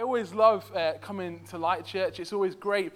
I 0.00 0.02
always 0.02 0.32
love 0.32 0.64
uh, 0.74 0.94
coming 1.02 1.44
to 1.50 1.58
Light 1.58 1.84
Church. 1.84 2.20
It's 2.20 2.32
always 2.32 2.54
great 2.54 2.94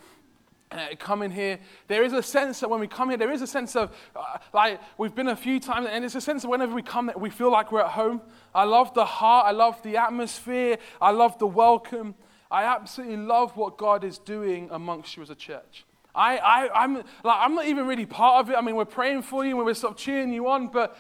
uh, 0.70 0.86
coming 0.98 1.30
here. 1.30 1.58
There 1.86 2.02
is 2.02 2.14
a 2.14 2.22
sense 2.22 2.60
that 2.60 2.70
when 2.70 2.80
we 2.80 2.86
come 2.86 3.10
here, 3.10 3.18
there 3.18 3.30
is 3.30 3.42
a 3.42 3.46
sense 3.46 3.76
of, 3.76 3.94
uh, 4.16 4.38
like, 4.54 4.80
we've 4.96 5.14
been 5.14 5.28
a 5.28 5.36
few 5.36 5.60
times, 5.60 5.86
and 5.90 6.02
it's 6.02 6.14
a 6.14 6.20
sense 6.22 6.40
that 6.40 6.48
whenever 6.48 6.74
we 6.74 6.80
come, 6.80 7.04
that 7.08 7.20
we 7.20 7.28
feel 7.28 7.52
like 7.52 7.72
we're 7.72 7.82
at 7.82 7.90
home. 7.90 8.22
I 8.54 8.64
love 8.64 8.94
the 8.94 9.04
heart, 9.04 9.44
I 9.44 9.50
love 9.50 9.82
the 9.82 9.98
atmosphere, 9.98 10.78
I 10.98 11.10
love 11.10 11.38
the 11.38 11.46
welcome. 11.46 12.14
I 12.50 12.64
absolutely 12.64 13.18
love 13.18 13.54
what 13.54 13.76
God 13.76 14.02
is 14.02 14.16
doing 14.16 14.70
amongst 14.72 15.14
you 15.14 15.22
as 15.22 15.28
a 15.28 15.34
church. 15.34 15.84
I, 16.14 16.38
I, 16.38 16.84
I'm, 16.84 16.94
like, 16.94 17.04
I'm 17.24 17.54
not 17.54 17.66
even 17.66 17.86
really 17.86 18.06
part 18.06 18.40
of 18.40 18.50
it. 18.50 18.56
I 18.56 18.62
mean, 18.62 18.76
we're 18.76 18.86
praying 18.86 19.24
for 19.24 19.44
you 19.44 19.58
and 19.58 19.66
we're 19.66 19.74
sort 19.74 19.92
of 19.92 19.98
cheering 19.98 20.32
you 20.32 20.48
on, 20.48 20.68
but 20.68 20.96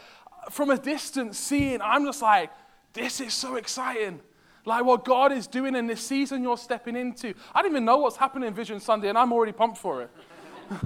from 0.50 0.68
a 0.68 0.76
distance, 0.76 1.38
seeing, 1.38 1.80
I'm 1.80 2.04
just 2.04 2.20
like, 2.20 2.50
this 2.92 3.22
is 3.22 3.32
so 3.32 3.56
exciting. 3.56 4.20
Like 4.64 4.84
what 4.84 5.04
God 5.04 5.32
is 5.32 5.46
doing 5.46 5.76
in 5.76 5.86
this 5.86 6.00
season 6.00 6.42
you're 6.42 6.56
stepping 6.56 6.96
into. 6.96 7.34
I 7.54 7.62
don't 7.62 7.70
even 7.70 7.84
know 7.84 7.98
what's 7.98 8.16
happening 8.16 8.48
in 8.48 8.54
Vision 8.54 8.80
Sunday, 8.80 9.08
and 9.08 9.18
I'm 9.18 9.32
already 9.32 9.52
pumped 9.52 9.78
for 9.78 10.02
it. 10.02 10.10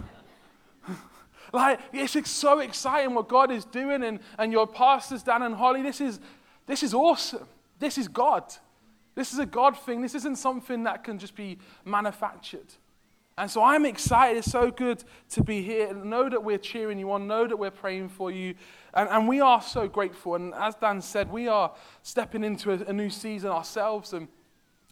like, 1.53 1.80
it's 1.93 2.30
so 2.30 2.59
exciting 2.59 3.15
what 3.15 3.29
God 3.29 3.51
is 3.51 3.65
doing, 3.65 4.03
and, 4.03 4.19
and 4.39 4.53
your 4.53 4.67
pastors, 4.67 5.23
Dan 5.23 5.43
and 5.43 5.55
Holly, 5.55 5.83
this 5.83 6.01
is, 6.01 6.19
this 6.67 6.83
is 6.83 6.93
awesome. 6.93 7.47
This 7.79 7.98
is 7.98 8.09
God. 8.09 8.53
This 9.15 9.33
is 9.33 9.39
a 9.39 9.47
God 9.47 9.79
thing. 9.79 10.01
This 10.01 10.15
isn't 10.17 10.37
something 10.37 10.84
that 10.84 11.05
can 11.05 11.19
just 11.19 11.37
be 11.37 11.59
manufactured. 11.84 12.67
And 13.38 13.48
so 13.48 13.62
I'm 13.62 13.87
excited. 13.87 14.38
It's 14.38 14.51
so 14.51 14.70
good 14.73 15.05
to 15.30 15.45
be 15.45 15.62
here. 15.62 15.95
Know 15.95 16.28
that 16.28 16.42
we're 16.42 16.59
cheering 16.59 16.98
you 16.98 17.12
on. 17.12 17.28
Know 17.28 17.47
that 17.47 17.56
we're 17.56 17.70
praying 17.70 18.09
for 18.09 18.33
you. 18.33 18.56
And, 18.95 19.09
and 19.09 19.28
we 19.28 19.41
are 19.41 19.62
so 19.62 19.87
grateful. 19.87 20.34
And 20.34 20.52
as 20.55 20.74
Dan 20.74 21.01
said, 21.01 21.30
we 21.30 21.47
are 21.47 21.73
stepping 22.02 22.42
into 22.42 22.73
a, 22.73 22.91
a 22.91 22.92
new 22.92 23.09
season 23.09 23.51
ourselves. 23.51 24.12
And 24.12 24.27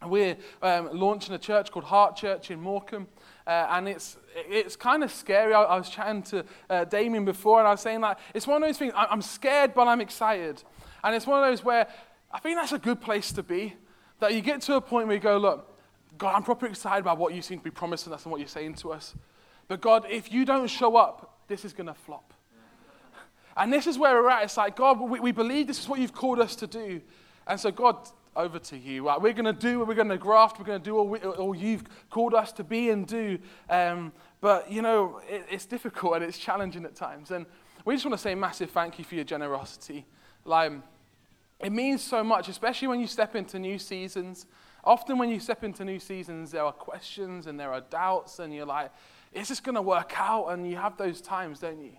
we're 0.06 0.36
um, 0.62 0.90
launching 0.92 1.34
a 1.34 1.38
church 1.38 1.72
called 1.72 1.86
Heart 1.86 2.14
Church 2.14 2.52
in 2.52 2.60
Morecambe. 2.60 3.08
Uh, 3.48 3.66
and 3.70 3.88
it's, 3.88 4.16
it's 4.36 4.76
kind 4.76 5.02
of 5.02 5.10
scary. 5.10 5.52
I, 5.52 5.62
I 5.62 5.76
was 5.76 5.88
chatting 5.88 6.22
to 6.24 6.44
uh, 6.70 6.84
Damien 6.84 7.24
before, 7.24 7.58
and 7.58 7.66
I 7.66 7.72
was 7.72 7.80
saying, 7.80 8.00
like, 8.00 8.18
it's 8.32 8.46
one 8.46 8.62
of 8.62 8.68
those 8.68 8.78
things, 8.78 8.92
I, 8.94 9.06
I'm 9.06 9.22
scared, 9.22 9.74
but 9.74 9.88
I'm 9.88 10.00
excited. 10.00 10.62
And 11.02 11.16
it's 11.16 11.26
one 11.26 11.42
of 11.42 11.50
those 11.50 11.64
where 11.64 11.88
I 12.30 12.38
think 12.38 12.58
that's 12.58 12.72
a 12.72 12.78
good 12.78 13.00
place 13.00 13.32
to 13.32 13.42
be. 13.42 13.74
That 14.20 14.34
you 14.34 14.40
get 14.40 14.60
to 14.62 14.76
a 14.76 14.80
point 14.80 15.08
where 15.08 15.16
you 15.16 15.22
go, 15.22 15.36
look, 15.36 15.75
God, 16.18 16.34
I'm 16.34 16.42
properly 16.42 16.70
excited 16.70 17.00
about 17.00 17.18
what 17.18 17.34
you 17.34 17.42
seem 17.42 17.58
to 17.58 17.64
be 17.64 17.70
promising 17.70 18.12
us 18.12 18.24
and 18.24 18.32
what 18.32 18.38
you're 18.40 18.48
saying 18.48 18.74
to 18.76 18.92
us. 18.92 19.14
But 19.68 19.80
God, 19.80 20.06
if 20.08 20.32
you 20.32 20.44
don't 20.44 20.68
show 20.68 20.96
up, 20.96 21.40
this 21.48 21.64
is 21.64 21.72
going 21.72 21.88
to 21.88 21.94
flop. 21.94 22.32
And 23.56 23.72
this 23.72 23.86
is 23.86 23.98
where 23.98 24.14
we're 24.14 24.28
at. 24.28 24.44
It's 24.44 24.56
like, 24.56 24.76
God, 24.76 25.00
we, 25.00 25.18
we 25.18 25.32
believe 25.32 25.66
this 25.66 25.78
is 25.78 25.88
what 25.88 25.98
you've 25.98 26.12
called 26.12 26.40
us 26.40 26.54
to 26.56 26.66
do. 26.66 27.00
And 27.46 27.58
so, 27.58 27.70
God, 27.70 27.96
over 28.36 28.58
to 28.58 28.76
you. 28.76 29.04
We're 29.04 29.32
going 29.32 29.46
to 29.46 29.52
do, 29.52 29.78
what 29.78 29.88
we're 29.88 29.94
going 29.94 30.10
to 30.10 30.18
graft, 30.18 30.58
we're 30.58 30.66
going 30.66 30.80
to 30.80 30.84
do 30.84 30.98
all, 30.98 31.08
we, 31.08 31.18
all 31.20 31.54
you've 31.54 31.84
called 32.10 32.34
us 32.34 32.52
to 32.52 32.64
be 32.64 32.90
and 32.90 33.06
do. 33.06 33.38
Um, 33.70 34.12
but, 34.40 34.70
you 34.70 34.82
know, 34.82 35.20
it, 35.28 35.46
it's 35.50 35.64
difficult 35.64 36.16
and 36.16 36.24
it's 36.24 36.38
challenging 36.38 36.84
at 36.84 36.94
times. 36.94 37.30
And 37.30 37.46
we 37.84 37.94
just 37.94 38.04
want 38.04 38.12
to 38.12 38.22
say 38.22 38.34
massive 38.34 38.70
thank 38.70 38.98
you 38.98 39.04
for 39.04 39.14
your 39.14 39.24
generosity. 39.24 40.04
Like, 40.44 40.72
it 41.60 41.72
means 41.72 42.02
so 42.02 42.22
much, 42.22 42.48
especially 42.48 42.88
when 42.88 43.00
you 43.00 43.06
step 43.06 43.34
into 43.34 43.58
new 43.58 43.78
seasons. 43.78 44.46
Often, 44.86 45.18
when 45.18 45.30
you 45.30 45.40
step 45.40 45.64
into 45.64 45.84
new 45.84 45.98
seasons, 45.98 46.52
there 46.52 46.62
are 46.62 46.72
questions 46.72 47.48
and 47.48 47.58
there 47.58 47.72
are 47.72 47.80
doubts, 47.80 48.38
and 48.38 48.54
you're 48.54 48.64
like, 48.64 48.92
is 49.32 49.48
this 49.48 49.58
going 49.58 49.74
to 49.74 49.82
work 49.82 50.12
out? 50.16 50.46
And 50.46 50.70
you 50.70 50.76
have 50.76 50.96
those 50.96 51.20
times, 51.20 51.58
don't 51.58 51.82
you? 51.82 51.90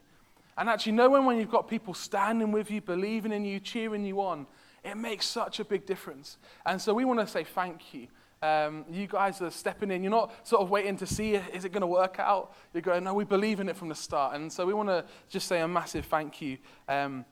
And 0.58 0.70
actually, 0.70 0.94
knowing 0.94 1.26
when 1.26 1.38
you've 1.38 1.52
got 1.52 1.68
people 1.68 1.94
standing 1.94 2.54
with 2.54 2.72
you, 2.72 2.80
believing 2.80 3.34
in 3.34 3.44
you, 3.44 3.60
cheering 3.60 4.06
you 4.06 4.22
on, 4.22 4.48
it 4.86 4.96
makes 4.96 5.26
such 5.26 5.60
a 5.60 5.66
big 5.66 5.86
difference. 5.86 6.38
And 6.66 6.82
so, 6.82 6.94
we 6.94 7.04
want 7.04 7.20
to 7.20 7.28
say 7.28 7.44
thank 7.44 7.94
you. 7.94 8.08
Um, 8.42 8.86
you 8.90 9.06
guys 9.06 9.42
are 9.42 9.52
stepping 9.52 9.92
in. 9.92 10.02
You're 10.02 10.12
not 10.12 10.48
sort 10.48 10.62
of 10.62 10.70
waiting 10.70 10.96
to 10.98 11.06
see, 11.06 11.34
is 11.36 11.66
it 11.66 11.74
going 11.74 11.82
to 11.82 11.88
work 11.88 12.20
out? 12.20 12.56
You're 12.74 12.82
going, 12.82 13.04
no, 13.04 13.14
we 13.14 13.26
believe 13.26 13.60
in 13.60 13.68
it 13.68 13.76
from 13.76 13.90
the 13.90 13.96
start. 13.96 14.34
And 14.36 14.52
so, 14.52 14.66
we 14.66 14.74
want 14.74 14.88
to 14.88 15.04
just 15.28 15.50
say 15.50 15.60
a 15.60 15.68
massive 15.68 16.06
thank 16.06 16.42
you. 16.42 16.58
Um, 16.88 17.26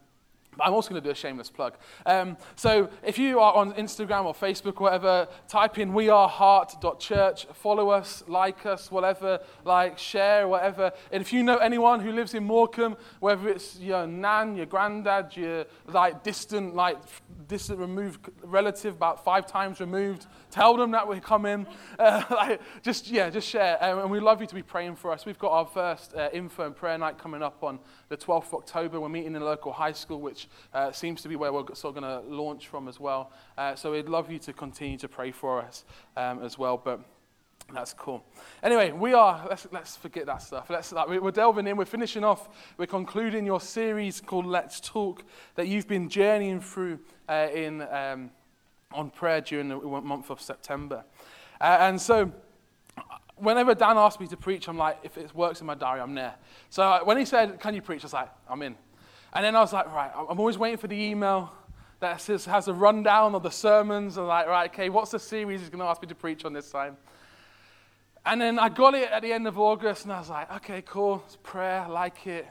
I'm 0.59 0.73
also 0.73 0.89
going 0.89 1.01
to 1.01 1.07
do 1.07 1.11
a 1.11 1.16
shameless 1.16 1.49
plug. 1.49 1.75
Um, 2.05 2.38
so 2.55 2.89
if 3.03 3.17
you 3.17 3.39
are 3.39 3.53
on 3.53 3.73
Instagram 3.73 4.25
or 4.25 4.33
Facebook 4.33 4.79
or 4.79 4.85
whatever, 4.85 5.27
type 5.47 5.77
in 5.77 5.91
weareheart.church, 5.91 7.45
follow 7.53 7.89
us, 7.89 8.23
like 8.27 8.66
us, 8.66 8.91
whatever, 8.91 9.39
like, 9.63 9.97
share, 9.97 10.47
whatever. 10.47 10.91
And 11.11 11.21
if 11.21 11.33
you 11.33 11.43
know 11.43 11.57
anyone 11.57 11.99
who 11.99 12.11
lives 12.11 12.33
in 12.33 12.43
Morecambe, 12.43 12.97
whether 13.19 13.49
it's 13.49 13.77
your 13.79 14.07
nan, 14.07 14.55
your 14.55 14.66
granddad, 14.66 15.35
your 15.35 15.66
like 15.88 16.23
distant, 16.23 16.75
like 16.75 16.97
distant 17.47 17.79
removed 17.79 18.29
relative, 18.43 18.95
about 18.95 19.23
five 19.23 19.45
times 19.47 19.79
removed, 19.79 20.25
tell 20.51 20.77
them 20.77 20.91
that 20.91 21.07
we're 21.07 21.19
coming. 21.19 21.66
Uh, 21.97 22.23
like, 22.29 22.61
just, 22.83 23.09
yeah, 23.09 23.29
just 23.29 23.47
share. 23.47 23.81
Um, 23.81 23.99
and 23.99 24.11
we 24.11 24.19
love 24.19 24.41
you 24.41 24.47
to 24.47 24.55
be 24.55 24.61
praying 24.61 24.95
for 24.95 25.11
us. 25.11 25.25
We've 25.25 25.39
got 25.39 25.51
our 25.51 25.66
first 25.66 26.13
uh, 26.13 26.29
info 26.33 26.66
and 26.66 26.75
prayer 26.75 26.97
night 26.97 27.17
coming 27.17 27.41
up 27.41 27.63
on 27.63 27.79
the 28.09 28.17
12th 28.17 28.47
of 28.47 28.55
October. 28.55 28.99
We're 28.99 29.09
meeting 29.09 29.35
in 29.35 29.41
a 29.41 29.45
local 29.45 29.72
high 29.72 29.93
school, 29.93 30.19
which 30.19 30.44
uh, 30.73 30.91
seems 30.91 31.22
to 31.22 31.29
be 31.29 31.35
where 31.35 31.51
we're 31.51 31.66
sort 31.73 31.95
of 31.95 32.01
going 32.01 32.23
to 32.23 32.29
launch 32.29 32.67
from 32.67 32.88
as 32.88 33.00
well. 33.00 33.31
Uh, 33.57 33.75
so 33.75 33.91
we'd 33.91 34.09
love 34.09 34.31
you 34.31 34.39
to 34.39 34.53
continue 34.53 34.97
to 34.97 35.07
pray 35.07 35.31
for 35.31 35.61
us 35.61 35.85
um, 36.17 36.44
as 36.44 36.57
well. 36.57 36.78
But 36.78 37.01
that's 37.73 37.94
cool. 37.94 38.23
Anyway, 38.61 38.91
we 38.91 39.13
are, 39.13 39.45
let's, 39.50 39.67
let's 39.72 39.95
forget 39.97 40.25
that 40.28 40.41
stuff. 40.41 40.69
Let's, 40.69 40.91
like, 40.91 41.07
we're 41.07 41.31
delving 41.31 41.66
in, 41.67 41.78
we're 41.78 41.85
finishing 41.85 42.23
off, 42.23 42.50
we're 42.78 42.85
concluding 42.85 43.45
your 43.45 43.59
series 43.59 44.22
called 44.22 44.45
Let's 44.45 44.79
Talk 44.79 45.23
that 45.55 45.67
you've 45.67 45.88
been 45.88 46.07
journeying 46.07 46.61
through 46.61 47.00
uh, 47.28 47.47
in, 47.53 47.81
um, 47.81 48.29
on 48.91 49.09
prayer 49.09 49.41
during 49.41 49.69
the 49.69 49.78
month 49.78 50.29
of 50.29 50.39
September. 50.39 51.03
Uh, 51.59 51.78
and 51.79 52.00
so, 52.00 52.31
whenever 53.38 53.73
Dan 53.73 53.97
asked 53.97 54.19
me 54.19 54.28
to 54.28 54.38
preach, 54.38 54.67
I'm 54.67 54.78
like, 54.78 55.00
if 55.03 55.17
it 55.17 55.34
works 55.34 55.61
in 55.61 55.67
my 55.67 55.75
diary, 55.75 56.01
I'm 56.01 56.16
there. 56.16 56.35
So 56.69 56.84
uh, 56.84 57.00
when 57.03 57.17
he 57.17 57.25
said, 57.25 57.59
Can 57.59 57.73
you 57.73 57.81
preach? 57.81 58.03
I 58.03 58.05
was 58.05 58.13
like, 58.13 58.29
I'm 58.50 58.61
in. 58.61 58.75
And 59.34 59.44
then 59.44 59.56
I 59.56 59.62
was 59.62 59.74
like, 59.74 59.88
Right, 59.88 60.12
I'm 60.16 60.40
always 60.40 60.58
waiting 60.58 60.78
for 60.78 60.88
the 60.88 61.02
email 61.02 61.52
that 62.00 62.22
says, 62.22 62.46
has 62.46 62.68
a 62.68 62.74
rundown 62.74 63.36
of 63.36 63.44
the 63.44 63.50
sermons. 63.50 64.18
I'm 64.18 64.28
like, 64.28 64.47
Right, 64.47 64.72
okay, 64.72 64.90
what's 64.90 65.12
the 65.12 65.19
series 65.19 65.62
he's 65.62 65.69
going 65.69 65.80
to 65.80 65.86
ask 65.86 66.02
me 66.02 66.08
to 66.08 66.16
preach 66.16 66.46
on 66.46 66.53
this 66.53 66.69
time? 66.69 66.97
And 68.25 68.41
then 68.41 68.58
I 68.58 68.69
got 68.69 68.96
it 68.96 69.12
at 69.12 69.22
the 69.22 69.31
end 69.31 69.47
of 69.47 69.59
August, 69.59 70.06
and 70.06 70.14
I 70.14 70.19
was 70.19 70.30
like, 70.30 70.52
okay, 70.56 70.81
cool. 70.81 71.22
It's 71.28 71.38
prayer, 71.44 71.85
like 71.88 72.25
it. 72.25 72.47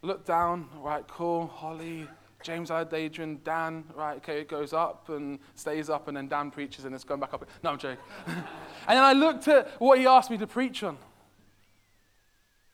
Look 0.00 0.24
down, 0.24 0.68
right, 0.78 1.06
cool. 1.06 1.48
Holly, 1.48 2.08
James 2.42 2.70
Adrian, 2.70 3.40
Dan, 3.44 3.84
right, 3.94 4.16
okay, 4.16 4.40
it 4.40 4.48
goes 4.48 4.72
up 4.72 5.10
and 5.10 5.38
stays 5.54 5.90
up, 5.90 6.08
and 6.08 6.16
then 6.16 6.28
Dan 6.28 6.50
preaches, 6.50 6.86
and 6.86 6.94
it's 6.94 7.04
going 7.04 7.20
back 7.20 7.34
up. 7.34 7.44
No, 7.62 7.70
I'm 7.70 7.78
joking. 7.78 8.02
and 8.26 8.44
then 8.88 9.04
I 9.04 9.12
looked 9.12 9.48
at 9.48 9.68
what 9.80 9.98
he 9.98 10.06
asked 10.06 10.30
me 10.30 10.38
to 10.38 10.46
preach 10.46 10.82
on 10.82 10.96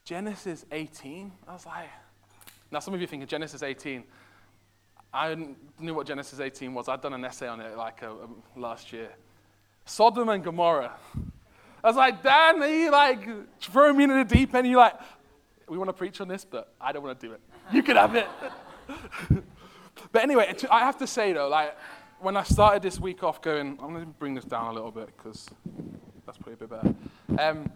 Genesis 0.05 0.65
18. 0.71 1.33
I 1.49 1.53
was 1.53 1.67
like, 1.67 1.89
now 2.71 2.81
some 2.81 2.95
of 2.95 3.01
you 3.01 3.05
are 3.05 3.09
thinking 3.09 3.27
Genesis 3.27 3.63
18. 3.63 4.05
I 5.13 5.35
knew 5.79 5.95
what 5.95 6.07
Genesis 6.07 6.39
18 6.39 6.75
was. 6.75 6.89
I'd 6.89 7.01
done 7.01 7.15
an 7.15 7.25
essay 7.25 7.49
on 7.49 7.61
it 7.61 7.77
like 7.77 8.03
uh, 8.03 8.11
um, 8.11 8.43
last 8.57 8.93
year. 8.93 9.09
Sodom 9.87 10.29
and 10.29 10.45
Gomorrah. 10.45 10.93
I 11.83 11.87
was 11.87 11.97
like, 11.97 12.23
Dan, 12.23 12.61
you 12.61 12.91
like 12.91 13.27
throwing 13.61 13.97
me 13.97 14.05
into 14.05 14.17
the 14.17 14.25
deep 14.25 14.55
end? 14.55 14.67
You're 14.67 14.81
like, 14.81 14.95
we 15.69 15.79
want 15.79 15.89
to 15.89 15.95
preach 15.95 16.21
on 16.21 16.29
this, 16.29 16.45
but 16.45 16.75
I 16.81 16.93
don't 16.93 17.03
want 17.03 17.19
to 17.19 17.27
do 17.27 17.33
it. 17.33 17.41
You 17.73 17.83
can 17.83 17.97
have 17.97 18.15
it. 18.15 18.27
but 20.13 20.23
anyway, 20.23 20.55
I 20.71 20.81
have 20.81 20.99
to 20.99 21.07
say 21.07 21.33
though, 21.33 21.49
like 21.49 21.75
when 22.21 22.37
I 22.37 22.43
started 22.43 22.83
this 22.83 23.01
week 23.01 23.23
off 23.23 23.41
going, 23.41 23.79
I'm 23.81 23.93
going 23.95 24.01
to 24.01 24.07
bring 24.07 24.35
this 24.35 24.45
down 24.45 24.67
a 24.67 24.73
little 24.73 24.91
bit 24.91 25.11
because 25.17 25.49
that's 26.27 26.37
probably 26.37 26.55
a 26.55 26.57
bit 26.57 26.71
better. 26.71 26.95
Um, 27.39 27.71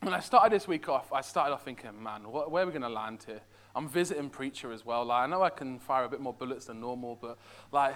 when 0.00 0.14
I 0.14 0.20
started 0.20 0.52
this 0.52 0.68
week 0.68 0.88
off, 0.88 1.12
I 1.12 1.22
started 1.22 1.54
off 1.54 1.64
thinking, 1.64 2.00
man, 2.00 2.30
what, 2.30 2.50
where 2.50 2.62
are 2.62 2.66
we 2.66 2.72
going 2.72 2.82
to 2.82 2.88
land 2.88 3.24
here? 3.26 3.40
I'm 3.74 3.88
visiting 3.88 4.30
preacher 4.30 4.72
as 4.72 4.84
well. 4.84 5.04
Like, 5.04 5.24
I 5.24 5.26
know 5.26 5.42
I 5.42 5.50
can 5.50 5.78
fire 5.78 6.04
a 6.04 6.08
bit 6.08 6.20
more 6.20 6.32
bullets 6.32 6.66
than 6.66 6.80
normal, 6.80 7.18
but 7.20 7.38
like, 7.72 7.94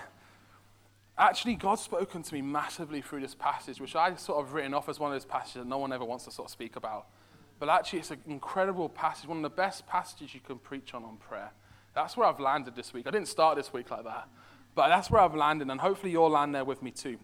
actually, 1.19 1.55
God's 1.55 1.83
spoken 1.83 2.23
to 2.23 2.35
me 2.35 2.43
massively 2.43 3.01
through 3.03 3.21
this 3.21 3.35
passage, 3.35 3.81
which 3.81 3.97
I 3.97 4.15
sort 4.17 4.45
of 4.45 4.53
written 4.53 4.75
off 4.75 4.89
as 4.89 5.01
one 5.01 5.11
of 5.11 5.15
those 5.15 5.25
passages 5.25 5.63
that 5.63 5.67
no 5.67 5.79
one 5.79 5.93
ever 5.93 6.05
wants 6.05 6.25
to 6.27 6.31
sort 6.31 6.47
of 6.47 6.53
speak 6.53 6.77
about. 6.77 7.07
But 7.59 7.69
actually, 7.69 8.01
it's 8.01 8.11
an 8.11 8.21
incredible 8.27 8.89
passage, 8.89 9.29
one 9.29 9.39
of 9.39 9.43
the 9.43 9.51
best 9.51 9.87
passages 9.87 10.35
you 10.35 10.41
can 10.41 10.59
preach 10.59 10.95
on 10.95 11.05
on 11.05 11.17
prayer. 11.17 11.51
That's 11.95 12.17
where 12.17 12.27
I've 12.27 12.41
landed 12.41 12.75
this 12.75 12.93
week. 12.93 13.07
I 13.07 13.11
didn't 13.11 13.29
start 13.29 13.57
this 13.57 13.73
week 13.73 13.91
like 13.91 14.05
that, 14.05 14.29
but 14.75 14.89
that's 14.89 15.11
where 15.11 15.21
I've 15.21 15.35
landed, 15.35 15.71
and 15.71 15.81
hopefully 15.81 16.13
you'll 16.13 16.31
land 16.31 16.55
there 16.55 16.65
with 16.65 16.83
me 16.83 16.91
too. 16.91 17.19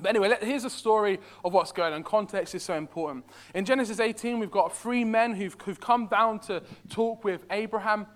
But 0.00 0.10
anyway, 0.10 0.36
here's 0.40 0.64
a 0.64 0.70
story 0.70 1.18
of 1.44 1.52
what's 1.52 1.72
going 1.72 1.94
on. 1.94 2.02
Context 2.02 2.54
is 2.54 2.62
so 2.62 2.74
important. 2.74 3.24
In 3.54 3.64
Genesis 3.64 4.00
18, 4.00 4.38
we've 4.38 4.50
got 4.50 4.76
three 4.76 5.04
men 5.04 5.34
who've, 5.34 5.56
who've 5.64 5.80
come 5.80 6.06
down 6.06 6.38
to 6.40 6.62
talk 6.88 7.24
with 7.24 7.44
Abraham. 7.50 8.06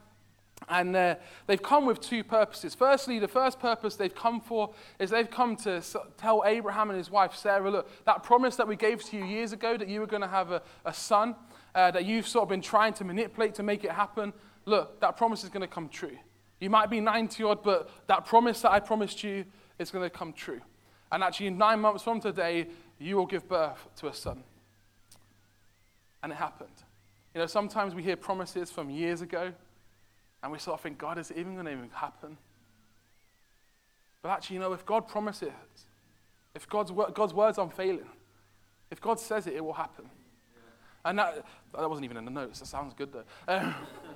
And 0.68 0.94
uh, 0.94 1.14
they've 1.46 1.62
come 1.62 1.86
with 1.86 2.00
two 2.00 2.22
purposes. 2.22 2.74
Firstly, 2.74 3.18
the 3.18 3.28
first 3.28 3.58
purpose 3.58 3.96
they've 3.96 4.14
come 4.14 4.40
for 4.40 4.74
is 4.98 5.10
they've 5.10 5.30
come 5.30 5.56
to 5.56 5.82
tell 6.18 6.42
Abraham 6.44 6.90
and 6.90 6.98
his 6.98 7.10
wife 7.10 7.34
Sarah, 7.34 7.70
look, 7.70 8.04
that 8.04 8.22
promise 8.22 8.56
that 8.56 8.68
we 8.68 8.76
gave 8.76 9.02
to 9.04 9.16
you 9.16 9.24
years 9.24 9.52
ago 9.52 9.76
that 9.76 9.88
you 9.88 10.00
were 10.00 10.06
going 10.06 10.22
to 10.22 10.28
have 10.28 10.52
a, 10.52 10.62
a 10.84 10.92
son, 10.92 11.34
uh, 11.74 11.90
that 11.92 12.04
you've 12.04 12.28
sort 12.28 12.42
of 12.42 12.50
been 12.50 12.60
trying 12.60 12.92
to 12.94 13.04
manipulate 13.04 13.54
to 13.54 13.62
make 13.62 13.84
it 13.84 13.90
happen, 13.90 14.32
look, 14.66 15.00
that 15.00 15.16
promise 15.16 15.44
is 15.44 15.48
going 15.50 15.62
to 15.62 15.66
come 15.66 15.88
true. 15.88 16.16
You 16.60 16.68
might 16.68 16.90
be 16.90 17.00
90 17.00 17.42
odd, 17.42 17.62
but 17.62 17.88
that 18.06 18.26
promise 18.26 18.60
that 18.60 18.70
I 18.70 18.80
promised 18.80 19.24
you 19.24 19.46
is 19.78 19.90
going 19.90 20.04
to 20.04 20.10
come 20.10 20.32
true. 20.32 20.60
And 21.12 21.22
actually, 21.22 21.50
nine 21.50 21.80
months 21.80 22.02
from 22.02 22.20
today, 22.20 22.68
you 22.98 23.16
will 23.16 23.26
give 23.26 23.48
birth 23.48 23.88
to 23.96 24.08
a 24.08 24.14
son. 24.14 24.42
And 26.22 26.32
it 26.32 26.36
happened. 26.36 26.70
You 27.34 27.40
know, 27.40 27.46
sometimes 27.46 27.94
we 27.94 28.02
hear 28.02 28.16
promises 28.16 28.70
from 28.70 28.90
years 28.90 29.20
ago, 29.20 29.52
and 30.42 30.52
we 30.52 30.58
sort 30.58 30.74
of 30.74 30.82
think, 30.82 30.98
God, 30.98 31.18
is 31.18 31.30
it 31.30 31.38
even 31.38 31.54
going 31.54 31.66
to 31.66 31.72
even 31.72 31.90
happen? 31.92 32.36
But 34.22 34.30
actually, 34.30 34.54
you 34.54 34.60
know, 34.60 34.72
if 34.72 34.84
God 34.84 35.08
promises, 35.08 35.50
if 36.54 36.68
God's, 36.68 36.92
God's 37.14 37.32
word's 37.32 37.58
unfailing, 37.58 38.08
if 38.90 39.00
God 39.00 39.18
says 39.18 39.46
it, 39.46 39.54
it 39.54 39.64
will 39.64 39.72
happen. 39.72 40.10
And 41.04 41.18
that, 41.18 41.44
that 41.76 41.88
wasn't 41.88 42.04
even 42.04 42.16
in 42.18 42.24
the 42.24 42.30
notes. 42.30 42.60
That 42.60 42.66
sounds 42.66 42.92
good, 42.92 43.12
though. 43.12 43.24
Um, 43.48 43.74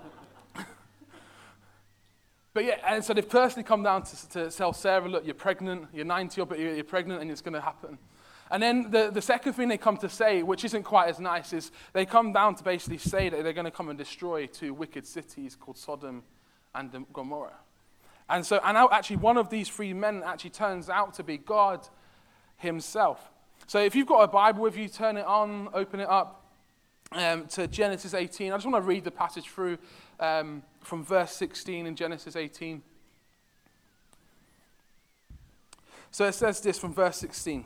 but 2.55 2.65
yeah, 2.65 2.77
and 2.87 3.05
so 3.05 3.13
they've 3.13 3.29
personally 3.29 3.65
come 3.65 3.83
down 3.83 4.05
to, 4.05 4.29
to 4.31 4.51
tell 4.51 4.73
Sarah, 4.73 5.09
look, 5.09 5.27
you're 5.27 5.35
pregnant, 5.35 5.89
you're 5.93 6.05
90, 6.05 6.45
but 6.45 6.59
you're, 6.59 6.75
you're 6.75 6.85
pregnant, 6.85 7.21
and 7.21 7.31
it's 7.31 7.43
going 7.43 7.55
to 7.55 7.61
happen. 7.61 7.99
And 8.51 8.63
then 8.63 8.91
the, 8.91 9.11
the 9.13 9.23
second 9.23 9.55
thing 9.55 9.69
they 9.69 9.79
come 9.79 9.97
to 9.99 10.09
say, 10.09 10.43
which 10.43 10.65
isn't 10.65 10.85
quite 10.85 11.09
as 11.09 11.19
nice, 11.19 11.53
is 11.53 11.73
they 11.93 12.07
come 12.07 12.33
down 12.33 12.55
to 12.55 12.63
basically 12.63 12.99
say 12.99 13.29
that 13.29 13.43
they're 13.43 13.53
going 13.53 13.65
to 13.65 13.71
come 13.71 13.89
and 13.89 13.99
destroy 13.99 14.47
two 14.47 14.73
wicked 14.73 15.07
cities 15.07 15.57
called 15.57 15.77
Sodom 15.77 16.23
and 16.75 17.05
Gomorrah. 17.13 17.59
And 18.29 18.47
so, 18.47 18.61
and 18.65 18.77
actually, 18.77 19.17
one 19.17 19.37
of 19.37 19.51
these 19.51 19.69
three 19.69 19.93
men 19.93 20.23
actually 20.25 20.51
turns 20.51 20.89
out 20.89 21.15
to 21.15 21.23
be 21.23 21.37
God 21.37 21.87
himself. 22.57 23.31
So 23.67 23.81
if 23.81 23.95
you've 23.95 24.07
got 24.07 24.23
a 24.23 24.29
Bible 24.29 24.63
with 24.63 24.77
you, 24.77 24.89
turn 24.89 25.17
it 25.17 25.27
on, 25.27 25.69
open 25.73 26.01
it 26.01 26.09
up 26.09 26.45
um, 27.13 27.47
to 27.49 27.67
Genesis 27.67 28.15
18. 28.15 28.53
I 28.53 28.57
just 28.57 28.67
want 28.67 28.83
to 28.83 28.89
read 28.89 29.05
the 29.05 29.11
passage 29.11 29.49
through 29.49 29.79
um, 30.21 30.63
from 30.85 31.05
verse 31.05 31.33
16 31.33 31.87
in 31.87 31.97
Genesis 31.97 32.37
18. 32.37 32.83
So 36.11 36.27
it 36.27 36.35
says 36.35 36.61
this 36.61 36.79
from 36.79 36.95
verse 36.95 37.17
16. 37.17 37.65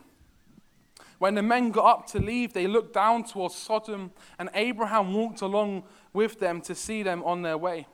When 1.19 1.35
the 1.35 1.43
men 1.43 1.71
got 1.71 1.85
up 1.85 2.07
to 2.09 2.21
leave, 2.21 2.53
they 2.53 2.67
looked 2.67 2.95
down 2.95 3.25
towards 3.25 3.57
Sodom, 3.57 4.13
and 4.39 4.49
Abraham 4.55 5.13
walked 5.13 5.41
along 5.41 5.83
with 6.13 6.39
them 6.39 6.61
to 6.63 6.75
see 6.75 7.03
them 7.03 7.23
on 7.25 7.43
their 7.43 7.59
way. 7.59 7.87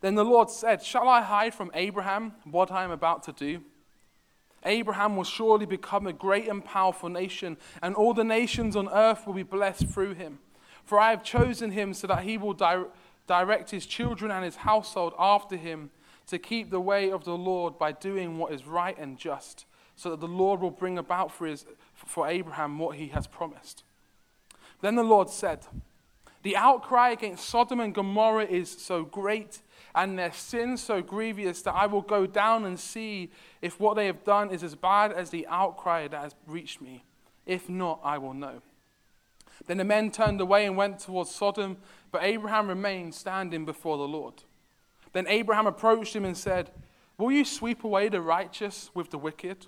Then 0.00 0.14
the 0.14 0.24
Lord 0.24 0.48
said, 0.50 0.82
Shall 0.82 1.08
I 1.08 1.22
hide 1.22 1.54
from 1.54 1.70
Abraham 1.74 2.32
what 2.44 2.70
I 2.70 2.84
am 2.84 2.90
about 2.90 3.22
to 3.24 3.32
do? 3.32 3.62
Abraham 4.64 5.16
will 5.16 5.24
surely 5.24 5.66
become 5.66 6.06
a 6.06 6.12
great 6.12 6.48
and 6.48 6.64
powerful 6.64 7.08
nation, 7.08 7.56
and 7.82 7.94
all 7.94 8.14
the 8.14 8.24
nations 8.24 8.76
on 8.76 8.88
earth 8.88 9.26
will 9.26 9.34
be 9.34 9.42
blessed 9.42 9.88
through 9.88 10.14
him. 10.14 10.38
For 10.84 10.98
I 10.98 11.10
have 11.10 11.24
chosen 11.24 11.72
him 11.72 11.94
so 11.94 12.06
that 12.06 12.22
he 12.22 12.38
will 12.38 12.54
di- 12.54 12.84
direct 13.26 13.70
his 13.70 13.86
children 13.86 14.30
and 14.30 14.44
his 14.44 14.56
household 14.56 15.14
after 15.18 15.56
him 15.56 15.90
to 16.26 16.38
keep 16.38 16.70
the 16.70 16.80
way 16.80 17.10
of 17.10 17.24
the 17.24 17.36
Lord 17.36 17.78
by 17.78 17.92
doing 17.92 18.38
what 18.38 18.52
is 18.52 18.66
right 18.66 18.96
and 18.98 19.18
just, 19.18 19.66
so 19.96 20.10
that 20.10 20.20
the 20.20 20.28
Lord 20.28 20.60
will 20.60 20.70
bring 20.70 20.98
about 20.98 21.32
for, 21.32 21.46
his, 21.46 21.66
for 21.94 22.26
Abraham 22.26 22.78
what 22.78 22.96
he 22.96 23.08
has 23.08 23.26
promised. 23.26 23.84
Then 24.80 24.96
the 24.96 25.02
Lord 25.02 25.30
said, 25.30 25.66
The 26.42 26.56
outcry 26.56 27.10
against 27.10 27.48
Sodom 27.48 27.80
and 27.80 27.94
Gomorrah 27.94 28.46
is 28.46 28.70
so 28.70 29.04
great, 29.04 29.60
and 29.94 30.18
their 30.18 30.32
sin 30.32 30.76
so 30.76 31.02
grievous, 31.02 31.62
that 31.62 31.74
I 31.74 31.86
will 31.86 32.02
go 32.02 32.26
down 32.26 32.64
and 32.64 32.78
see 32.78 33.30
if 33.60 33.78
what 33.78 33.94
they 33.94 34.06
have 34.06 34.24
done 34.24 34.50
is 34.50 34.62
as 34.62 34.74
bad 34.74 35.12
as 35.12 35.30
the 35.30 35.46
outcry 35.48 36.08
that 36.08 36.22
has 36.22 36.34
reached 36.46 36.80
me. 36.80 37.04
If 37.46 37.68
not, 37.68 38.00
I 38.02 38.18
will 38.18 38.34
know. 38.34 38.62
Then 39.66 39.76
the 39.76 39.84
men 39.84 40.10
turned 40.10 40.40
away 40.40 40.66
and 40.66 40.76
went 40.76 40.98
towards 40.98 41.30
Sodom, 41.30 41.76
but 42.12 42.22
Abraham 42.22 42.68
remained 42.68 43.14
standing 43.14 43.64
before 43.64 43.96
the 43.96 44.06
Lord. 44.06 44.44
Then 45.12 45.26
Abraham 45.26 45.66
approached 45.66 46.14
him 46.14 46.24
and 46.24 46.36
said, 46.36 46.70
Will 47.18 47.32
you 47.32 47.44
sweep 47.44 47.84
away 47.84 48.08
the 48.08 48.20
righteous 48.20 48.90
with 48.94 49.10
the 49.10 49.18
wicked? 49.18 49.66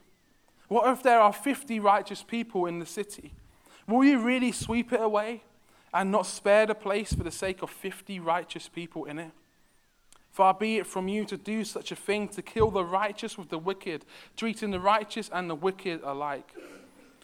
What 0.68 0.88
if 0.90 1.02
there 1.02 1.20
are 1.20 1.32
50 1.32 1.80
righteous 1.80 2.22
people 2.22 2.66
in 2.66 2.78
the 2.78 2.86
city? 2.86 3.32
Will 3.86 4.04
you 4.04 4.18
really 4.18 4.52
sweep 4.52 4.92
it 4.92 5.00
away 5.00 5.42
and 5.92 6.10
not 6.10 6.26
spare 6.26 6.66
the 6.66 6.74
place 6.74 7.12
for 7.12 7.22
the 7.22 7.30
sake 7.30 7.62
of 7.62 7.70
50 7.70 8.20
righteous 8.20 8.68
people 8.68 9.04
in 9.04 9.18
it? 9.18 9.30
Far 10.30 10.52
be 10.52 10.78
it 10.78 10.86
from 10.86 11.06
you 11.06 11.24
to 11.26 11.36
do 11.36 11.64
such 11.64 11.92
a 11.92 11.96
thing, 11.96 12.26
to 12.28 12.42
kill 12.42 12.70
the 12.70 12.84
righteous 12.84 13.38
with 13.38 13.50
the 13.50 13.58
wicked, 13.58 14.04
treating 14.36 14.70
the 14.72 14.80
righteous 14.80 15.30
and 15.32 15.48
the 15.48 15.54
wicked 15.54 16.00
alike. 16.02 16.52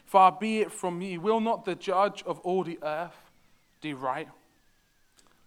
Far 0.07 0.31
be 0.31 0.61
it 0.61 0.71
from 0.71 1.01
you. 1.01 1.21
Will 1.21 1.41
not 1.41 1.65
the 1.65 1.75
judge 1.75 2.23
of 2.25 2.39
all 2.41 2.63
the 2.63 2.79
earth 2.83 3.17
do 3.81 3.97
right? 3.97 4.29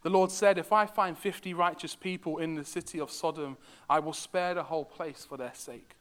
The 0.04 0.10
Lord 0.10 0.32
said, 0.32 0.58
If 0.58 0.72
I 0.72 0.86
find 0.86 1.18
50 1.18 1.54
righteous 1.54 1.96
people 1.96 2.38
in 2.38 2.56
the 2.56 2.66
city 2.66 3.00
of 3.00 3.10
Sodom, 3.10 3.58
I 3.90 4.00
will 4.00 4.14
spare 4.14 4.54
the 4.54 4.64
whole 4.64 4.86
place 4.86 5.26
for 5.28 5.38
their 5.38 5.54
sake. 5.54 5.96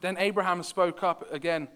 Then 0.00 0.16
Abraham 0.18 0.62
spoke 0.62 1.02
up 1.02 1.32
again. 1.32 1.68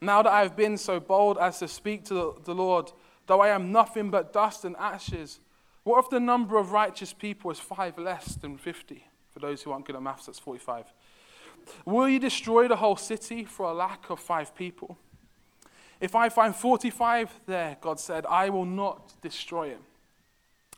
Now 0.00 0.22
that 0.22 0.32
I 0.32 0.42
have 0.42 0.56
been 0.56 0.78
so 0.78 1.00
bold 1.00 1.36
as 1.38 1.58
to 1.58 1.68
speak 1.68 2.04
to 2.06 2.40
the 2.44 2.54
Lord, 2.54 2.92
though 3.26 3.40
I 3.40 3.48
am 3.48 3.72
nothing 3.72 4.10
but 4.10 4.32
dust 4.32 4.64
and 4.64 4.76
ashes, 4.76 5.40
what 5.82 6.04
if 6.04 6.10
the 6.10 6.20
number 6.20 6.58
of 6.58 6.70
righteous 6.70 7.12
people 7.12 7.50
is 7.50 7.58
five 7.58 7.98
less 7.98 8.36
than 8.36 8.56
50? 8.56 9.04
For 9.30 9.40
those 9.40 9.62
who 9.62 9.72
aren't 9.72 9.86
good 9.86 9.96
at 9.96 10.02
maths, 10.02 10.26
that's 10.26 10.38
45. 10.38 10.92
Will 11.84 12.08
you 12.08 12.18
destroy 12.18 12.68
the 12.68 12.76
whole 12.76 12.96
city 12.96 13.44
for 13.44 13.66
a 13.66 13.72
lack 13.72 14.10
of 14.10 14.20
five 14.20 14.54
people? 14.54 14.96
If 16.00 16.14
I 16.14 16.28
find 16.28 16.54
45 16.54 17.40
there, 17.46 17.76
God 17.80 17.98
said, 17.98 18.26
I 18.26 18.50
will 18.50 18.64
not 18.64 19.14
destroy 19.22 19.70
him. 19.70 19.80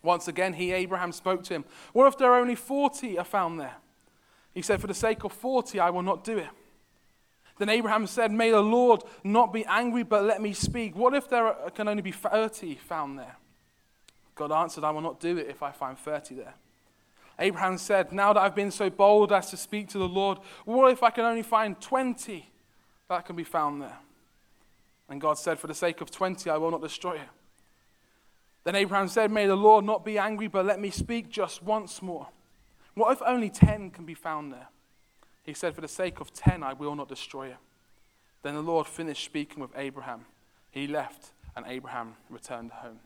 Once 0.05 0.29
again, 0.29 0.53
he, 0.53 0.71
Abraham, 0.71 1.11
spoke 1.11 1.43
to 1.45 1.55
him. 1.55 1.65
What 1.95 2.07
if 2.07 2.19
there 2.19 2.31
are 2.31 2.39
only 2.39 2.55
40 2.55 3.19
are 3.19 3.25
found 3.25 3.59
there? 3.59 3.77
He 4.53 4.63
said, 4.63 4.81
For 4.81 4.87
the 4.87 4.95
sake 4.95 5.25
of 5.25 5.33
40, 5.33 5.81
I 5.81 5.91
will 5.91 6.03
not 6.03 6.23
do 6.23 6.39
it. 6.39 6.49
Then 7.59 7.71
Abraham 7.71 8.07
said, 8.07 8.31
May 8.31 8.51
the 8.51 8.61
Lord 8.61 9.03
not 9.25 9.53
be 9.53 9.65
angry, 9.65 10.03
but 10.03 10.25
let 10.25 10.43
me 10.43 10.53
speak. 10.53 10.95
What 10.95 11.15
if 11.15 11.29
there 11.29 11.55
can 11.75 11.89
only 11.89 12.03
be 12.03 12.13
30 12.13 12.75
found 12.77 13.19
there? 13.19 13.37
God 14.35 14.53
answered, 14.53 14.85
I 14.85 14.91
will 14.91 15.01
not 15.01 15.21
do 15.21 15.39
it 15.39 15.49
if 15.49 15.63
I 15.63 15.73
find 15.73 15.99
30 15.99 16.35
there. 16.35 16.55
Abraham 17.39 17.79
said, 17.79 18.13
Now 18.13 18.35
that 18.35 18.41
I've 18.41 18.55
been 18.55 18.71
so 18.71 18.91
bold 18.91 19.33
as 19.33 19.51
to 19.51 19.57
speak 19.57 19.89
to 19.89 19.99
the 19.99 20.09
Lord, 20.09 20.39
what 20.67 20.93
if 20.93 21.03
I 21.03 21.11
can 21.11 21.25
only 21.25 21.43
find 21.43 21.81
20 21.81 22.47
that 23.09 23.25
can 23.25 23.37
be 23.37 23.45
found 23.45 23.81
there? 23.81 23.99
And 25.09 25.21
God 25.21 25.39
said, 25.39 25.59
For 25.59 25.67
the 25.67 25.75
sake 25.75 26.03
of 26.03 26.11
20, 26.11 26.51
I 26.51 26.59
will 26.59 26.71
not 26.71 26.83
destroy 26.83 27.15
it. 27.15 27.29
Then 28.65 28.75
Abraham 28.75 29.09
said, 29.09 29.31
May 29.31 29.47
the 29.47 29.57
Lord 29.57 29.85
not 29.85 30.05
be 30.05 30.19
angry, 30.19 30.49
but 30.49 30.65
let 30.65 30.81
me 30.81 30.91
speak 30.91 31.29
just 31.29 31.63
once 31.63 32.03
more. 32.03 32.29
What 32.95 33.13
if 33.13 33.23
only 33.27 33.51
10 33.51 33.91
can 33.91 34.05
be 34.05 34.15
found 34.15 34.53
there? 34.53 34.69
He 35.43 35.53
said, 35.53 35.75
For 35.75 35.81
the 35.81 35.89
sake 35.89 36.21
of 36.21 36.33
10, 36.33 36.63
I 36.63 36.73
will 36.73 36.97
not 36.97 37.09
destroy 37.09 37.49
it. 37.49 37.57
Then 38.43 38.55
the 38.55 38.63
Lord 38.63 38.87
finished 38.87 39.25
speaking 39.25 39.61
with 39.61 39.71
Abraham. 39.77 40.25
He 40.71 40.87
left, 40.87 41.33
and 41.57 41.67
Abraham 41.69 42.15
returned 42.31 42.73
home. 42.73 42.99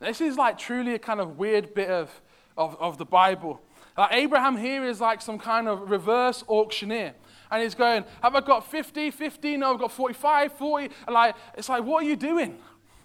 this 0.00 0.20
is 0.20 0.36
like 0.36 0.58
truly 0.58 0.94
a 0.94 0.98
kind 0.98 1.20
of 1.20 1.38
weird 1.38 1.74
bit 1.74 1.90
of, 1.90 2.22
of, 2.56 2.76
of 2.80 2.98
the 2.98 3.04
Bible. 3.04 3.60
Like 3.96 4.12
Abraham 4.12 4.56
here 4.56 4.84
is 4.84 5.00
like 5.00 5.20
some 5.20 5.38
kind 5.38 5.68
of 5.68 5.90
reverse 5.90 6.44
auctioneer 6.48 7.14
and 7.50 7.62
he's 7.62 7.74
going, 7.74 8.04
Have 8.22 8.34
I 8.34 8.40
got 8.40 8.70
50, 8.70 9.10
50? 9.10 9.56
No, 9.56 9.72
I've 9.72 9.78
got 9.78 9.92
45, 9.92 10.52
40. 10.52 10.94
And 11.06 11.14
like, 11.14 11.34
it's 11.56 11.68
like, 11.68 11.84
What 11.84 12.04
are 12.04 12.06
you 12.06 12.16
doing? 12.16 12.58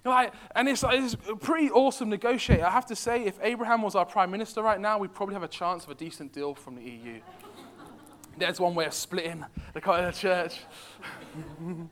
Like, 0.04 0.34
and 0.56 0.68
it's, 0.68 0.82
like, 0.82 1.00
it's 1.00 1.14
a 1.30 1.36
pretty 1.36 1.70
awesome 1.70 2.10
negotiator. 2.10 2.66
I 2.66 2.72
have 2.72 2.88
to 2.88 2.96
say, 2.96 3.24
if 3.24 3.38
Abraham 3.42 3.84
was 3.84 3.94
our 3.94 4.06
prime 4.06 4.32
minister 4.32 4.64
right 4.64 4.80
now, 4.80 4.98
we'd 4.98 5.14
probably 5.14 5.36
have 5.36 5.44
a 5.44 5.48
chance 5.48 5.84
of 5.84 5.92
a 5.92 5.96
decent 5.96 6.34
deal 6.34 6.56
from 6.56 6.76
the 6.76 6.82
EU. 6.82 7.22
There's 8.38 8.60
one 8.60 8.74
way 8.74 8.86
of 8.86 8.94
splitting 8.94 9.46
the 9.74 9.82
kind 9.82 10.08
of 10.08 10.16
church. 10.16 10.62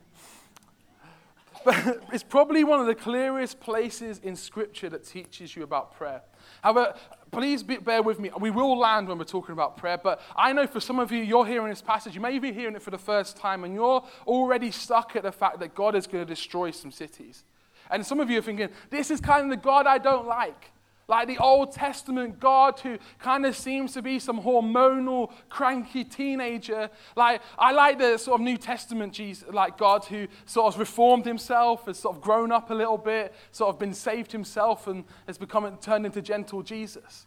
but 1.66 2.04
it's 2.12 2.24
probably 2.24 2.64
one 2.64 2.80
of 2.80 2.88
the 2.88 2.96
clearest 2.96 3.60
places 3.60 4.20
in 4.24 4.36
Scripture 4.36 4.90
that 4.90 5.06
teaches 5.06 5.56
you 5.56 5.62
about 5.62 5.94
prayer. 5.96 6.24
However, 6.64 6.96
please 7.32 7.62
be, 7.62 7.78
bear 7.78 8.02
with 8.02 8.20
me. 8.20 8.32
We 8.40 8.50
will 8.50 8.78
land 8.80 9.08
when 9.08 9.20
we're 9.20 9.26
talking 9.26 9.54
about 9.54 9.78
prayer, 9.78 10.00
but 10.00 10.22
I 10.36 10.52
know 10.54 10.66
for 10.66 10.80
some 10.80 10.98
of 10.98 11.12
you, 11.12 11.22
you're 11.22 11.46
hearing 11.46 11.70
this 11.70 11.82
passage. 11.82 12.16
You 12.16 12.22
may 12.22 12.40
be 12.40 12.52
hearing 12.52 12.76
it 12.76 12.82
for 12.82 12.92
the 12.92 12.98
first 12.98 13.38
time, 13.38 13.64
and 13.64 13.76
you're 13.76 14.04
already 14.26 14.72
stuck 14.72 15.16
at 15.16 15.22
the 15.24 15.32
fact 15.32 15.60
that 15.60 15.76
God 15.76 15.96
is 15.96 16.08
going 16.08 16.26
to 16.26 16.34
destroy 16.34 16.72
some 16.72 16.92
cities. 16.92 17.44
And 17.90 18.06
some 18.06 18.20
of 18.20 18.30
you 18.30 18.40
are 18.40 18.42
thinking, 18.42 18.70
this 18.90 19.12
is 19.12 19.20
kind 19.20 19.46
of 19.46 19.50
the 19.50 19.58
God 19.58 19.88
I 19.88 19.98
don't 19.98 20.28
like. 20.28 20.72
Like 21.08 21.28
the 21.28 21.40
Old 21.40 21.72
Testament 21.72 22.40
God 22.40 22.80
who 22.82 23.00
kind 23.18 23.44
of 23.48 23.56
seems 23.56 23.94
to 23.94 24.02
be 24.04 24.20
some 24.20 24.40
hormonal, 24.40 25.32
cranky 25.50 26.04
teenager. 26.04 26.92
Like, 27.16 27.42
I 27.58 27.72
like 27.72 27.98
the 27.98 28.18
sort 28.18 28.40
of 28.40 28.46
New 28.46 28.58
Testament 28.58 29.14
Jesus, 29.14 29.50
like 29.52 29.76
God 29.76 30.06
who 30.06 30.28
sort 30.46 30.72
of 30.72 30.80
reformed 30.80 31.26
himself, 31.26 31.86
has 31.88 31.98
sort 31.98 32.16
of 32.16 32.22
grown 32.22 32.52
up 32.52 32.70
a 32.70 32.76
little 32.76 33.00
bit, 33.00 33.34
sort 33.52 33.74
of 33.74 33.80
been 33.80 33.96
saved 33.96 34.32
himself, 34.32 34.86
and 34.86 35.04
has 35.26 35.40
become 35.40 35.76
turned 35.78 36.06
into 36.06 36.22
gentle 36.22 36.62
Jesus. 36.62 37.26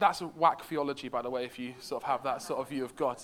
That's 0.00 0.20
a 0.20 0.26
whack 0.26 0.64
theology, 0.64 1.08
by 1.08 1.22
the 1.22 1.30
way, 1.30 1.44
if 1.44 1.60
you 1.60 1.74
sort 1.78 2.02
of 2.02 2.08
have 2.08 2.24
that 2.24 2.42
sort 2.42 2.58
of 2.58 2.68
view 2.68 2.84
of 2.84 2.96
God. 2.96 3.22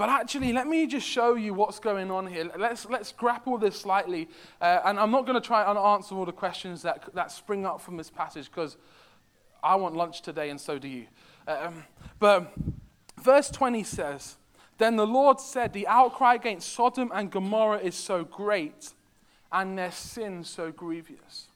But 0.00 0.08
actually, 0.08 0.54
let 0.54 0.66
me 0.66 0.86
just 0.86 1.06
show 1.06 1.34
you 1.34 1.52
what's 1.52 1.78
going 1.78 2.10
on 2.10 2.26
here. 2.26 2.50
Let's, 2.56 2.86
let's 2.86 3.12
grapple 3.12 3.58
this 3.58 3.78
slightly. 3.78 4.30
Uh, 4.58 4.80
and 4.86 4.98
I'm 4.98 5.10
not 5.10 5.26
going 5.26 5.38
to 5.38 5.46
try 5.46 5.68
and 5.68 5.78
answer 5.78 6.14
all 6.14 6.24
the 6.24 6.32
questions 6.32 6.80
that, 6.80 7.14
that 7.14 7.30
spring 7.30 7.66
up 7.66 7.82
from 7.82 7.98
this 7.98 8.08
passage 8.08 8.46
because 8.46 8.78
I 9.62 9.74
want 9.74 9.94
lunch 9.94 10.22
today 10.22 10.48
and 10.48 10.58
so 10.58 10.78
do 10.78 10.88
you. 10.88 11.06
Um, 11.46 11.84
but 12.18 12.50
verse 13.20 13.50
20 13.50 13.82
says, 13.84 14.36
Then 14.78 14.96
the 14.96 15.06
Lord 15.06 15.38
said, 15.38 15.74
The 15.74 15.86
outcry 15.86 16.36
against 16.36 16.72
Sodom 16.72 17.12
and 17.12 17.30
Gomorrah 17.30 17.80
is 17.80 17.94
so 17.94 18.24
great, 18.24 18.94
and 19.52 19.76
their 19.76 19.92
sin 19.92 20.44
so 20.44 20.72
grievous. 20.72 21.49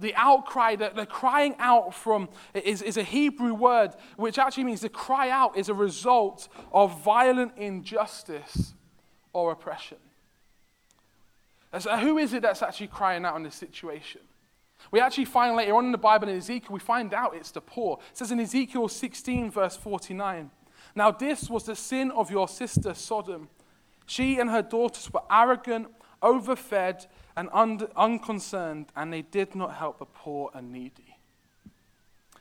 The 0.00 0.14
outcry, 0.14 0.76
the, 0.76 0.90
the 0.94 1.06
crying 1.06 1.54
out 1.58 1.94
from, 1.94 2.28
is, 2.54 2.82
is 2.82 2.96
a 2.96 3.02
Hebrew 3.02 3.54
word 3.54 3.92
which 4.16 4.38
actually 4.38 4.64
means 4.64 4.80
to 4.80 4.88
cry 4.88 5.30
out 5.30 5.56
is 5.56 5.68
a 5.68 5.74
result 5.74 6.48
of 6.72 7.02
violent 7.02 7.52
injustice 7.56 8.74
or 9.32 9.52
oppression. 9.52 9.98
So 11.78 11.96
who 11.96 12.18
is 12.18 12.32
it 12.32 12.42
that's 12.42 12.62
actually 12.62 12.88
crying 12.88 13.24
out 13.24 13.36
in 13.36 13.42
this 13.42 13.54
situation? 13.54 14.22
We 14.90 15.00
actually 15.00 15.26
find 15.26 15.56
later 15.56 15.74
on 15.74 15.86
in 15.86 15.92
the 15.92 15.98
Bible 15.98 16.28
in 16.28 16.36
Ezekiel, 16.36 16.72
we 16.72 16.80
find 16.80 17.14
out 17.14 17.36
it's 17.36 17.50
the 17.50 17.60
poor. 17.60 17.98
It 18.10 18.16
says 18.16 18.32
in 18.32 18.40
Ezekiel 18.40 18.88
16, 18.88 19.50
verse 19.50 19.76
49 19.76 20.50
Now 20.94 21.10
this 21.10 21.48
was 21.48 21.64
the 21.64 21.76
sin 21.76 22.10
of 22.10 22.30
your 22.30 22.48
sister 22.48 22.94
Sodom. 22.94 23.48
She 24.06 24.40
and 24.40 24.50
her 24.50 24.62
daughters 24.62 25.12
were 25.12 25.22
arrogant, 25.30 25.88
overfed, 26.22 27.06
and 27.40 27.48
un- 27.54 27.88
unconcerned, 27.96 28.92
and 28.94 29.10
they 29.10 29.22
did 29.22 29.54
not 29.54 29.74
help 29.74 29.98
the 29.98 30.04
poor 30.04 30.50
and 30.52 30.70
needy. 30.70 31.16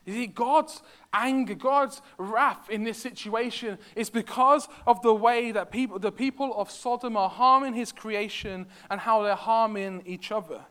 You 0.06 0.14
see, 0.14 0.28
God's 0.28 0.84
anger, 1.14 1.54
God's 1.54 2.02
wrath 2.18 2.70
in 2.70 2.84
this 2.84 2.98
situation 2.98 3.78
is 3.96 4.10
because 4.10 4.68
of 4.86 5.02
the 5.02 5.14
way 5.14 5.54
that 5.54 5.72
people, 5.72 6.00
the 6.00 6.12
people 6.12 6.54
of 6.54 6.70
Sodom 6.70 7.16
are 7.16 7.30
harming 7.30 7.76
his 7.76 7.94
creation 7.94 8.66
and 8.90 9.00
how 9.00 9.24
they're 9.24 9.36
harming 9.36 10.04
each 10.06 10.34
other. 10.34 10.66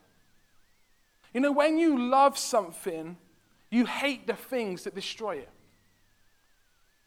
You 1.32 1.40
know, 1.40 1.52
when 1.52 1.78
you 1.78 1.98
love 1.98 2.36
something, 2.36 3.16
you 3.70 3.86
hate 3.86 4.26
the 4.26 4.34
things 4.34 4.84
that 4.84 4.94
destroy 4.94 5.36
it. 5.36 5.48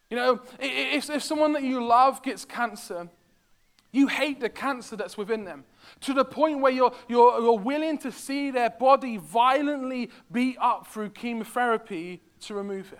You 0.09 0.17
know, 0.17 0.41
if, 0.59 1.07
if 1.07 1.21
someone 1.21 1.53
that 1.53 1.63
you 1.63 1.85
love 1.85 2.23
gets 2.23 2.45
cancer, 2.45 3.09
you 3.91 4.07
hate 4.07 4.39
the 4.39 4.49
cancer 4.49 4.95
that's 4.95 5.17
within 5.17 5.45
them 5.45 5.65
to 6.01 6.13
the 6.13 6.25
point 6.25 6.59
where 6.59 6.71
you're, 6.71 6.93
you're, 7.07 7.39
you're 7.39 7.59
willing 7.59 7.97
to 7.99 8.11
see 8.11 8.51
their 8.51 8.69
body 8.69 9.17
violently 9.17 10.09
beat 10.31 10.57
up 10.59 10.87
through 10.87 11.09
chemotherapy 11.09 12.21
to 12.41 12.53
remove 12.53 12.91
it. 12.93 12.99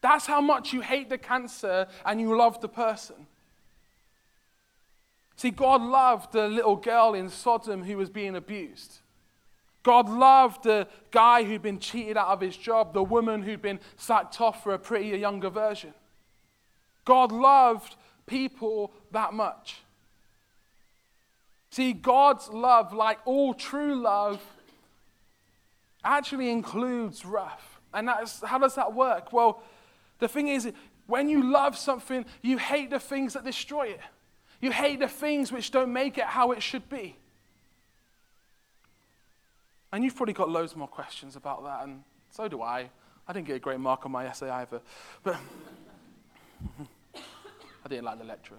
That's 0.00 0.26
how 0.26 0.40
much 0.40 0.72
you 0.72 0.80
hate 0.80 1.08
the 1.08 1.18
cancer 1.18 1.86
and 2.04 2.20
you 2.20 2.36
love 2.36 2.60
the 2.60 2.68
person. 2.68 3.26
See, 5.36 5.50
God 5.50 5.80
loved 5.80 6.32
the 6.32 6.48
little 6.48 6.76
girl 6.76 7.14
in 7.14 7.28
Sodom 7.28 7.84
who 7.84 7.96
was 7.96 8.10
being 8.10 8.36
abused. 8.36 8.98
God 9.82 10.08
loved 10.08 10.64
the 10.64 10.86
guy 11.10 11.44
who'd 11.44 11.62
been 11.62 11.78
cheated 11.78 12.16
out 12.16 12.28
of 12.28 12.40
his 12.40 12.56
job, 12.56 12.92
the 12.92 13.02
woman 13.02 13.42
who'd 13.42 13.62
been 13.62 13.80
sacked 13.96 14.40
off 14.40 14.62
for 14.62 14.74
a 14.74 14.78
prettier, 14.78 15.16
younger 15.16 15.48
version. 15.48 15.94
God 17.04 17.32
loved 17.32 17.96
people 18.26 18.92
that 19.12 19.32
much. 19.32 19.78
See, 21.70 21.92
God's 21.92 22.48
love, 22.48 22.92
like 22.92 23.18
all 23.24 23.54
true 23.54 23.94
love, 23.94 24.40
actually 26.04 26.50
includes 26.50 27.24
wrath. 27.24 27.78
And 27.94 28.08
that's, 28.08 28.42
how 28.42 28.58
does 28.58 28.74
that 28.74 28.94
work? 28.94 29.32
Well, 29.32 29.62
the 30.18 30.28
thing 30.28 30.48
is, 30.48 30.72
when 31.06 31.28
you 31.28 31.42
love 31.50 31.76
something, 31.76 32.24
you 32.42 32.58
hate 32.58 32.90
the 32.90 33.00
things 33.00 33.34
that 33.34 33.44
destroy 33.44 33.88
it. 33.88 34.00
You 34.60 34.70
hate 34.70 35.00
the 35.00 35.08
things 35.08 35.50
which 35.50 35.70
don't 35.70 35.92
make 35.92 36.18
it 36.18 36.24
how 36.24 36.52
it 36.52 36.62
should 36.62 36.88
be. 36.88 37.16
And 39.92 40.04
you've 40.04 40.14
probably 40.14 40.34
got 40.34 40.48
loads 40.48 40.76
more 40.76 40.86
questions 40.86 41.34
about 41.34 41.64
that, 41.64 41.82
and 41.82 42.04
so 42.30 42.46
do 42.46 42.62
I. 42.62 42.90
I 43.26 43.32
didn't 43.32 43.46
get 43.46 43.56
a 43.56 43.60
great 43.60 43.80
mark 43.80 44.06
on 44.06 44.12
my 44.12 44.26
essay 44.26 44.50
either. 44.50 44.80
But 45.22 45.36
I 47.84 47.88
didn't 47.88 48.04
like 48.04 48.18
the 48.18 48.24
lecturer. 48.24 48.58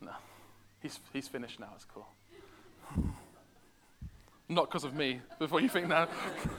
No. 0.00 0.12
He's, 0.80 1.00
he's 1.12 1.28
finished 1.28 1.60
now, 1.60 1.70
it's 1.74 1.84
cool. 1.84 2.06
Not 4.48 4.68
because 4.68 4.84
of 4.84 4.94
me, 4.94 5.20
before 5.38 5.60
you 5.60 5.68
think 5.68 5.88
that. 5.88 6.10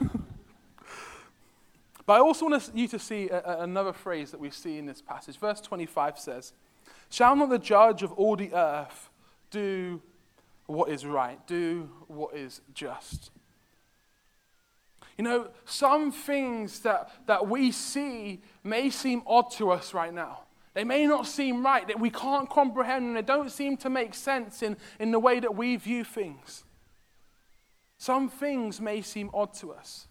but 2.06 2.12
I 2.14 2.18
also 2.18 2.48
want 2.48 2.70
you 2.74 2.88
to 2.88 2.98
see 2.98 3.28
a, 3.28 3.40
a, 3.40 3.62
another 3.62 3.92
phrase 3.92 4.30
that 4.32 4.40
we 4.40 4.50
see 4.50 4.78
in 4.78 4.86
this 4.86 5.00
passage. 5.00 5.38
Verse 5.38 5.60
25 5.60 6.18
says, 6.18 6.52
Shall 7.10 7.36
not 7.36 7.50
the 7.50 7.58
judge 7.58 8.02
of 8.02 8.12
all 8.12 8.34
the 8.36 8.52
earth 8.52 9.10
do 9.50 10.02
what 10.66 10.90
is 10.90 11.06
right, 11.06 11.44
do 11.46 11.88
what 12.08 12.34
is 12.34 12.60
just? 12.74 13.30
You 15.16 15.24
know, 15.24 15.48
some 15.64 16.12
things 16.12 16.80
that, 16.80 17.10
that 17.26 17.48
we 17.48 17.72
see 17.72 18.42
may 18.62 18.90
seem 18.90 19.22
odd 19.26 19.50
to 19.52 19.70
us 19.70 19.94
right 19.94 20.12
now. 20.12 20.40
They 20.74 20.84
may 20.84 21.06
not 21.06 21.26
seem 21.26 21.64
right, 21.64 21.86
that 21.88 21.98
we 21.98 22.10
can't 22.10 22.50
comprehend, 22.50 23.06
and 23.06 23.16
they 23.16 23.22
don't 23.22 23.50
seem 23.50 23.78
to 23.78 23.88
make 23.88 24.12
sense 24.12 24.62
in, 24.62 24.76
in 25.00 25.10
the 25.10 25.18
way 25.18 25.40
that 25.40 25.54
we 25.54 25.76
view 25.76 26.04
things. 26.04 26.64
Some 27.98 28.28
things 28.28 28.80
may 28.80 29.02
seem 29.02 29.30
odd 29.32 29.54
to 29.54 29.72
us, 29.72 30.06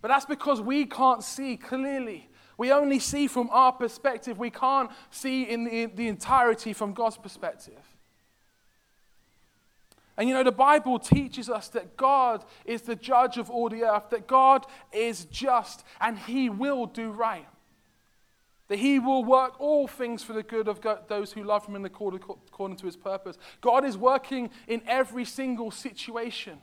but 0.00 0.08
that's 0.08 0.26
because 0.26 0.60
we 0.60 0.84
can't 0.86 1.22
see 1.22 1.56
clearly. 1.56 2.28
We 2.58 2.72
only 2.72 2.98
see 2.98 3.28
from 3.28 3.48
our 3.50 3.72
perspective, 3.72 4.38
we 4.38 4.50
can't 4.50 4.90
see 5.10 5.44
in 5.44 5.64
the, 5.64 5.86
the 5.86 6.08
entirety 6.08 6.72
from 6.72 6.92
God's 6.92 7.16
perspective. 7.16 7.80
And 10.16 10.28
you 10.28 10.34
know, 10.34 10.44
the 10.44 10.52
Bible 10.52 10.98
teaches 10.98 11.48
us 11.48 11.68
that 11.68 11.96
God 11.96 12.44
is 12.64 12.82
the 12.82 12.96
judge 12.96 13.38
of 13.38 13.50
all 13.50 13.68
the 13.68 13.84
earth, 13.84 14.10
that 14.10 14.26
God 14.26 14.66
is 14.92 15.24
just 15.26 15.84
and 16.00 16.18
he 16.18 16.50
will 16.50 16.86
do 16.86 17.10
right. 17.10 17.46
That 18.68 18.78
he 18.78 18.98
will 18.98 19.24
work 19.24 19.60
all 19.60 19.88
things 19.88 20.22
for 20.22 20.32
the 20.32 20.42
good 20.42 20.68
of 20.68 20.80
those 21.08 21.32
who 21.32 21.42
love 21.42 21.66
him 21.66 21.76
and 21.76 21.86
according 21.86 22.76
to 22.76 22.86
his 22.86 22.96
purpose. 22.96 23.38
God 23.60 23.84
is 23.84 23.96
working 23.96 24.50
in 24.68 24.82
every 24.86 25.24
single 25.24 25.70
situation 25.70 26.58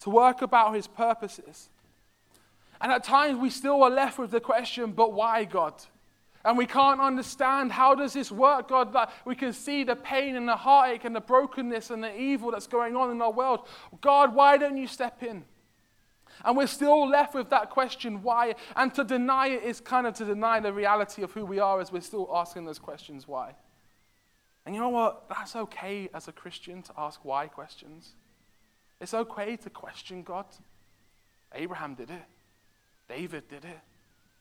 to 0.00 0.10
work 0.10 0.42
about 0.42 0.74
his 0.74 0.86
purposes. 0.86 1.68
And 2.80 2.92
at 2.92 3.04
times 3.04 3.38
we 3.38 3.50
still 3.50 3.82
are 3.82 3.90
left 3.90 4.18
with 4.18 4.30
the 4.30 4.40
question, 4.40 4.92
but 4.92 5.12
why 5.12 5.44
God? 5.44 5.74
And 6.44 6.56
we 6.56 6.66
can't 6.66 7.00
understand 7.00 7.72
how 7.72 7.94
does 7.94 8.12
this 8.12 8.30
work, 8.30 8.68
God, 8.68 8.92
that 8.92 9.12
we 9.24 9.34
can 9.34 9.52
see 9.52 9.82
the 9.82 9.96
pain 9.96 10.36
and 10.36 10.48
the 10.48 10.56
heartache 10.56 11.04
and 11.04 11.14
the 11.14 11.20
brokenness 11.20 11.90
and 11.90 12.02
the 12.02 12.16
evil 12.16 12.52
that's 12.52 12.68
going 12.68 12.96
on 12.96 13.10
in 13.10 13.20
our 13.20 13.32
world. 13.32 13.66
God, 14.00 14.34
why 14.34 14.56
don't 14.56 14.76
you 14.76 14.86
step 14.86 15.22
in? 15.22 15.44
And 16.44 16.56
we're 16.56 16.68
still 16.68 17.08
left 17.08 17.34
with 17.34 17.50
that 17.50 17.70
question, 17.70 18.22
why? 18.22 18.54
And 18.76 18.94
to 18.94 19.02
deny 19.02 19.48
it 19.48 19.64
is 19.64 19.80
kind 19.80 20.06
of 20.06 20.14
to 20.14 20.24
deny 20.24 20.60
the 20.60 20.72
reality 20.72 21.22
of 21.22 21.32
who 21.32 21.44
we 21.44 21.58
are 21.58 21.80
as 21.80 21.90
we're 21.90 22.00
still 22.00 22.30
asking 22.32 22.64
those 22.64 22.78
questions, 22.78 23.26
why? 23.26 23.56
And 24.64 24.74
you 24.74 24.80
know 24.80 24.90
what? 24.90 25.28
That's 25.28 25.56
okay 25.56 26.08
as 26.14 26.28
a 26.28 26.32
Christian 26.32 26.82
to 26.82 26.92
ask 26.96 27.24
why 27.24 27.48
questions. 27.48 28.14
It's 29.00 29.14
okay 29.14 29.56
to 29.56 29.70
question 29.70 30.22
God. 30.22 30.46
Abraham 31.54 31.94
did 31.94 32.10
it, 32.10 32.24
David 33.08 33.48
did 33.48 33.64
it. 33.64 33.78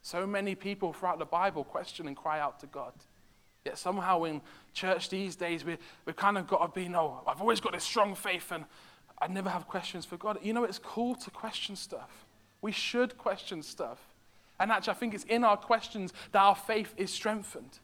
So 0.02 0.26
many 0.26 0.56
people 0.56 0.94
throughout 0.94 1.20
the 1.20 1.26
Bible 1.26 1.64
question 1.64 2.08
and 2.08 2.16
cry 2.16 2.40
out 2.40 2.60
to 2.62 2.68
God. 2.68 2.94
Yet 3.66 3.78
somehow 3.78 4.24
in 4.24 4.42
church 4.74 5.10
these 5.10 5.36
days, 5.36 5.66
we, 5.66 5.78
we've 6.06 6.16
kind 6.16 6.38
of 6.38 6.48
got 6.48 6.66
to 6.66 6.80
be, 6.80 6.88
no, 6.88 7.22
I've 7.28 7.42
always 7.42 7.60
got 7.60 7.74
this 7.74 7.84
strong 7.84 8.16
faith 8.16 8.52
and 8.52 8.64
I 9.20 9.28
never 9.28 9.50
have 9.50 9.68
questions 9.68 10.06
for 10.06 10.16
God. 10.16 10.40
You 10.42 10.54
know, 10.54 10.64
it's 10.64 10.80
cool 10.80 11.16
to 11.16 11.32
question 11.32 11.76
stuff. 11.76 12.26
We 12.62 12.72
should 12.72 13.18
question 13.18 13.62
stuff. 13.62 14.00
And 14.60 14.72
actually, 14.72 14.92
I 14.92 14.96
think 14.96 15.14
it's 15.14 15.24
in 15.26 15.44
our 15.44 15.58
questions 15.58 16.14
that 16.32 16.40
our 16.40 16.56
faith 16.56 16.94
is 16.98 17.12
strengthened. 17.12 17.80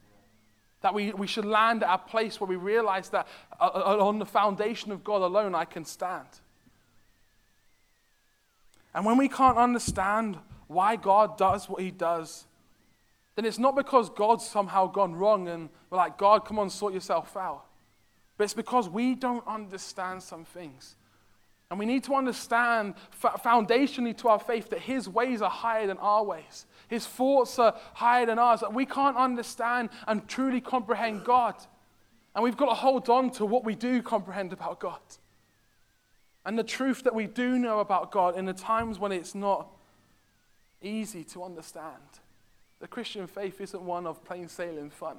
That 0.80 0.94
we, 0.94 1.12
we 1.12 1.26
should 1.26 1.44
land 1.44 1.82
at 1.82 1.94
a 1.94 1.98
place 1.98 2.40
where 2.40 2.48
we 2.48 2.56
realize 2.56 3.10
that 3.10 3.26
uh, 3.60 3.70
uh 3.74 4.06
on 4.06 4.18
the 4.18 4.26
foundation 4.26 4.92
of 4.92 5.04
God 5.04 5.22
alone, 5.22 5.54
I 5.54 5.64
can 5.64 5.84
stand. 5.84 6.28
And 8.94 9.04
when 9.04 9.16
we 9.16 9.28
can't 9.28 9.58
understand 9.58 10.38
why 10.66 10.96
God 10.96 11.36
does 11.36 11.68
what 11.68 11.82
he 11.82 11.90
does, 11.90 12.46
then 13.34 13.44
it's 13.44 13.58
not 13.58 13.74
because 13.74 14.08
God's 14.10 14.46
somehow 14.46 14.86
gone 14.86 15.14
wrong 15.14 15.48
and 15.48 15.68
we're 15.90 15.98
like, 15.98 16.16
God, 16.16 16.44
come 16.44 16.58
on, 16.58 16.70
sort 16.70 16.94
yourself 16.94 17.36
out. 17.36 17.64
But 18.36 18.44
it's 18.44 18.54
because 18.54 18.88
we 18.88 19.14
don't 19.14 19.46
understand 19.46 20.22
some 20.22 20.44
things. 20.44 20.96
And 21.70 21.78
we 21.78 21.86
need 21.86 22.04
to 22.04 22.14
understand 22.14 22.94
foundationally 23.20 24.16
to 24.18 24.28
our 24.28 24.38
faith 24.38 24.70
that 24.70 24.80
his 24.80 25.08
ways 25.08 25.42
are 25.42 25.50
higher 25.50 25.86
than 25.86 25.98
our 25.98 26.22
ways. 26.22 26.66
His 26.88 27.06
thoughts 27.06 27.58
are 27.58 27.74
higher 27.94 28.26
than 28.26 28.38
ours. 28.38 28.60
That 28.60 28.72
we 28.72 28.86
can't 28.86 29.16
understand 29.16 29.88
and 30.06 30.28
truly 30.28 30.60
comprehend 30.60 31.24
God. 31.24 31.54
And 32.34 32.44
we've 32.44 32.56
got 32.56 32.68
to 32.68 32.74
hold 32.74 33.08
on 33.08 33.30
to 33.32 33.46
what 33.46 33.64
we 33.64 33.74
do 33.74 34.02
comprehend 34.02 34.52
about 34.52 34.78
God. 34.78 35.00
And 36.44 36.58
the 36.58 36.64
truth 36.64 37.04
that 37.04 37.14
we 37.14 37.26
do 37.26 37.58
know 37.58 37.80
about 37.80 38.10
God 38.10 38.36
in 38.36 38.44
the 38.44 38.52
times 38.52 38.98
when 38.98 39.12
it's 39.12 39.34
not 39.34 39.68
easy 40.82 41.24
to 41.24 41.42
understand. 41.42 42.20
The 42.80 42.88
Christian 42.88 43.26
faith 43.26 43.60
isn't 43.60 43.82
one 43.82 44.06
of 44.06 44.24
plain 44.24 44.48
sailing 44.48 44.90
fun. 44.90 45.18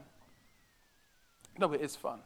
No, 1.57 1.71
it 1.73 1.81
is 1.81 1.95
fun. 1.95 2.19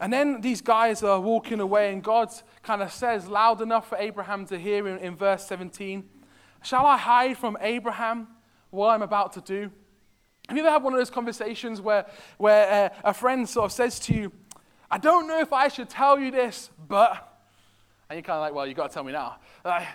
And 0.00 0.12
then 0.12 0.40
these 0.40 0.60
guys 0.60 1.02
are 1.04 1.20
walking 1.20 1.60
away, 1.60 1.92
and 1.92 2.02
God 2.02 2.28
kind 2.62 2.82
of 2.82 2.92
says 2.92 3.28
loud 3.28 3.60
enough 3.60 3.88
for 3.88 3.96
Abraham 3.98 4.46
to 4.46 4.58
hear 4.58 4.88
in, 4.88 4.98
in 4.98 5.16
verse 5.16 5.46
17 5.46 6.08
Shall 6.62 6.86
I 6.86 6.96
hide 6.96 7.36
from 7.36 7.58
Abraham 7.60 8.26
what 8.70 8.88
I'm 8.88 9.02
about 9.02 9.34
to 9.34 9.42
do? 9.42 9.70
Have 10.48 10.56
you 10.56 10.62
ever 10.62 10.72
had 10.72 10.82
one 10.82 10.94
of 10.94 10.98
those 10.98 11.10
conversations 11.10 11.80
where, 11.80 12.06
where 12.38 12.90
uh, 12.90 12.94
a 13.04 13.14
friend 13.14 13.48
sort 13.48 13.66
of 13.66 13.72
says 13.72 13.98
to 14.00 14.14
you, 14.14 14.32
I 14.94 14.98
don't 14.98 15.26
know 15.26 15.40
if 15.40 15.52
I 15.52 15.66
should 15.66 15.88
tell 15.88 16.20
you 16.20 16.30
this, 16.30 16.70
but, 16.86 17.40
and 18.08 18.16
you're 18.16 18.22
kind 18.22 18.36
of 18.36 18.42
like, 18.42 18.54
well, 18.54 18.64
you've 18.64 18.76
got 18.76 18.90
to 18.90 18.94
tell 18.94 19.02
me 19.02 19.10
now. 19.10 19.38
Like, 19.64 19.88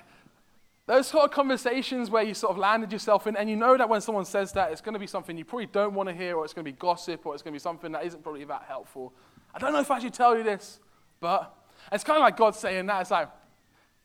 those 0.88 1.08
sort 1.08 1.24
of 1.24 1.32
conversations 1.32 2.10
where 2.10 2.22
you 2.22 2.34
sort 2.34 2.52
of 2.52 2.58
landed 2.58 2.92
yourself 2.92 3.26
in, 3.26 3.38
and 3.38 3.50
you 3.50 3.56
know 3.56 3.78
that 3.78 3.88
when 3.88 4.02
someone 4.02 4.26
says 4.26 4.52
that, 4.52 4.74
it's 4.74 4.82
going 4.82 4.96
to 4.96 5.00
be 5.00 5.08
something 5.08 5.38
you 5.38 5.46
probably 5.46 5.68
don't 5.68 5.94
want 5.94 6.10
to 6.10 6.14
hear, 6.14 6.36
or 6.36 6.44
it's 6.44 6.54
going 6.54 6.66
to 6.66 6.70
be 6.70 6.78
gossip, 6.78 7.26
or 7.26 7.34
it's 7.34 7.42
going 7.42 7.54
to 7.54 7.56
be 7.56 7.62
something 7.62 7.94
that 7.94 8.04
isn't 8.04 8.24
probably 8.24 8.44
that 8.44 8.66
helpful. 8.68 9.14
I 9.56 9.60
don't 9.60 9.72
know 9.72 9.80
if 9.80 9.90
I 9.90 10.00
should 10.00 10.14
tell 10.14 10.38
you 10.38 10.44
this, 10.44 10.82
but 11.22 11.56
it's 11.94 12.04
kind 12.04 12.18
of 12.18 12.22
like 12.22 12.36
God 12.36 12.54
saying 12.54 12.86
that. 12.88 13.00
It's 13.00 13.12
like, 13.12 13.30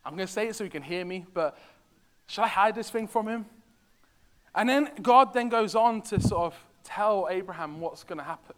I'm 0.04 0.14
going 0.14 0.28
to 0.28 0.32
say 0.32 0.46
it 0.46 0.54
so 0.54 0.62
he 0.62 0.70
can 0.70 0.84
hear 0.84 1.04
me, 1.04 1.26
but 1.34 1.58
should 2.28 2.42
I 2.42 2.48
hide 2.48 2.76
this 2.76 2.88
thing 2.88 3.08
from 3.08 3.26
him? 3.26 3.46
And 4.54 4.68
then 4.68 4.90
God 5.02 5.34
then 5.34 5.48
goes 5.48 5.74
on 5.74 6.02
to 6.02 6.20
sort 6.20 6.44
of 6.44 6.54
tell 6.84 7.26
Abraham 7.28 7.80
what's 7.80 8.04
going 8.04 8.18
to 8.18 8.24
happen. 8.24 8.54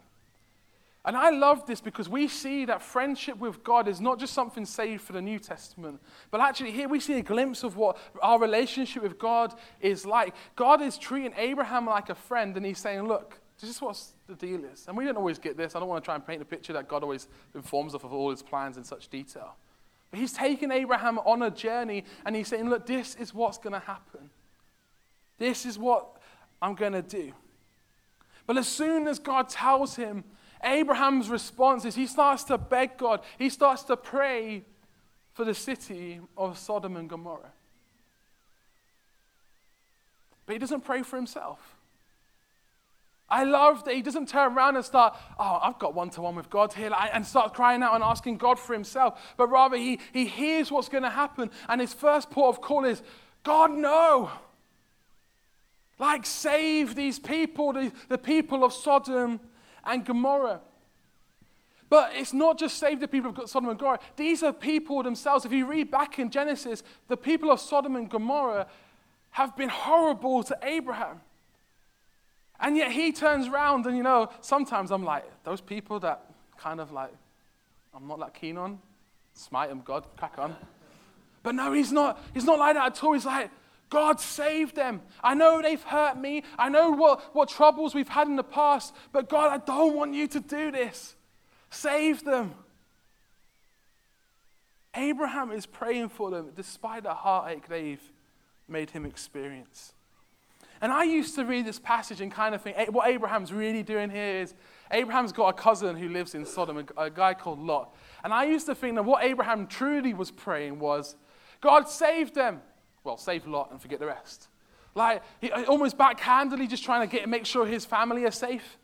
And 1.07 1.17
I 1.17 1.31
love 1.31 1.67
this 1.67 1.81
because 1.81 2.09
we 2.09 2.27
see 2.27 2.65
that 2.65 2.83
friendship 2.83 3.39
with 3.39 3.63
God 3.63 3.87
is 3.87 4.01
not 4.01 4.19
just 4.19 4.35
something 4.35 4.67
saved 4.67 5.03
for 5.03 5.13
the 5.13 5.23
New 5.23 5.39
Testament, 5.39 6.03
but 6.33 6.41
actually 6.41 6.73
here 6.73 6.89
we 6.89 6.99
see 6.99 7.15
a 7.15 7.23
glimpse 7.23 7.63
of 7.63 7.77
what 7.77 7.97
our 8.21 8.41
relationship 8.41 9.05
with 9.05 9.17
God 9.17 9.55
is 9.81 10.05
like. 10.05 10.35
God 10.57 10.83
is 10.83 10.99
treating 10.99 11.33
Abraham 11.37 11.87
like 11.87 12.11
a 12.11 12.17
friend, 12.17 12.57
and 12.57 12.67
he's 12.67 12.81
saying, 12.81 13.07
Look, 13.07 13.39
this 13.61 13.71
is 13.71 13.81
what 13.81 13.97
the 14.27 14.35
deal 14.35 14.65
is. 14.65 14.87
And 14.89 14.97
we 14.97 15.05
don't 15.05 15.17
always 15.17 15.39
get 15.39 15.57
this. 15.57 15.77
I 15.77 15.79
don't 15.79 15.89
want 15.89 16.03
to 16.03 16.05
try 16.05 16.17
and 16.17 16.27
paint 16.27 16.43
a 16.43 16.45
picture 16.45 16.73
that 16.73 16.89
God 16.89 17.05
always 17.05 17.29
informs 17.55 17.95
us 17.95 18.03
of 18.03 18.13
all 18.13 18.31
his 18.31 18.43
plans 18.43 18.77
in 18.77 18.83
such 18.83 19.09
detail. 19.09 19.55
But 20.11 20.19
he's 20.19 20.33
taking 20.33 20.73
Abraham 20.73 21.21
on 21.21 21.41
a 21.41 21.53
journey, 21.53 22.05
and 22.25 22.35
he's 22.35 22.49
saying, 22.49 22.69
Look, 22.69 22.85
this 22.85 23.15
is 23.15 23.33
what's 23.33 23.59
going 23.59 23.75
to 23.75 23.79
happen. 23.79 24.29
This 25.39 25.67
is 25.67 25.79
what 25.79 26.17
I'm 26.61 26.75
going 26.75 26.95
to 26.95 27.03
do. 27.03 27.33
But 28.45 28.57
as 28.57 28.67
soon 28.67 29.07
as 29.07 29.21
God 29.21 29.49
tells 29.49 29.95
him, 29.95 30.25
Abraham's 30.67 31.31
response 31.31 31.85
is 31.85 31.95
he 31.95 32.07
starts 32.07 32.45
to 32.45 32.59
beg 32.59 32.99
God, 32.99 33.21
he 33.39 33.49
starts 33.49 33.85
to 33.85 33.97
pray 33.97 34.65
for 35.33 35.45
the 35.45 35.55
city 35.55 36.21
of 36.37 36.59
Sodom 36.59 36.97
and 36.97 37.09
Gomorrah. 37.09 37.53
But 40.45 40.55
he 40.55 40.59
doesn't 40.59 40.85
pray 40.85 41.03
for 41.03 41.17
himself. 41.17 41.77
I 43.29 43.43
love 43.43 43.85
that 43.85 43.95
he 43.95 44.03
doesn't 44.03 44.29
turn 44.29 44.53
around 44.53 44.77
and 44.77 44.85
start, 44.85 45.17
oh, 45.39 45.59
I've 45.61 45.79
got 45.81 45.95
one 45.95 46.11
to 46.11 46.23
one 46.23 46.37
with 46.37 46.49
God 46.49 46.73
here, 46.73 46.93
and 47.13 47.27
start 47.27 47.55
crying 47.55 47.83
out 47.83 47.95
and 47.95 48.05
asking 48.05 48.37
God 48.37 48.59
for 48.59 48.73
himself. 48.73 49.35
But 49.37 49.49
rather, 49.49 49.77
he, 49.77 49.99
he 50.13 50.27
hears 50.27 50.71
what's 50.71 50.89
going 50.89 51.03
to 51.03 51.11
happen, 51.11 51.51
and 51.69 51.81
his 51.81 51.93
first 51.93 52.31
port 52.31 52.57
of 52.57 52.63
call 52.63 52.85
is, 52.85 53.03
God, 53.43 53.73
no. 53.73 54.31
Like, 55.99 56.25
save 56.25 56.95
these 56.95 57.19
people, 57.19 57.73
the, 57.73 57.93
the 58.09 58.19
people 58.19 58.63
of 58.63 58.73
Sodom 58.73 59.41
and 59.87 60.05
Gomorrah. 60.05 60.61
But 61.89 62.13
it's 62.15 62.33
not 62.33 62.59
just 62.59 62.79
save 62.79 62.99
the 62.99 63.09
people 63.09 63.31
of 63.31 63.49
Sodom 63.49 63.71
and 63.71 63.79
Gomorrah. 63.79 64.01
These 64.17 64.43
are 64.43 64.53
people 64.53 65.03
themselves. 65.03 65.45
If 65.45 65.53
you 65.53 65.67
read 65.67 65.91
back 65.91 66.19
in 66.19 66.31
Genesis, 66.31 66.83
the 67.07 67.17
people 67.17 67.51
of 67.51 67.61
Sodom 67.61 67.95
and 67.95 68.11
Gomorrah 68.11 68.67
have 69.31 69.57
been 69.57 69.69
horrible 69.69 70.43
to 70.43 70.59
Abraham. 70.63 71.21
And 72.59 72.77
yet 72.77 72.91
he 72.91 73.13
turns 73.13 73.47
around, 73.47 73.87
and 73.87 73.97
you 73.97 74.03
know, 74.03 74.31
sometimes 74.41 74.91
I'm 74.91 75.05
like, 75.05 75.25
those 75.45 75.61
people 75.61 76.01
that 76.01 76.25
kind 76.59 76.81
of 76.81 76.91
like, 76.91 77.13
I'm 77.95 78.09
not 78.09 78.19
that 78.19 78.35
keen 78.35 78.57
on, 78.57 78.81
smite 79.35 79.69
them, 79.69 79.83
God, 79.85 80.07
crack 80.17 80.39
on. 80.39 80.57
But 81.43 81.55
no, 81.55 81.73
he's 81.73 81.93
not, 81.93 82.21
he's 82.35 82.45
not 82.45 82.59
like 82.59 82.75
that 82.75 82.87
at 82.87 83.05
all. 83.05 83.13
He's 83.13 83.27
like, 83.27 83.51
God 83.89 84.21
saved 84.21 84.75
them. 84.75 85.03
I 85.23 85.35
know 85.35 85.63
they've 85.63 85.83
hurt 85.83 86.19
me. 86.19 86.43
I 86.59 86.69
know 86.69 86.91
what, 86.91 87.35
what 87.35 87.49
troubles 87.49 87.95
we've 87.95 88.09
had 88.09 88.27
in 88.27 88.37
the 88.37 88.45
past, 88.45 88.95
but 89.13 89.29
God, 89.29 89.53
I 89.53 89.65
don't 89.65 89.95
want 89.95 90.15
you 90.15 90.27
to 90.29 90.41
do 90.41 90.71
this. 90.71 91.15
Save 91.71 92.25
them. 92.25 92.55
Abraham 94.95 95.53
is 95.53 95.67
praying 95.67 96.09
for 96.09 96.31
them 96.31 96.51
despite 96.57 97.03
the 97.03 97.15
heartache 97.15 97.69
they've 97.69 98.03
made 98.67 98.91
him 98.91 99.05
experience. 99.05 99.93
And 100.81 100.93
I 100.93 101.05
used 101.05 101.35
to 101.37 101.45
read 101.45 101.65
this 101.65 101.79
passage 101.79 102.21
and 102.21 102.31
kind 102.31 102.55
of 102.55 102.63
think 102.63 102.77
what 102.93 103.09
Abraham's 103.09 103.53
really 103.53 103.83
doing 103.83 104.11
here 104.11 104.41
is 104.41 104.55
Abraham's 104.91 105.33
got 105.33 105.49
a 105.49 105.53
cousin 105.53 105.97
who 105.97 106.09
lives 106.09 106.35
in 106.35 106.45
Sodom, 106.45 106.87
a, 106.97 107.11
guy 107.11 107.35
called 107.35 107.59
Lot. 107.59 107.95
And 108.23 108.33
I 108.33 108.45
used 108.45 108.67
to 108.67 108.75
think 108.75 108.97
that 108.97 109.05
what 109.05 109.25
Abraham 109.25 109.67
truly 109.67 110.13
was 110.13 110.31
praying 110.31 110.79
was, 110.79 111.17
God 111.61 111.89
save 111.89 112.35
them 112.35 112.61
well, 113.07 113.17
save 113.17 113.47
Lot 113.47 113.71
and 113.71 113.81
forget 113.81 114.01
the 114.01 114.07
rest. 114.07 114.49
Like, 114.95 115.23
he, 115.41 115.51
almost 115.51 115.97
backhandedly 115.97 116.69
just 116.69 116.85
trying 116.85 117.09
to 117.09 117.17
get, 117.17 117.29
make 117.29 117.47
sure 117.47 117.65
his 117.65 117.85
family 117.85 118.25
are 118.25 118.31
safe 118.31 118.79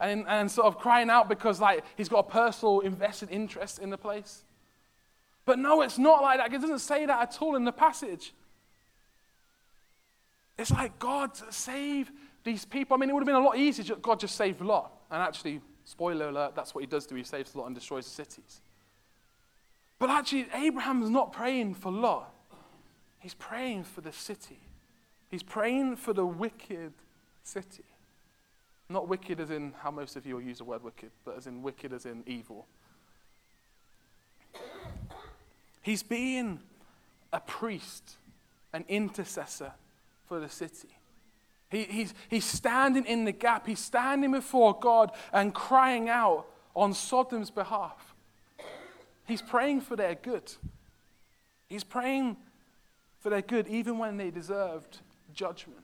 and, 0.00 0.24
and 0.28 0.50
sort 0.50 0.66
of 0.66 0.78
crying 0.78 1.10
out 1.10 1.28
because, 1.28 1.60
like, 1.60 1.84
he's 1.96 2.08
got 2.08 2.20
a 2.20 2.30
personal 2.30 2.80
invested 2.80 3.30
interest 3.30 3.78
in 3.78 3.90
the 3.90 3.98
place. 3.98 4.44
But 5.44 5.58
no, 5.58 5.82
it's 5.82 5.98
not 5.98 6.22
like 6.22 6.38
that. 6.38 6.52
It 6.52 6.60
doesn't 6.60 6.78
say 6.78 7.06
that 7.06 7.20
at 7.20 7.42
all 7.42 7.56
in 7.56 7.64
the 7.64 7.72
passage. 7.72 8.32
It's 10.56 10.70
like, 10.70 10.98
God, 10.98 11.30
save 11.52 12.12
these 12.44 12.64
people. 12.64 12.94
I 12.94 12.98
mean, 12.98 13.10
it 13.10 13.12
would 13.12 13.20
have 13.20 13.26
been 13.26 13.34
a 13.34 13.40
lot 13.40 13.56
easier 13.56 13.96
God 13.96 14.20
just 14.20 14.36
saved 14.36 14.60
Lot. 14.60 14.92
And 15.10 15.22
actually, 15.22 15.60
spoiler 15.84 16.28
alert, 16.28 16.54
that's 16.54 16.74
what 16.74 16.82
he 16.82 16.86
does 16.86 17.06
do. 17.06 17.14
He 17.14 17.24
saves 17.24 17.54
Lot 17.56 17.66
and 17.66 17.74
destroys 17.74 18.04
the 18.04 18.10
cities. 18.10 18.60
But 19.98 20.10
actually, 20.10 20.46
Abraham's 20.54 21.10
not 21.10 21.32
praying 21.32 21.74
for 21.74 21.90
Lot. 21.90 22.33
He's 23.24 23.32
praying 23.32 23.84
for 23.84 24.02
the 24.02 24.12
city. 24.12 24.58
He's 25.30 25.42
praying 25.42 25.96
for 25.96 26.12
the 26.12 26.26
wicked 26.26 26.92
city. 27.42 27.86
Not 28.90 29.08
wicked 29.08 29.40
as 29.40 29.48
in 29.48 29.72
how 29.78 29.90
most 29.90 30.16
of 30.16 30.26
you 30.26 30.34
will 30.34 30.42
use 30.42 30.58
the 30.58 30.64
word 30.64 30.84
wicked, 30.84 31.10
but 31.24 31.34
as 31.38 31.46
in 31.46 31.62
wicked 31.62 31.94
as 31.94 32.04
in 32.04 32.22
evil. 32.26 32.66
He's 35.80 36.02
being 36.02 36.60
a 37.32 37.40
priest, 37.40 38.16
an 38.74 38.84
intercessor 38.88 39.72
for 40.28 40.38
the 40.38 40.50
city. 40.50 40.94
He, 41.70 41.84
he's, 41.84 42.12
he's 42.28 42.44
standing 42.44 43.06
in 43.06 43.24
the 43.24 43.32
gap. 43.32 43.66
He's 43.66 43.80
standing 43.80 44.32
before 44.32 44.78
God 44.78 45.12
and 45.32 45.54
crying 45.54 46.10
out 46.10 46.44
on 46.76 46.92
Sodom's 46.92 47.50
behalf. 47.50 48.14
He's 49.26 49.40
praying 49.40 49.80
for 49.80 49.96
their 49.96 50.14
good. 50.14 50.52
He's 51.70 51.84
praying 51.84 52.36
for 53.24 53.30
their 53.30 53.40
good, 53.40 53.66
even 53.68 53.96
when 53.96 54.18
they 54.18 54.30
deserved 54.30 54.98
judgment. 55.32 55.80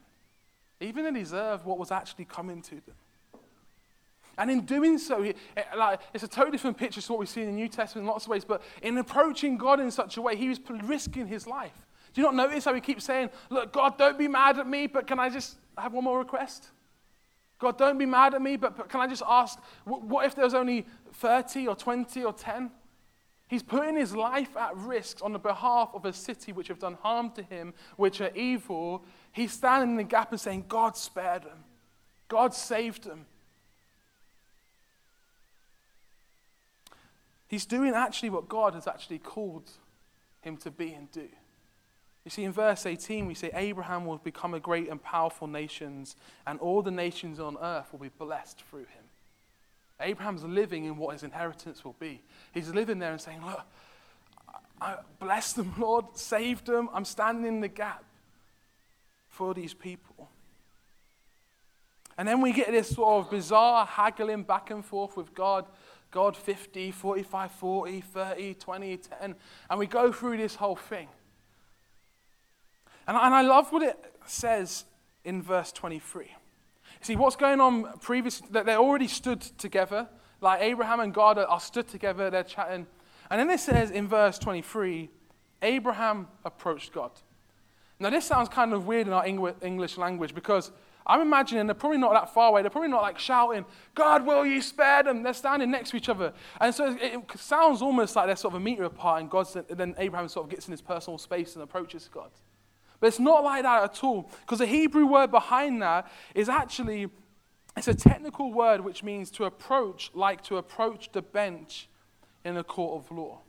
Even 0.78 1.04
they 1.04 1.20
deserved 1.20 1.64
what 1.64 1.78
was 1.78 1.90
actually 1.90 2.26
coming 2.26 2.60
to 2.60 2.74
them. 2.74 2.94
And 4.36 4.50
in 4.50 4.66
doing 4.66 4.98
so, 4.98 5.22
eh, 5.22 5.32
like, 5.74 6.00
it's 6.12 6.22
a 6.22 6.28
totally 6.28 6.52
different 6.52 6.76
picture 6.76 7.00
to 7.00 7.12
what 7.12 7.18
we 7.18 7.24
see 7.24 7.40
in 7.40 7.46
the 7.46 7.54
New 7.54 7.68
Testament 7.68 8.04
in 8.04 8.10
lots 8.10 8.26
of 8.26 8.30
ways, 8.30 8.44
but 8.44 8.60
in 8.82 8.98
approaching 8.98 9.56
God 9.56 9.80
in 9.80 9.90
such 9.90 10.18
a 10.18 10.22
way, 10.22 10.36
he 10.36 10.50
was 10.50 10.60
risking 10.84 11.26
his 11.26 11.46
life. 11.46 11.72
Do 12.12 12.20
you 12.20 12.26
not 12.26 12.34
notice 12.34 12.66
how 12.66 12.74
he 12.74 12.80
keeps 12.82 13.04
saying, 13.04 13.30
Look, 13.48 13.72
God, 13.72 13.96
don't 13.96 14.18
be 14.18 14.28
mad 14.28 14.58
at 14.58 14.68
me, 14.68 14.86
but 14.86 15.06
can 15.06 15.18
I 15.18 15.30
just 15.30 15.56
have 15.78 15.94
one 15.94 16.04
more 16.04 16.18
request? 16.18 16.68
God, 17.58 17.78
don't 17.78 17.96
be 17.96 18.04
mad 18.04 18.34
at 18.34 18.42
me, 18.42 18.58
but, 18.58 18.76
but 18.76 18.90
can 18.90 19.00
I 19.00 19.06
just 19.06 19.22
ask, 19.26 19.58
what 19.84 20.26
if 20.26 20.34
there 20.34 20.44
was 20.44 20.54
only 20.54 20.86
30 21.14 21.68
or 21.68 21.74
20 21.74 22.22
or 22.22 22.34
10? 22.34 22.70
He's 23.50 23.64
putting 23.64 23.96
his 23.96 24.14
life 24.14 24.56
at 24.56 24.76
risk 24.76 25.24
on 25.24 25.32
the 25.32 25.38
behalf 25.40 25.90
of 25.92 26.04
a 26.04 26.12
city 26.12 26.52
which 26.52 26.68
have 26.68 26.78
done 26.78 26.96
harm 27.02 27.32
to 27.32 27.42
him, 27.42 27.74
which 27.96 28.20
are 28.20 28.30
evil. 28.36 29.04
He's 29.32 29.52
standing 29.52 29.90
in 29.90 29.96
the 29.96 30.04
gap 30.04 30.30
and 30.30 30.40
saying, 30.40 30.66
God 30.68 30.96
spared 30.96 31.42
them. 31.42 31.64
God 32.28 32.54
saved 32.54 33.02
them. 33.02 33.26
He's 37.48 37.66
doing 37.66 37.92
actually 37.92 38.30
what 38.30 38.48
God 38.48 38.74
has 38.74 38.86
actually 38.86 39.18
called 39.18 39.68
him 40.42 40.56
to 40.58 40.70
be 40.70 40.92
and 40.92 41.10
do. 41.10 41.28
You 42.24 42.30
see, 42.30 42.44
in 42.44 42.52
verse 42.52 42.86
18, 42.86 43.26
we 43.26 43.34
say, 43.34 43.50
Abraham 43.52 44.06
will 44.06 44.18
become 44.18 44.54
a 44.54 44.60
great 44.60 44.88
and 44.88 45.02
powerful 45.02 45.48
nation, 45.48 46.06
and 46.46 46.60
all 46.60 46.82
the 46.82 46.92
nations 46.92 47.40
on 47.40 47.56
earth 47.60 47.88
will 47.90 47.98
be 47.98 48.10
blessed 48.16 48.62
through 48.70 48.84
him. 48.84 48.99
Abraham's 50.00 50.44
living 50.44 50.84
in 50.84 50.96
what 50.96 51.12
his 51.12 51.22
inheritance 51.22 51.84
will 51.84 51.96
be. 51.98 52.22
He's 52.52 52.68
living 52.70 52.98
there 52.98 53.12
and 53.12 53.20
saying, 53.20 53.44
Look, 53.44 53.60
I 54.80 54.96
bless 55.18 55.52
them, 55.52 55.74
Lord, 55.78 56.06
save 56.14 56.64
them. 56.64 56.88
I'm 56.92 57.04
standing 57.04 57.46
in 57.46 57.60
the 57.60 57.68
gap 57.68 58.04
for 59.28 59.54
these 59.54 59.74
people. 59.74 60.28
And 62.18 62.28
then 62.28 62.40
we 62.40 62.52
get 62.52 62.70
this 62.70 62.90
sort 62.90 63.24
of 63.24 63.30
bizarre 63.30 63.86
haggling 63.86 64.42
back 64.42 64.70
and 64.70 64.84
forth 64.84 65.16
with 65.16 65.34
God. 65.34 65.64
God 66.10 66.36
50, 66.36 66.90
45, 66.90 67.52
40, 67.52 68.00
30, 68.00 68.54
20, 68.54 68.96
10. 68.96 69.34
And 69.70 69.78
we 69.78 69.86
go 69.86 70.12
through 70.12 70.36
this 70.36 70.56
whole 70.56 70.76
thing. 70.76 71.08
And, 73.06 73.16
and 73.16 73.34
I 73.34 73.42
love 73.42 73.72
what 73.72 73.82
it 73.82 73.96
says 74.26 74.84
in 75.24 75.42
verse 75.42 75.72
23. 75.72 76.30
See, 77.02 77.16
what's 77.16 77.36
going 77.36 77.60
on 77.60 77.98
previously, 78.00 78.48
that 78.50 78.66
they 78.66 78.74
already 78.74 79.08
stood 79.08 79.40
together. 79.40 80.08
Like 80.40 80.60
Abraham 80.62 81.00
and 81.00 81.12
God 81.12 81.38
are 81.38 81.60
stood 81.60 81.88
together, 81.88 82.30
they're 82.30 82.42
chatting. 82.42 82.86
And 83.30 83.40
then 83.40 83.50
it 83.50 83.60
says 83.60 83.90
in 83.90 84.08
verse 84.08 84.38
23 84.38 85.10
Abraham 85.62 86.28
approached 86.44 86.92
God. 86.92 87.10
Now, 87.98 88.08
this 88.08 88.24
sounds 88.24 88.48
kind 88.48 88.72
of 88.72 88.86
weird 88.86 89.06
in 89.06 89.12
our 89.12 89.26
English 89.26 89.98
language 89.98 90.34
because 90.34 90.72
I'm 91.06 91.20
imagining 91.20 91.66
they're 91.66 91.74
probably 91.74 91.98
not 91.98 92.12
that 92.14 92.32
far 92.32 92.48
away. 92.48 92.62
They're 92.62 92.70
probably 92.70 92.88
not 92.88 93.02
like 93.02 93.18
shouting, 93.18 93.64
God, 93.94 94.24
will 94.24 94.46
you 94.46 94.62
spare 94.62 95.02
them? 95.02 95.22
They're 95.22 95.34
standing 95.34 95.70
next 95.70 95.90
to 95.90 95.96
each 95.96 96.08
other. 96.08 96.32
And 96.60 96.74
so 96.74 96.96
it, 96.98 97.20
sounds 97.36 97.82
almost 97.82 98.16
like 98.16 98.26
they're 98.26 98.36
sort 98.36 98.54
of 98.54 98.60
a 98.60 98.64
meter 98.64 98.84
apart, 98.84 99.20
and, 99.20 99.30
God's, 99.30 99.56
and 99.56 99.66
then 99.68 99.94
Abraham 99.98 100.28
sort 100.28 100.46
of 100.46 100.50
gets 100.50 100.66
in 100.66 100.72
his 100.72 100.80
personal 100.80 101.18
space 101.18 101.54
and 101.54 101.62
approaches 101.62 102.08
God. 102.12 102.30
But 103.00 103.08
it's 103.08 103.18
not 103.18 103.42
like 103.42 103.62
that 103.62 103.82
at 103.82 104.04
all, 104.04 104.30
because 104.42 104.58
the 104.58 104.66
Hebrew 104.66 105.06
word 105.06 105.30
behind 105.30 105.80
that 105.82 106.10
is 106.34 106.48
actually, 106.50 107.08
it's 107.76 107.88
a 107.88 107.94
technical 107.94 108.52
word 108.52 108.82
which 108.82 109.02
means 109.02 109.30
to 109.32 109.44
approach, 109.44 110.10
like 110.14 110.42
to 110.44 110.58
approach 110.58 111.10
the 111.12 111.22
bench 111.22 111.88
in 112.44 112.58
a 112.58 112.64
court 112.64 113.02
of 113.02 113.16
law. 113.16 113.40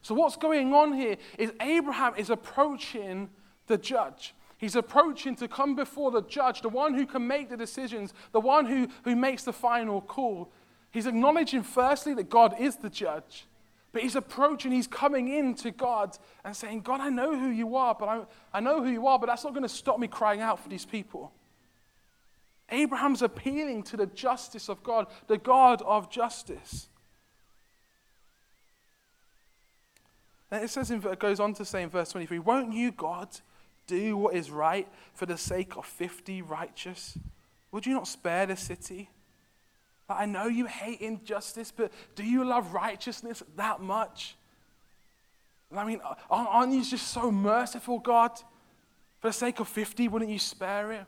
So 0.00 0.14
what's 0.14 0.36
going 0.36 0.72
on 0.74 0.94
here 0.94 1.16
is 1.38 1.52
Abraham 1.60 2.14
is 2.16 2.30
approaching 2.30 3.30
the 3.66 3.78
judge. 3.78 4.34
He's 4.56 4.76
approaching 4.76 5.36
to 5.36 5.48
come 5.48 5.74
before 5.74 6.10
the 6.10 6.22
judge, 6.22 6.62
the 6.62 6.68
one 6.68 6.94
who 6.94 7.06
can 7.06 7.26
make 7.26 7.50
the 7.50 7.56
decisions, 7.56 8.14
the 8.32 8.40
one 8.40 8.66
who, 8.66 8.88
who 9.04 9.14
makes 9.14 9.44
the 9.44 9.52
final 9.52 10.00
call. 10.00 10.50
He's 10.90 11.06
acknowledging, 11.06 11.62
firstly, 11.62 12.14
that 12.14 12.30
God 12.30 12.54
is 12.58 12.76
the 12.76 12.88
judge. 12.88 13.46
But 13.94 14.02
he's 14.02 14.16
approaching, 14.16 14.72
he's 14.72 14.88
coming 14.88 15.28
in 15.28 15.54
to 15.54 15.70
God 15.70 16.18
and 16.44 16.54
saying, 16.54 16.80
God, 16.80 17.00
I 17.00 17.10
know 17.10 17.38
who 17.38 17.48
you 17.48 17.76
are, 17.76 17.94
but 17.94 18.08
I, 18.08 18.22
I 18.52 18.58
know 18.58 18.82
who 18.82 18.90
you 18.90 19.06
are, 19.06 19.20
but 19.20 19.26
that's 19.26 19.44
not 19.44 19.54
going 19.54 19.62
to 19.62 19.68
stop 19.68 20.00
me 20.00 20.08
crying 20.08 20.40
out 20.40 20.58
for 20.58 20.68
these 20.68 20.84
people. 20.84 21.30
Abraham's 22.70 23.22
appealing 23.22 23.84
to 23.84 23.96
the 23.96 24.06
justice 24.06 24.68
of 24.68 24.82
God, 24.82 25.06
the 25.28 25.38
God 25.38 25.80
of 25.82 26.10
justice. 26.10 26.88
And 30.50 30.64
it 30.64 30.70
says 30.70 30.90
in, 30.90 31.00
it 31.06 31.20
goes 31.20 31.38
on 31.38 31.54
to 31.54 31.64
say 31.64 31.84
in 31.84 31.88
verse 31.88 32.10
23, 32.10 32.40
Won't 32.40 32.72
you, 32.72 32.90
God, 32.90 33.28
do 33.86 34.16
what 34.16 34.34
is 34.34 34.50
right 34.50 34.88
for 35.12 35.26
the 35.26 35.38
sake 35.38 35.76
of 35.76 35.86
50 35.86 36.42
righteous? 36.42 37.16
Would 37.70 37.86
you 37.86 37.94
not 37.94 38.08
spare 38.08 38.46
the 38.46 38.56
city? 38.56 39.10
I 40.08 40.26
know 40.26 40.46
you 40.46 40.66
hate 40.66 41.00
injustice, 41.00 41.72
but 41.74 41.90
do 42.14 42.24
you 42.24 42.44
love 42.44 42.74
righteousness 42.74 43.42
that 43.56 43.80
much? 43.80 44.36
I 45.74 45.84
mean, 45.84 46.00
aren't 46.30 46.72
you 46.72 46.84
just 46.84 47.08
so 47.08 47.30
merciful, 47.30 47.98
God? 47.98 48.30
For 49.20 49.28
the 49.28 49.32
sake 49.32 49.60
of 49.60 49.68
50, 49.68 50.08
wouldn't 50.08 50.30
you 50.30 50.38
spare 50.38 50.92
it? 50.92 51.06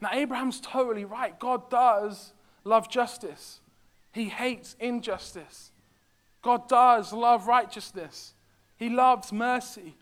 Now, 0.00 0.10
Abraham's 0.12 0.60
totally 0.60 1.04
right. 1.04 1.38
God 1.38 1.70
does 1.70 2.32
love 2.64 2.90
justice, 2.90 3.60
He 4.12 4.24
hates 4.26 4.76
injustice. 4.80 5.70
God 6.42 6.68
does 6.68 7.12
love 7.12 7.46
righteousness, 7.46 8.34
He 8.76 8.88
loves 8.88 9.32
mercy. 9.32 9.94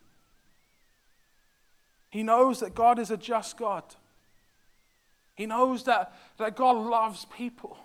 He 2.10 2.22
knows 2.22 2.60
that 2.60 2.74
God 2.74 2.98
is 2.98 3.10
a 3.10 3.16
just 3.16 3.56
God. 3.56 3.84
He 5.34 5.46
knows 5.46 5.84
that, 5.84 6.14
that 6.38 6.56
God 6.56 6.76
loves 6.76 7.26
people. 7.36 7.78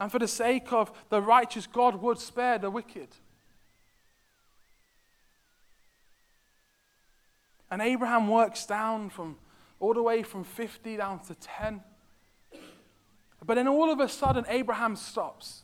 And 0.00 0.10
for 0.10 0.18
the 0.18 0.28
sake 0.28 0.72
of 0.72 0.92
the 1.08 1.20
righteous, 1.20 1.66
God 1.66 2.00
would 2.02 2.18
spare 2.18 2.58
the 2.58 2.70
wicked. 2.70 3.08
And 7.70 7.80
Abraham 7.80 8.28
works 8.28 8.66
down 8.66 9.10
from 9.10 9.36
all 9.80 9.94
the 9.94 10.02
way 10.02 10.22
from 10.22 10.44
50 10.44 10.96
down 10.96 11.20
to 11.20 11.34
10. 11.34 11.82
But 13.44 13.54
then 13.54 13.68
all 13.68 13.90
of 13.90 14.00
a 14.00 14.08
sudden, 14.08 14.44
Abraham 14.48 14.96
stops. 14.96 15.62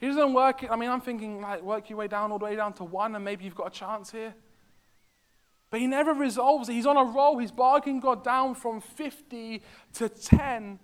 He 0.00 0.06
doesn't 0.06 0.32
work, 0.32 0.64
I 0.68 0.76
mean, 0.76 0.90
I'm 0.90 1.00
thinking, 1.00 1.40
like, 1.40 1.62
work 1.62 1.90
your 1.90 1.98
way 1.98 2.08
down 2.08 2.30
all 2.30 2.38
the 2.38 2.44
way 2.44 2.56
down 2.56 2.72
to 2.74 2.84
one, 2.84 3.14
and 3.14 3.24
maybe 3.24 3.44
you've 3.44 3.54
got 3.54 3.68
a 3.68 3.70
chance 3.70 4.12
here. 4.12 4.34
But 5.70 5.80
he 5.80 5.86
never 5.86 6.14
resolves 6.14 6.68
it. 6.68 6.72
He's 6.72 6.86
on 6.86 6.96
a 6.96 7.04
roll. 7.04 7.38
He's 7.38 7.52
bargaining 7.52 8.00
God 8.00 8.24
down 8.24 8.54
from 8.54 8.80
50 8.80 9.62
to 9.94 10.08
10. 10.08 10.78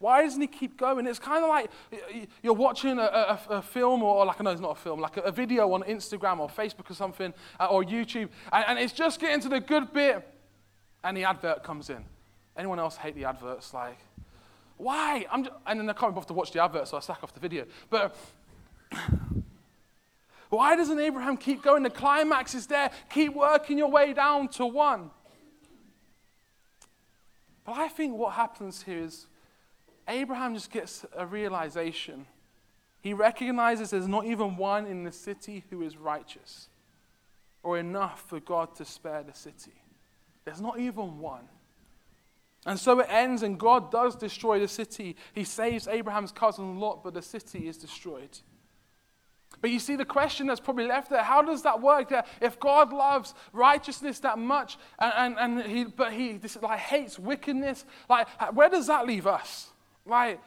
Why 0.00 0.22
doesn't 0.22 0.40
he 0.40 0.46
keep 0.46 0.78
going? 0.78 1.06
It's 1.06 1.18
kind 1.18 1.44
of 1.44 1.50
like 1.50 1.70
you're 2.42 2.54
watching 2.54 2.98
a, 2.98 3.02
a, 3.02 3.40
a 3.50 3.62
film, 3.62 4.02
or 4.02 4.24
like, 4.24 4.40
no, 4.40 4.50
it's 4.50 4.60
not 4.60 4.72
a 4.72 4.80
film, 4.80 4.98
like 4.98 5.18
a, 5.18 5.20
a, 5.20 5.30
video 5.30 5.70
on 5.74 5.82
Instagram 5.82 6.38
or 6.38 6.48
Facebook 6.48 6.90
or 6.90 6.94
something, 6.94 7.34
uh, 7.60 7.66
or 7.66 7.84
YouTube, 7.84 8.30
and, 8.50 8.64
and 8.66 8.78
it's 8.78 8.94
just 8.94 9.20
getting 9.20 9.40
to 9.40 9.50
the 9.50 9.60
good 9.60 9.92
bit, 9.92 10.26
and 11.04 11.14
the 11.14 11.24
advert 11.24 11.62
comes 11.62 11.90
in. 11.90 12.02
Anyone 12.56 12.78
else 12.78 12.96
hate 12.96 13.14
the 13.14 13.26
adverts? 13.26 13.74
Like, 13.74 13.98
why? 14.78 15.26
I'm 15.30 15.44
just, 15.44 15.56
and 15.66 15.78
then 15.78 15.90
I 15.90 15.92
can't 15.92 16.14
bother 16.14 16.28
to 16.28 16.32
watch 16.32 16.50
the 16.52 16.62
advert, 16.62 16.88
so 16.88 16.96
I 16.96 17.00
sack 17.00 17.18
off 17.22 17.34
the 17.34 17.40
video. 17.40 17.66
But 17.90 18.16
why 20.50 20.76
doesn't 20.76 20.98
Abraham 20.98 21.36
keep 21.36 21.62
going? 21.62 21.84
The 21.84 21.90
climax 21.90 22.54
is 22.54 22.66
there. 22.66 22.90
Keep 23.10 23.34
working 23.34 23.78
your 23.78 23.90
way 23.90 24.12
down 24.12 24.48
to 24.48 24.66
one. 24.66 25.10
But 27.64 27.76
I 27.76 27.88
think 27.88 28.16
what 28.16 28.34
happens 28.34 28.82
here 28.82 28.98
is 28.98 29.26
Abraham 30.08 30.54
just 30.54 30.72
gets 30.72 31.06
a 31.16 31.24
realization. 31.24 32.26
He 33.00 33.14
recognizes 33.14 33.90
there's 33.90 34.08
not 34.08 34.26
even 34.26 34.56
one 34.56 34.86
in 34.86 35.04
the 35.04 35.12
city 35.12 35.64
who 35.70 35.82
is 35.82 35.96
righteous 35.96 36.68
or 37.62 37.78
enough 37.78 38.24
for 38.26 38.40
God 38.40 38.74
to 38.76 38.84
spare 38.84 39.22
the 39.22 39.34
city. 39.34 39.82
There's 40.44 40.60
not 40.60 40.80
even 40.80 41.20
one. 41.20 41.48
And 42.66 42.78
so 42.78 42.98
it 43.00 43.06
ends, 43.08 43.42
and 43.42 43.58
God 43.58 43.90
does 43.90 44.16
destroy 44.16 44.58
the 44.58 44.68
city. 44.68 45.16
He 45.32 45.44
saves 45.44 45.86
Abraham's 45.86 46.32
cousin 46.32 46.78
Lot, 46.78 47.04
but 47.04 47.14
the 47.14 47.22
city 47.22 47.68
is 47.68 47.78
destroyed. 47.78 48.38
But 49.60 49.70
you 49.70 49.78
see, 49.78 49.96
the 49.96 50.04
question 50.04 50.46
that's 50.46 50.60
probably 50.60 50.86
left 50.86 51.10
there 51.10 51.22
how 51.22 51.42
does 51.42 51.62
that 51.62 51.80
work? 51.80 52.08
That 52.08 52.26
if 52.40 52.58
God 52.58 52.92
loves 52.92 53.34
righteousness 53.52 54.18
that 54.20 54.38
much, 54.38 54.78
and, 54.98 55.36
and, 55.38 55.60
and 55.60 55.70
he, 55.70 55.84
but 55.84 56.12
he 56.12 56.40
like, 56.62 56.78
hates 56.78 57.18
wickedness, 57.18 57.84
like, 58.08 58.26
where 58.54 58.68
does 58.68 58.86
that 58.86 59.06
leave 59.06 59.26
us? 59.26 59.68
Like, 60.06 60.40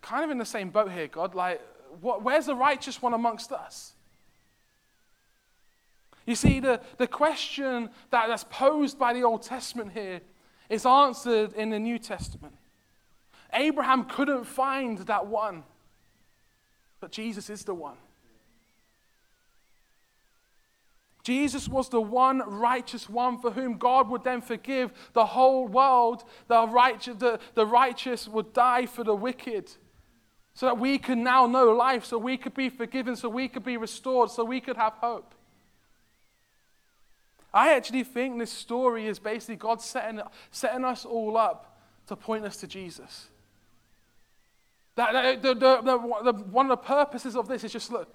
kind 0.00 0.24
of 0.24 0.30
in 0.30 0.38
the 0.38 0.44
same 0.44 0.70
boat 0.70 0.90
here, 0.90 1.08
God. 1.08 1.34
Like, 1.34 1.60
what, 2.00 2.22
where's 2.22 2.46
the 2.46 2.54
righteous 2.54 3.02
one 3.02 3.12
amongst 3.12 3.52
us? 3.52 3.92
You 6.26 6.34
see, 6.34 6.60
the, 6.60 6.80
the 6.96 7.06
question 7.06 7.90
that, 8.10 8.28
that's 8.28 8.44
posed 8.44 8.98
by 8.98 9.12
the 9.12 9.24
Old 9.24 9.42
Testament 9.42 9.92
here 9.92 10.20
is 10.68 10.86
answered 10.86 11.52
in 11.54 11.70
the 11.70 11.78
New 11.78 11.98
Testament. 11.98 12.54
Abraham 13.52 14.04
couldn't 14.04 14.44
find 14.44 14.98
that 14.98 15.26
one, 15.26 15.64
but 17.00 17.10
Jesus 17.10 17.50
is 17.50 17.64
the 17.64 17.74
one. 17.74 17.96
Jesus 21.30 21.68
was 21.68 21.88
the 21.88 22.00
one 22.00 22.40
righteous 22.44 23.08
one 23.08 23.38
for 23.38 23.52
whom 23.52 23.78
God 23.78 24.08
would 24.08 24.24
then 24.24 24.40
forgive 24.40 24.90
the 25.12 25.24
whole 25.24 25.68
world. 25.68 26.24
The 26.48 26.66
righteous, 26.66 27.18
the, 27.18 27.38
the 27.54 27.64
righteous 27.64 28.26
would 28.26 28.52
die 28.52 28.86
for 28.86 29.04
the 29.04 29.14
wicked. 29.14 29.70
So 30.54 30.66
that 30.66 30.78
we 30.78 30.98
can 30.98 31.22
now 31.22 31.46
know 31.46 31.70
life, 31.70 32.04
so 32.04 32.18
we 32.18 32.36
could 32.36 32.54
be 32.54 32.68
forgiven, 32.68 33.14
so 33.14 33.28
we 33.28 33.46
could 33.46 33.62
be 33.62 33.76
restored, 33.76 34.32
so 34.32 34.44
we 34.44 34.60
could 34.60 34.76
have 34.76 34.94
hope. 34.94 35.32
I 37.54 37.74
actually 37.74 38.02
think 38.02 38.40
this 38.40 38.50
story 38.50 39.06
is 39.06 39.20
basically 39.20 39.54
God 39.54 39.80
setting, 39.80 40.20
setting 40.50 40.84
us 40.84 41.04
all 41.04 41.36
up 41.36 41.78
to 42.08 42.16
point 42.16 42.44
us 42.44 42.56
to 42.56 42.66
Jesus. 42.66 43.28
That, 44.96 45.40
the, 45.40 45.54
the, 45.54 45.80
the, 45.80 46.32
one 46.50 46.66
of 46.68 46.70
the 46.70 46.84
purposes 46.84 47.36
of 47.36 47.46
this 47.46 47.62
is 47.62 47.70
just 47.70 47.92
look, 47.92 48.12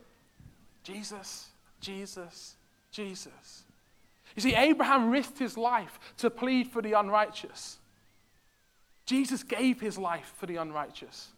Jesus, 0.84 1.47
Jesus, 1.80 2.58
Jesus. 2.95 3.63
You 4.36 4.41
see, 4.41 4.55
Abraham 4.55 5.10
risked 5.10 5.38
his 5.38 5.58
life 5.58 5.99
to 6.17 6.29
plead 6.29 6.67
for 6.67 6.81
the 6.81 6.93
unrighteous. 6.93 7.77
Jesus 9.05 9.43
gave 9.43 9.81
his 9.81 9.97
life 9.97 10.34
for 10.38 10.45
the 10.45 10.55
unrighteous. 10.55 11.29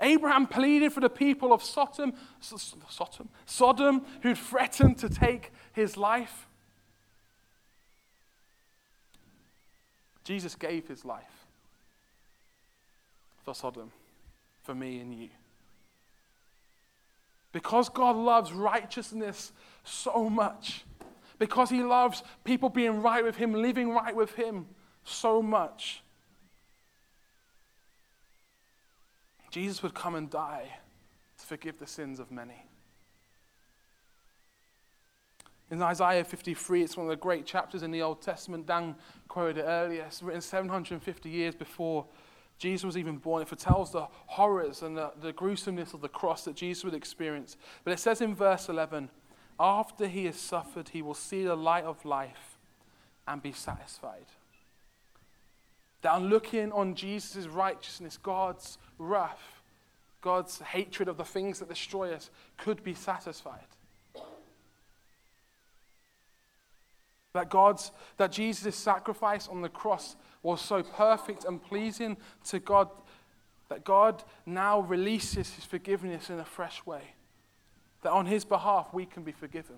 Abraham 0.00 0.46
pleaded 0.46 0.92
for 0.92 1.00
the 1.00 1.10
people 1.10 1.52
of 1.52 1.62
Sodom, 1.62 2.14
Sodom, 2.40 3.28
Sodom 3.44 4.02
who'd 4.22 4.38
threatened 4.38 4.98
to 4.98 5.08
take 5.08 5.52
his 5.72 5.96
life. 5.96 6.46
Jesus 10.24 10.54
gave 10.54 10.88
his 10.88 11.04
life 11.04 11.46
for 13.44 13.54
Sodom, 13.54 13.90
for 14.64 14.74
me 14.74 15.00
and 15.00 15.14
you. 15.14 15.28
Because 17.52 17.88
God 17.88 18.16
loves 18.16 18.52
righteousness 18.52 19.52
so 19.86 20.28
much. 20.28 20.84
Because 21.38 21.70
he 21.70 21.82
loves 21.82 22.22
people 22.44 22.68
being 22.68 23.02
right 23.02 23.22
with 23.22 23.36
him, 23.36 23.52
living 23.52 23.90
right 23.90 24.14
with 24.14 24.34
him 24.34 24.66
so 25.04 25.42
much. 25.42 26.02
Jesus 29.50 29.82
would 29.82 29.94
come 29.94 30.14
and 30.14 30.28
die 30.28 30.78
to 31.38 31.46
forgive 31.46 31.78
the 31.78 31.86
sins 31.86 32.18
of 32.18 32.30
many. 32.30 32.66
In 35.70 35.82
Isaiah 35.82 36.24
53, 36.24 36.82
it's 36.82 36.96
one 36.96 37.06
of 37.06 37.10
the 37.10 37.16
great 37.16 37.44
chapters 37.44 37.82
in 37.82 37.90
the 37.90 38.02
Old 38.02 38.22
Testament. 38.22 38.66
Dan 38.66 38.94
quoted 39.28 39.58
it 39.58 39.64
earlier. 39.64 40.04
It's 40.04 40.22
written 40.22 40.40
750 40.40 41.28
years 41.28 41.54
before 41.54 42.06
Jesus 42.58 42.84
was 42.84 42.96
even 42.96 43.16
born. 43.16 43.42
It 43.42 43.48
foretells 43.48 43.92
the 43.92 44.06
horrors 44.26 44.82
and 44.82 44.96
the, 44.96 45.12
the 45.20 45.32
gruesomeness 45.32 45.92
of 45.92 46.00
the 46.00 46.08
cross 46.08 46.44
that 46.44 46.54
Jesus 46.54 46.84
would 46.84 46.94
experience. 46.94 47.56
But 47.84 47.92
it 47.92 47.98
says 47.98 48.20
in 48.20 48.34
verse 48.34 48.68
11, 48.68 49.10
after 49.58 50.06
he 50.06 50.26
has 50.26 50.36
suffered, 50.36 50.90
he 50.90 51.02
will 51.02 51.14
see 51.14 51.44
the 51.44 51.56
light 51.56 51.84
of 51.84 52.04
life 52.04 52.58
and 53.26 53.42
be 53.42 53.52
satisfied. 53.52 54.26
That 56.02 56.12
on 56.12 56.28
looking 56.28 56.72
on 56.72 56.94
Jesus' 56.94 57.46
righteousness, 57.46 58.18
God's 58.22 58.78
wrath, 58.98 59.62
God's 60.20 60.60
hatred 60.60 61.08
of 61.08 61.16
the 61.16 61.24
things 61.24 61.58
that 61.58 61.68
destroy 61.68 62.12
us 62.12 62.30
could 62.56 62.84
be 62.84 62.94
satisfied. 62.94 63.66
That 67.32 67.50
God's 67.50 67.90
that 68.16 68.32
Jesus' 68.32 68.76
sacrifice 68.76 69.48
on 69.48 69.62
the 69.62 69.68
cross 69.68 70.16
was 70.42 70.60
so 70.60 70.82
perfect 70.82 71.44
and 71.44 71.62
pleasing 71.62 72.16
to 72.44 72.58
God 72.58 72.88
that 73.68 73.84
God 73.84 74.22
now 74.44 74.80
releases 74.80 75.52
his 75.54 75.64
forgiveness 75.64 76.30
in 76.30 76.38
a 76.38 76.44
fresh 76.44 76.84
way. 76.86 77.15
That 78.06 78.12
on 78.12 78.26
his 78.26 78.44
behalf 78.44 78.94
we 78.94 79.04
can 79.04 79.24
be 79.24 79.32
forgiven. 79.32 79.74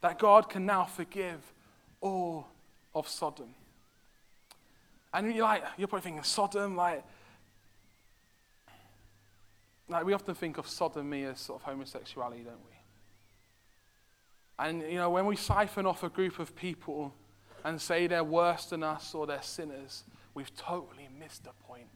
That 0.00 0.18
God 0.18 0.50
can 0.50 0.66
now 0.66 0.82
forgive 0.82 1.38
all 2.00 2.48
of 2.92 3.06
Sodom. 3.06 3.54
And 5.14 5.32
you're 5.32 5.44
like, 5.44 5.62
you're 5.78 5.86
probably 5.86 6.02
thinking, 6.02 6.24
Sodom, 6.24 6.74
like, 6.74 7.04
like 9.88 10.04
we 10.04 10.12
often 10.12 10.34
think 10.34 10.58
of 10.58 10.66
sodomy 10.66 11.22
as 11.22 11.38
sort 11.38 11.62
of 11.62 11.66
homosexuality, 11.72 12.42
don't 12.42 12.58
we? 12.68 12.76
And, 14.58 14.82
you 14.90 14.98
know, 14.98 15.10
when 15.10 15.26
we 15.26 15.36
siphon 15.36 15.86
off 15.86 16.02
a 16.02 16.08
group 16.08 16.40
of 16.40 16.56
people 16.56 17.14
and 17.64 17.80
say 17.80 18.08
they're 18.08 18.24
worse 18.24 18.66
than 18.66 18.82
us 18.82 19.14
or 19.14 19.24
they're 19.24 19.40
sinners, 19.40 20.02
we've 20.34 20.52
totally 20.56 21.08
missed 21.16 21.44
the 21.44 21.52
point. 21.68 21.86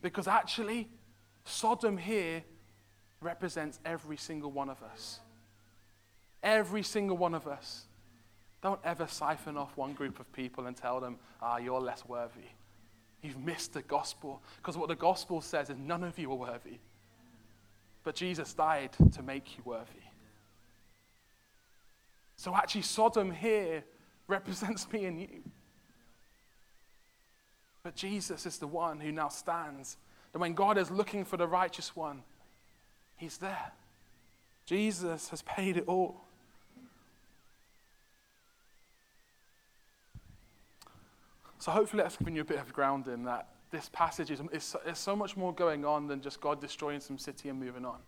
Because 0.00 0.26
actually, 0.26 0.88
Sodom 1.44 1.98
here 1.98 2.44
represents 3.24 3.80
every 3.84 4.16
single 4.16 4.50
one 4.50 4.70
of 4.70 4.82
us. 4.82 5.20
Every 6.42 6.82
single 6.82 7.16
one 7.16 7.34
of 7.34 7.46
us. 7.46 7.84
Don't 8.62 8.80
ever 8.84 9.06
siphon 9.06 9.56
off 9.56 9.76
one 9.76 9.92
group 9.92 10.20
of 10.20 10.32
people 10.32 10.66
and 10.66 10.76
tell 10.76 11.00
them, 11.00 11.16
ah, 11.42 11.58
you're 11.58 11.80
less 11.80 12.04
worthy. 12.06 12.48
You've 13.22 13.38
missed 13.38 13.72
the 13.72 13.82
gospel. 13.82 14.42
Because 14.58 14.76
what 14.76 14.88
the 14.88 14.94
gospel 14.94 15.40
says 15.40 15.70
is 15.70 15.76
none 15.78 16.04
of 16.04 16.18
you 16.18 16.30
are 16.30 16.36
worthy. 16.36 16.78
But 18.04 18.14
Jesus 18.14 18.52
died 18.52 18.90
to 19.12 19.22
make 19.22 19.56
you 19.56 19.62
worthy. 19.64 20.04
So 22.36 22.54
actually, 22.54 22.82
Sodom 22.82 23.30
here 23.30 23.84
represents 24.28 24.90
me 24.92 25.06
and 25.06 25.20
you. 25.20 25.42
But 27.82 27.96
Jesus 27.96 28.46
is 28.46 28.58
the 28.58 28.66
one 28.66 29.00
who 29.00 29.12
now 29.12 29.28
stands. 29.28 29.96
And 30.32 30.40
when 30.40 30.54
God 30.54 30.78
is 30.78 30.90
looking 30.90 31.24
for 31.24 31.36
the 31.36 31.46
righteous 31.46 31.94
one, 31.94 32.22
he's 33.16 33.38
there. 33.38 33.72
Jesus 34.66 35.28
has 35.28 35.42
paid 35.42 35.76
it 35.76 35.84
all. 35.86 36.22
So 41.58 41.70
hopefully 41.70 42.02
that's 42.02 42.16
given 42.16 42.34
you 42.34 42.42
a 42.42 42.44
bit 42.44 42.58
of 42.58 42.72
grounding 42.72 43.24
that 43.24 43.48
this 43.70 43.88
passage 43.92 44.30
is, 44.30 44.40
is, 44.52 44.76
is 44.86 44.98
so 44.98 45.16
much 45.16 45.36
more 45.36 45.52
going 45.52 45.84
on 45.84 46.06
than 46.06 46.20
just 46.20 46.40
God 46.40 46.60
destroying 46.60 47.00
some 47.00 47.18
city 47.18 47.48
and 47.48 47.58
moving 47.58 47.84
on. 47.84 47.98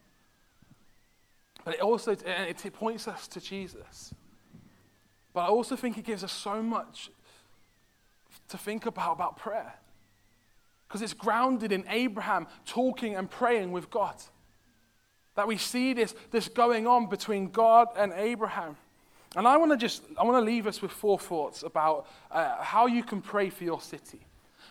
But 1.64 1.74
it 1.74 1.80
also 1.80 2.12
it, 2.12 2.22
it 2.24 2.72
points 2.72 3.08
us 3.08 3.26
to 3.28 3.40
Jesus. 3.40 4.14
But 5.32 5.40
I 5.40 5.46
also 5.48 5.74
think 5.74 5.98
it 5.98 6.04
gives 6.04 6.22
us 6.22 6.32
so 6.32 6.62
much 6.62 7.10
to 8.48 8.56
think 8.58 8.86
about 8.86 9.12
about 9.12 9.36
prayer. 9.36 9.74
Because 10.86 11.02
it's 11.02 11.14
grounded 11.14 11.72
in 11.72 11.84
Abraham 11.88 12.46
talking 12.64 13.16
and 13.16 13.28
praying 13.28 13.72
with 13.72 13.90
God. 13.90 14.16
That 15.36 15.46
we 15.46 15.56
see 15.56 15.92
this, 15.92 16.14
this 16.30 16.48
going 16.48 16.86
on 16.86 17.08
between 17.08 17.50
God 17.50 17.88
and 17.96 18.12
Abraham. 18.14 18.76
And 19.36 19.46
I 19.46 19.56
want 19.58 19.70
to 19.72 19.76
just, 19.76 20.02
I 20.18 20.24
want 20.24 20.42
to 20.42 20.50
leave 20.50 20.66
us 20.66 20.80
with 20.80 20.90
four 20.90 21.18
thoughts 21.18 21.62
about 21.62 22.06
uh, 22.30 22.62
how 22.62 22.86
you 22.86 23.02
can 23.02 23.20
pray 23.20 23.50
for 23.50 23.64
your 23.64 23.80
city. 23.80 24.20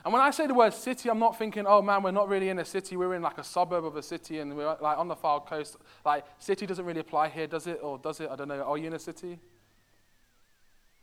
And 0.03 0.13
when 0.13 0.21
I 0.21 0.29
say 0.29 0.45
the 0.45 0.53
word 0.53 0.73
city, 0.73 1.09
I'm 1.09 1.17
not 1.17 1.37
thinking, 1.37 1.65
oh 1.67 1.81
man, 1.81 2.03
we're 2.03 2.11
not 2.11 2.29
really 2.29 2.49
in 2.49 2.59
a 2.59 2.65
city. 2.65 2.95
We're 2.95 3.15
in 3.15 3.23
like 3.23 3.39
a 3.39 3.43
suburb 3.43 3.85
of 3.85 3.95
a 3.95 4.03
city 4.03 4.39
and 4.39 4.55
we're 4.55 4.77
like 4.79 4.99
on 4.99 5.07
the 5.07 5.15
far 5.15 5.39
coast. 5.39 5.77
Like, 6.05 6.25
city 6.37 6.67
doesn't 6.67 6.85
really 6.85 6.99
apply 6.99 7.29
here, 7.29 7.47
does 7.47 7.65
it? 7.65 7.79
Or 7.81 7.97
does 7.97 8.19
it? 8.19 8.29
I 8.29 8.35
don't 8.35 8.47
know. 8.47 8.61
Are 8.61 8.77
you 8.77 8.85
in 8.85 8.93
a 8.93 8.99
city? 8.99 9.39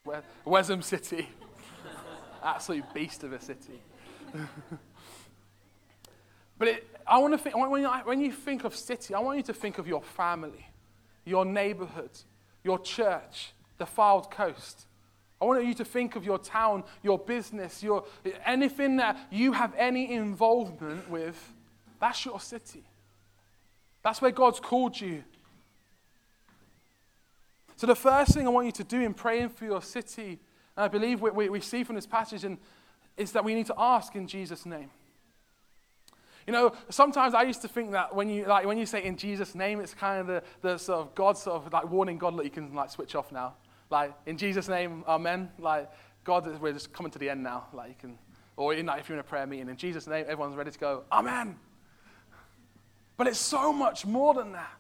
Where, 0.05 0.23
Wesham 0.47 0.85
City. 0.85 1.29
Absolute 2.45 2.85
beast 2.95 3.25
of 3.25 3.33
a 3.33 3.41
city. 3.41 3.83
but 6.59 6.69
it, 6.69 6.92
I 7.07 7.19
want 7.19 7.35
to 7.35 7.39
think, 7.39 7.57
when 7.57 7.83
you, 7.83 7.89
when 7.89 8.21
you 8.21 8.33
think 8.33 8.65
of 8.65 8.75
city, 8.75 9.15
I 9.15 9.21
want 9.21 9.39
you 9.39 9.43
to 9.45 9.55
think 9.55 9.79
of 9.79 9.87
your 9.87 10.03
family, 10.03 10.67
your 11.25 11.45
neighborhood, 11.45 12.11
your 12.65 12.79
church, 12.79 13.53
the 13.79 13.85
Fylde 13.85 14.31
Coast. 14.31 14.87
I 15.41 15.45
want 15.45 15.65
you 15.65 15.75
to 15.75 15.85
think 15.85 16.15
of 16.15 16.25
your 16.25 16.39
town, 16.39 16.85
your 17.03 17.19
business, 17.19 17.83
your, 17.83 18.05
anything 18.47 18.97
that 18.99 19.19
you 19.31 19.53
have 19.53 19.75
any 19.77 20.13
involvement 20.13 21.11
with. 21.11 21.53
That's 22.01 22.25
your 22.25 22.41
city. 22.41 22.85
That's 24.03 24.23
where 24.23 24.31
God's 24.31 24.61
called 24.61 25.01
you. 25.01 25.25
So, 27.77 27.87
the 27.87 27.97
first 27.97 28.35
thing 28.35 28.47
I 28.47 28.51
want 28.51 28.67
you 28.67 28.73
to 28.73 28.85
do 28.85 29.01
in 29.01 29.15
praying 29.15 29.49
for 29.49 29.65
your 29.65 29.83
city, 29.83 30.39
and 30.77 30.85
I 30.85 30.89
believe 30.89 31.21
we, 31.21 31.31
we, 31.31 31.49
we 31.49 31.61
see 31.61 31.83
from 31.83 31.97
this 31.97 32.07
passage, 32.07 32.45
and, 32.45 32.59
is 33.17 33.33
that 33.33 33.45
we 33.45 33.55
need 33.55 33.67
to 33.67 33.75
ask 33.77 34.15
in 34.15 34.29
Jesus' 34.29 34.65
name. 34.65 34.91
You 36.47 36.53
know, 36.53 36.73
sometimes 36.89 37.35
I 37.35 37.43
used 37.43 37.63
to 37.63 37.69
think 37.69 37.93
that 37.93 38.15
when 38.15 38.29
you, 38.29 38.47
like, 38.47 38.67
when 38.67 38.79
you 38.79 38.87
say 38.87 39.05
in 39.05 39.17
Jesus' 39.17 39.55
name, 39.55 39.81
it's 39.81 39.95
kind 39.95 40.21
of 40.21 40.27
the, 40.27 40.43
the 40.61 40.79
sort 40.79 41.01
of 41.01 41.15
God 41.15 41.39
sort 41.39 41.65
of 41.65 41.73
like 41.73 41.91
warning 41.91 42.19
God 42.19 42.37
that 42.39 42.45
you 42.45 42.51
can 42.51 42.75
like 42.75 42.91
switch 42.91 43.15
off 43.15 43.31
now. 43.33 43.55
Like, 43.91 44.13
in 44.27 44.37
Jesus' 44.39 44.69
name, 44.69 45.05
amen. 45.07 45.51
Like, 45.59 45.91
God, 46.25 46.61
we're 46.61 46.73
just 46.73 46.93
coming 46.93 47.13
to 47.13 47.19
the 47.19 47.29
end 47.29 47.43
now. 47.43 47.67
Like, 47.73 47.89
you 47.91 47.95
can, 47.99 48.19
or 48.57 48.75
in, 48.75 48.87
like, 48.87 49.01
if 49.01 49.09
you're 49.09 49.17
in 49.17 49.21
a 49.21 49.25
prayer 49.25 49.47
meeting, 49.47 49.69
in 49.69 49.77
Jesus' 49.77 50.07
name, 50.07 50.25
everyone's 50.29 50.57
ready 50.57 50.71
to 50.71 50.79
go, 50.79 51.05
amen. 51.13 51.57
But 53.17 53.27
it's 53.27 53.39
so 53.39 53.73
much 53.73 54.07
more 54.07 54.35
than 54.35 54.53
that. 54.53 54.73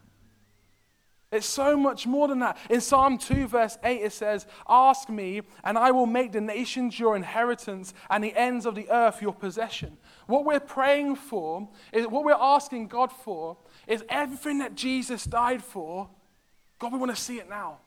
It's 1.32 1.46
so 1.46 1.78
much 1.78 2.06
more 2.06 2.28
than 2.28 2.40
that. 2.40 2.58
In 2.68 2.82
Psalm 2.82 3.16
2, 3.16 3.48
verse 3.48 3.78
8, 3.82 4.02
it 4.02 4.12
says, 4.12 4.46
Ask 4.68 5.08
me, 5.08 5.40
and 5.64 5.78
I 5.78 5.90
will 5.90 6.04
make 6.04 6.32
the 6.32 6.42
nations 6.42 7.00
your 7.00 7.16
inheritance 7.16 7.94
and 8.10 8.22
the 8.22 8.36
ends 8.36 8.66
of 8.66 8.74
the 8.74 8.88
earth 8.90 9.22
your 9.22 9.32
possession. 9.32 9.96
What 10.26 10.44
we're 10.44 10.60
praying 10.60 11.16
for, 11.16 11.68
is 11.90 12.06
what 12.06 12.24
we're 12.24 12.36
asking 12.38 12.88
God 12.88 13.10
for, 13.10 13.56
is 13.86 14.04
everything 14.10 14.58
that 14.58 14.74
Jesus 14.74 15.24
died 15.24 15.64
for. 15.64 16.10
God, 16.78 16.92
we 16.92 16.98
want 16.98 17.16
to 17.16 17.20
see 17.20 17.38
it 17.38 17.48
now. 17.48 17.78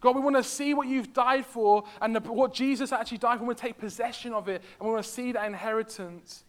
God, 0.00 0.14
we 0.16 0.22
want 0.22 0.36
to 0.36 0.42
see 0.42 0.72
what 0.72 0.88
you've 0.88 1.12
died 1.12 1.44
for 1.44 1.84
and 2.00 2.16
the, 2.16 2.20
what 2.20 2.54
Jesus 2.54 2.92
actually 2.92 3.18
died 3.18 3.36
for. 3.36 3.42
We 3.42 3.48
want 3.48 3.58
to 3.58 3.64
take 3.66 3.78
possession 3.78 4.32
of 4.32 4.48
it 4.48 4.62
and 4.78 4.88
we 4.88 4.94
want 4.94 5.04
to 5.04 5.10
see 5.10 5.32
that 5.32 5.44
inheritance 5.46 6.44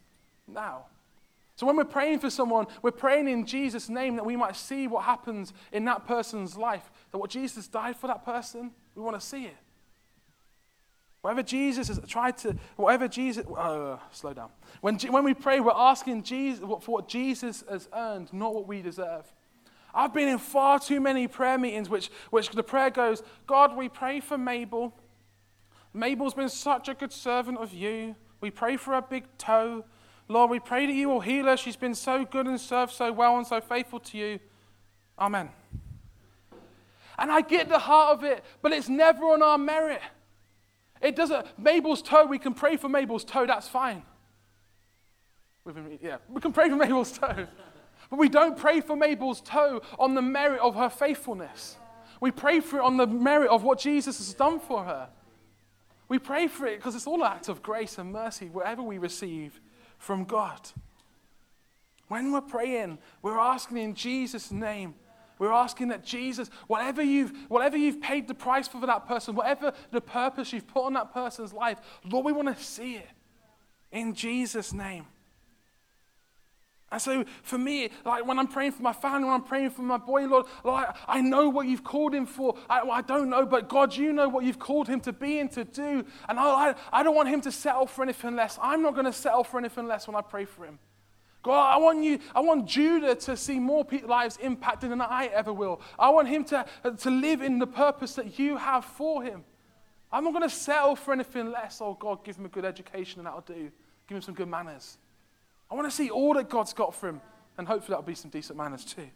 now. 0.48 0.86
So 1.62 1.66
when 1.66 1.76
we're 1.76 1.84
praying 1.84 2.18
for 2.18 2.28
someone, 2.28 2.66
we're 2.82 2.90
praying 2.90 3.28
in 3.28 3.46
Jesus' 3.46 3.88
name 3.88 4.16
that 4.16 4.26
we 4.26 4.34
might 4.34 4.56
see 4.56 4.88
what 4.88 5.04
happens 5.04 5.52
in 5.70 5.84
that 5.84 6.08
person's 6.08 6.56
life. 6.56 6.90
That 7.12 7.18
what 7.18 7.30
Jesus 7.30 7.68
died 7.68 7.94
for 7.94 8.08
that 8.08 8.24
person, 8.24 8.72
we 8.96 9.02
want 9.02 9.20
to 9.20 9.24
see 9.24 9.44
it. 9.44 9.56
Whatever 11.20 11.44
Jesus 11.44 11.86
has 11.86 12.00
tried 12.08 12.36
to, 12.38 12.56
whatever 12.74 13.06
Jesus, 13.06 13.46
uh, 13.46 13.96
slow 14.10 14.34
down. 14.34 14.50
When, 14.80 14.98
when 14.98 15.22
we 15.22 15.34
pray, 15.34 15.60
we're 15.60 15.70
asking 15.72 16.24
Jesus 16.24 16.58
for 16.58 16.80
what 16.80 17.06
Jesus 17.06 17.62
has 17.70 17.88
earned, 17.94 18.32
not 18.32 18.52
what 18.52 18.66
we 18.66 18.82
deserve. 18.82 19.32
I've 19.94 20.12
been 20.12 20.26
in 20.26 20.38
far 20.38 20.80
too 20.80 21.00
many 21.00 21.28
prayer 21.28 21.58
meetings 21.58 21.88
which, 21.88 22.10
which 22.30 22.50
the 22.50 22.64
prayer 22.64 22.90
goes, 22.90 23.22
God, 23.46 23.76
we 23.76 23.88
pray 23.88 24.18
for 24.18 24.36
Mabel. 24.36 24.92
Mabel's 25.94 26.34
been 26.34 26.48
such 26.48 26.88
a 26.88 26.94
good 26.94 27.12
servant 27.12 27.58
of 27.58 27.72
you. 27.72 28.16
We 28.40 28.50
pray 28.50 28.76
for 28.76 28.94
her 28.94 29.02
big 29.02 29.26
toe. 29.38 29.84
Lord, 30.32 30.50
we 30.50 30.58
pray 30.58 30.86
that 30.86 30.92
you 30.92 31.08
will 31.08 31.20
heal 31.20 31.44
her. 31.46 31.56
She's 31.56 31.76
been 31.76 31.94
so 31.94 32.24
good 32.24 32.46
and 32.46 32.58
served 32.58 32.92
so 32.92 33.12
well 33.12 33.36
and 33.36 33.46
so 33.46 33.60
faithful 33.60 34.00
to 34.00 34.18
you. 34.18 34.38
Amen. 35.18 35.50
And 37.18 37.30
I 37.30 37.42
get 37.42 37.68
the 37.68 37.78
heart 37.78 38.18
of 38.18 38.24
it, 38.24 38.42
but 38.62 38.72
it's 38.72 38.88
never 38.88 39.24
on 39.26 39.42
our 39.42 39.58
merit. 39.58 40.00
It 41.00 41.14
doesn't, 41.14 41.46
Mabel's 41.58 42.00
toe, 42.00 42.24
we 42.24 42.38
can 42.38 42.54
pray 42.54 42.76
for 42.76 42.88
Mabel's 42.88 43.24
toe, 43.24 43.46
that's 43.46 43.68
fine. 43.68 44.02
yeah, 46.00 46.16
we 46.28 46.40
can 46.40 46.52
pray 46.52 46.70
for 46.70 46.76
Mabel's 46.84 47.12
toe. 47.12 47.46
But 48.08 48.18
we 48.18 48.28
don't 48.28 48.56
pray 48.56 48.80
for 48.80 48.96
Mabel's 48.96 49.40
toe 49.40 49.82
on 49.98 50.14
the 50.14 50.22
merit 50.22 50.60
of 50.60 50.74
her 50.74 50.88
faithfulness. 50.88 51.76
We 52.20 52.30
pray 52.30 52.60
for 52.60 52.78
it 52.78 52.82
on 52.82 52.96
the 52.96 53.06
merit 53.06 53.50
of 53.50 53.64
what 53.64 53.78
Jesus 53.78 54.18
has 54.18 54.32
done 54.32 54.60
for 54.60 54.84
her. 54.84 55.08
We 56.08 56.18
pray 56.18 56.46
for 56.46 56.66
it 56.66 56.76
because 56.76 56.94
it's 56.94 57.06
all 57.06 57.22
an 57.22 57.32
act 57.32 57.48
of 57.48 57.62
grace 57.62 57.98
and 57.98 58.12
mercy, 58.12 58.46
whatever 58.48 58.82
we 58.82 58.98
receive 58.98 59.60
from 60.02 60.24
God. 60.24 60.60
When 62.08 62.32
we're 62.32 62.40
praying, 62.40 62.98
we're 63.22 63.38
asking 63.38 63.76
in 63.78 63.94
Jesus' 63.94 64.50
name. 64.50 64.96
We're 65.38 65.52
asking 65.52 65.88
that 65.88 66.04
Jesus, 66.04 66.50
whatever 66.66 67.02
you've, 67.02 67.32
whatever 67.48 67.76
you've 67.76 68.00
paid 68.00 68.26
the 68.26 68.34
price 68.34 68.66
for, 68.66 68.80
for 68.80 68.86
that 68.86 69.06
person, 69.06 69.36
whatever 69.36 69.72
the 69.92 70.00
purpose 70.00 70.52
you've 70.52 70.66
put 70.66 70.84
on 70.84 70.92
that 70.94 71.14
person's 71.14 71.52
life, 71.52 71.78
Lord, 72.04 72.26
we 72.26 72.32
want 72.32 72.54
to 72.54 72.62
see 72.62 72.96
it 72.96 73.08
in 73.92 74.12
Jesus' 74.12 74.72
name. 74.72 75.06
And 76.92 77.00
so 77.00 77.24
for 77.42 77.56
me, 77.56 77.88
like 78.04 78.26
when 78.26 78.38
I'm 78.38 78.46
praying 78.46 78.72
for 78.72 78.82
my 78.82 78.92
family, 78.92 79.24
when 79.24 79.32
I'm 79.32 79.42
praying 79.42 79.70
for 79.70 79.80
my 79.80 79.96
boy, 79.96 80.26
Lord, 80.26 80.44
like, 80.62 80.94
I 81.08 81.22
know 81.22 81.48
what 81.48 81.66
you've 81.66 81.82
called 81.82 82.14
him 82.14 82.26
for. 82.26 82.54
I, 82.68 82.80
I 82.80 83.00
don't 83.00 83.30
know, 83.30 83.46
but 83.46 83.70
God, 83.70 83.96
you 83.96 84.12
know 84.12 84.28
what 84.28 84.44
you've 84.44 84.58
called 84.58 84.88
him 84.88 85.00
to 85.00 85.12
be 85.12 85.38
and 85.38 85.50
to 85.52 85.64
do. 85.64 86.04
And 86.28 86.38
I, 86.38 86.74
I 86.92 87.02
don't 87.02 87.16
want 87.16 87.30
him 87.30 87.40
to 87.40 87.50
settle 87.50 87.86
for 87.86 88.02
anything 88.02 88.36
less. 88.36 88.58
I'm 88.60 88.82
not 88.82 88.92
going 88.92 89.06
to 89.06 89.12
settle 89.12 89.42
for 89.42 89.58
anything 89.58 89.88
less 89.88 90.06
when 90.06 90.14
I 90.14 90.20
pray 90.20 90.44
for 90.44 90.66
him. 90.66 90.78
God, 91.42 91.74
I 91.74 91.78
want 91.78 92.04
you, 92.04 92.20
I 92.34 92.40
want 92.40 92.66
Judah 92.66 93.14
to 93.14 93.36
see 93.36 93.58
more 93.58 93.86
lives 94.04 94.36
impacted 94.40 94.90
than 94.92 95.00
I 95.00 95.30
ever 95.32 95.52
will. 95.52 95.80
I 95.98 96.10
want 96.10 96.28
him 96.28 96.44
to, 96.44 96.66
to 96.98 97.10
live 97.10 97.40
in 97.40 97.58
the 97.58 97.66
purpose 97.66 98.14
that 98.16 98.38
you 98.38 98.58
have 98.58 98.84
for 98.84 99.22
him. 99.22 99.44
I'm 100.12 100.24
not 100.24 100.34
going 100.34 100.48
to 100.48 100.54
settle 100.54 100.94
for 100.94 101.14
anything 101.14 101.50
less. 101.50 101.80
Oh, 101.80 101.94
God, 101.94 102.22
give 102.22 102.36
him 102.36 102.44
a 102.44 102.48
good 102.50 102.66
education 102.66 103.20
and 103.20 103.26
that'll 103.26 103.40
do. 103.40 103.72
Give 104.06 104.16
him 104.16 104.22
some 104.22 104.34
good 104.34 104.48
manners. 104.48 104.98
I 105.72 105.74
want 105.74 105.88
to 105.88 105.96
see 105.96 106.10
all 106.10 106.34
that 106.34 106.50
God's 106.50 106.74
got 106.74 106.94
for 106.94 107.08
him, 107.08 107.22
and 107.56 107.66
hopefully 107.66 107.94
that'll 107.94 108.02
be 108.02 108.14
some 108.14 108.30
decent 108.30 108.58
manners 108.58 108.84
too. 108.84 109.08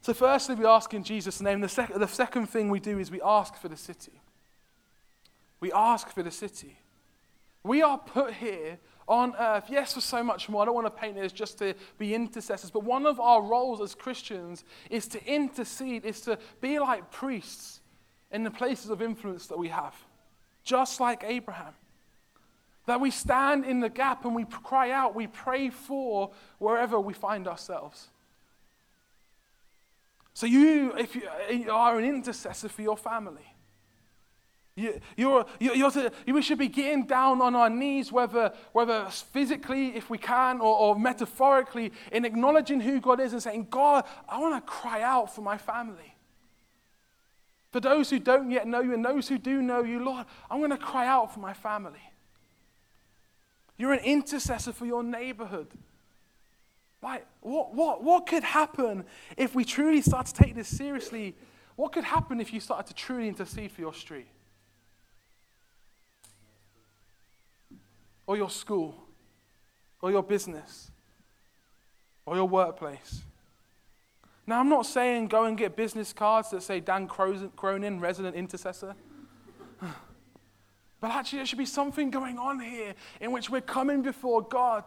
So, 0.00 0.12
firstly, 0.12 0.56
we 0.56 0.66
ask 0.66 0.92
in 0.92 1.04
Jesus' 1.04 1.40
name. 1.40 1.60
The, 1.60 1.68
sec- 1.68 1.94
the 1.94 2.08
second 2.08 2.46
thing 2.48 2.68
we 2.68 2.80
do 2.80 2.98
is 2.98 3.08
we 3.08 3.22
ask 3.22 3.54
for 3.54 3.68
the 3.68 3.76
city. 3.76 4.20
We 5.60 5.70
ask 5.70 6.08
for 6.10 6.24
the 6.24 6.32
city. 6.32 6.80
We 7.62 7.80
are 7.80 7.96
put 7.96 8.32
here 8.34 8.78
on 9.06 9.34
earth, 9.38 9.66
yes, 9.68 9.94
for 9.94 10.00
so 10.00 10.24
much 10.24 10.48
more. 10.48 10.62
I 10.62 10.64
don't 10.64 10.74
want 10.74 10.88
to 10.88 11.00
paint 11.00 11.16
it 11.16 11.24
as 11.24 11.32
just 11.32 11.58
to 11.58 11.74
be 11.96 12.12
intercessors, 12.12 12.72
but 12.72 12.82
one 12.82 13.06
of 13.06 13.20
our 13.20 13.40
roles 13.40 13.80
as 13.80 13.94
Christians 13.94 14.64
is 14.90 15.06
to 15.08 15.24
intercede, 15.32 16.04
is 16.04 16.22
to 16.22 16.40
be 16.60 16.80
like 16.80 17.12
priests 17.12 17.82
in 18.32 18.42
the 18.42 18.50
places 18.50 18.90
of 18.90 19.00
influence 19.00 19.46
that 19.46 19.58
we 19.58 19.68
have, 19.68 19.94
just 20.64 20.98
like 20.98 21.22
Abraham. 21.24 21.74
That 22.88 23.02
we 23.02 23.10
stand 23.10 23.66
in 23.66 23.80
the 23.80 23.90
gap 23.90 24.24
and 24.24 24.34
we 24.34 24.46
cry 24.46 24.92
out, 24.92 25.14
we 25.14 25.26
pray 25.26 25.68
for 25.68 26.30
wherever 26.58 26.98
we 26.98 27.12
find 27.12 27.46
ourselves. 27.46 28.08
So, 30.32 30.46
you, 30.46 30.94
if 30.96 31.14
you 31.14 31.28
eh, 31.50 31.68
are 31.68 31.98
an 31.98 32.06
intercessor 32.06 32.70
for 32.70 32.80
your 32.80 32.96
family, 32.96 33.54
you, 34.74 34.98
you're, 35.18 35.44
you're 35.60 35.90
to, 35.90 36.10
we 36.26 36.40
should 36.40 36.56
be 36.56 36.68
getting 36.68 37.04
down 37.04 37.42
on 37.42 37.54
our 37.54 37.68
knees, 37.68 38.10
whether, 38.10 38.54
whether 38.72 39.04
physically, 39.10 39.88
if 39.88 40.08
we 40.08 40.16
can, 40.16 40.58
or, 40.58 40.74
or 40.74 40.98
metaphorically, 40.98 41.92
in 42.10 42.24
acknowledging 42.24 42.80
who 42.80 43.02
God 43.02 43.20
is 43.20 43.34
and 43.34 43.42
saying, 43.42 43.66
God, 43.68 44.06
I 44.26 44.38
want 44.38 44.54
to 44.54 44.72
cry 44.72 45.02
out 45.02 45.34
for 45.34 45.42
my 45.42 45.58
family. 45.58 46.14
For 47.70 47.80
those 47.80 48.08
who 48.08 48.18
don't 48.18 48.50
yet 48.50 48.66
know 48.66 48.80
you 48.80 48.94
and 48.94 49.04
those 49.04 49.28
who 49.28 49.36
do 49.36 49.60
know 49.60 49.82
you, 49.82 50.02
Lord, 50.02 50.24
I'm 50.50 50.60
going 50.60 50.70
to 50.70 50.78
cry 50.78 51.06
out 51.06 51.34
for 51.34 51.40
my 51.40 51.52
family. 51.52 52.00
You're 53.78 53.92
an 53.92 54.00
intercessor 54.00 54.72
for 54.72 54.84
your 54.84 55.04
neighborhood. 55.04 55.68
Like, 57.00 57.24
what, 57.40 57.74
what, 57.74 58.02
what 58.02 58.26
could 58.26 58.42
happen 58.42 59.04
if 59.36 59.54
we 59.54 59.64
truly 59.64 60.02
start 60.02 60.26
to 60.26 60.34
take 60.34 60.56
this 60.56 60.68
seriously? 60.68 61.36
What 61.76 61.92
could 61.92 62.02
happen 62.02 62.40
if 62.40 62.52
you 62.52 62.58
started 62.58 62.88
to 62.88 62.94
truly 62.94 63.28
intercede 63.28 63.70
for 63.70 63.80
your 63.80 63.94
street? 63.94 64.26
Or 68.26 68.36
your 68.36 68.50
school? 68.50 68.96
Or 70.02 70.10
your 70.10 70.24
business? 70.24 70.90
Or 72.26 72.34
your 72.34 72.48
workplace? 72.48 73.22
Now, 74.44 74.58
I'm 74.58 74.68
not 74.68 74.86
saying 74.86 75.28
go 75.28 75.44
and 75.44 75.56
get 75.56 75.76
business 75.76 76.12
cards 76.12 76.50
that 76.50 76.62
say 76.62 76.80
Dan 76.80 77.06
Cronin, 77.06 78.00
resident 78.00 78.34
intercessor. 78.34 78.96
But 81.00 81.12
actually, 81.12 81.38
there 81.38 81.46
should 81.46 81.58
be 81.58 81.66
something 81.66 82.10
going 82.10 82.38
on 82.38 82.58
here 82.58 82.94
in 83.20 83.30
which 83.30 83.50
we're 83.50 83.60
coming 83.60 84.02
before 84.02 84.42
God 84.42 84.84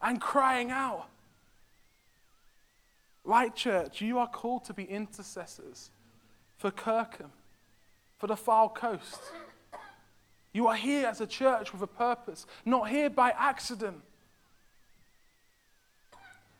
and 0.00 0.20
crying 0.20 0.70
out. 0.70 1.06
Light 3.24 3.54
Church, 3.54 4.00
you 4.00 4.18
are 4.18 4.26
called 4.26 4.64
to 4.64 4.74
be 4.74 4.84
intercessors 4.84 5.90
for 6.56 6.70
Kirkham, 6.70 7.32
for 8.16 8.26
the 8.26 8.36
Fylde 8.36 8.74
Coast. 8.74 9.20
You 10.52 10.66
are 10.66 10.74
here 10.74 11.06
as 11.06 11.20
a 11.20 11.26
church 11.26 11.72
with 11.72 11.82
a 11.82 11.86
purpose, 11.86 12.46
not 12.64 12.88
here 12.88 13.10
by 13.10 13.30
accident. 13.30 14.00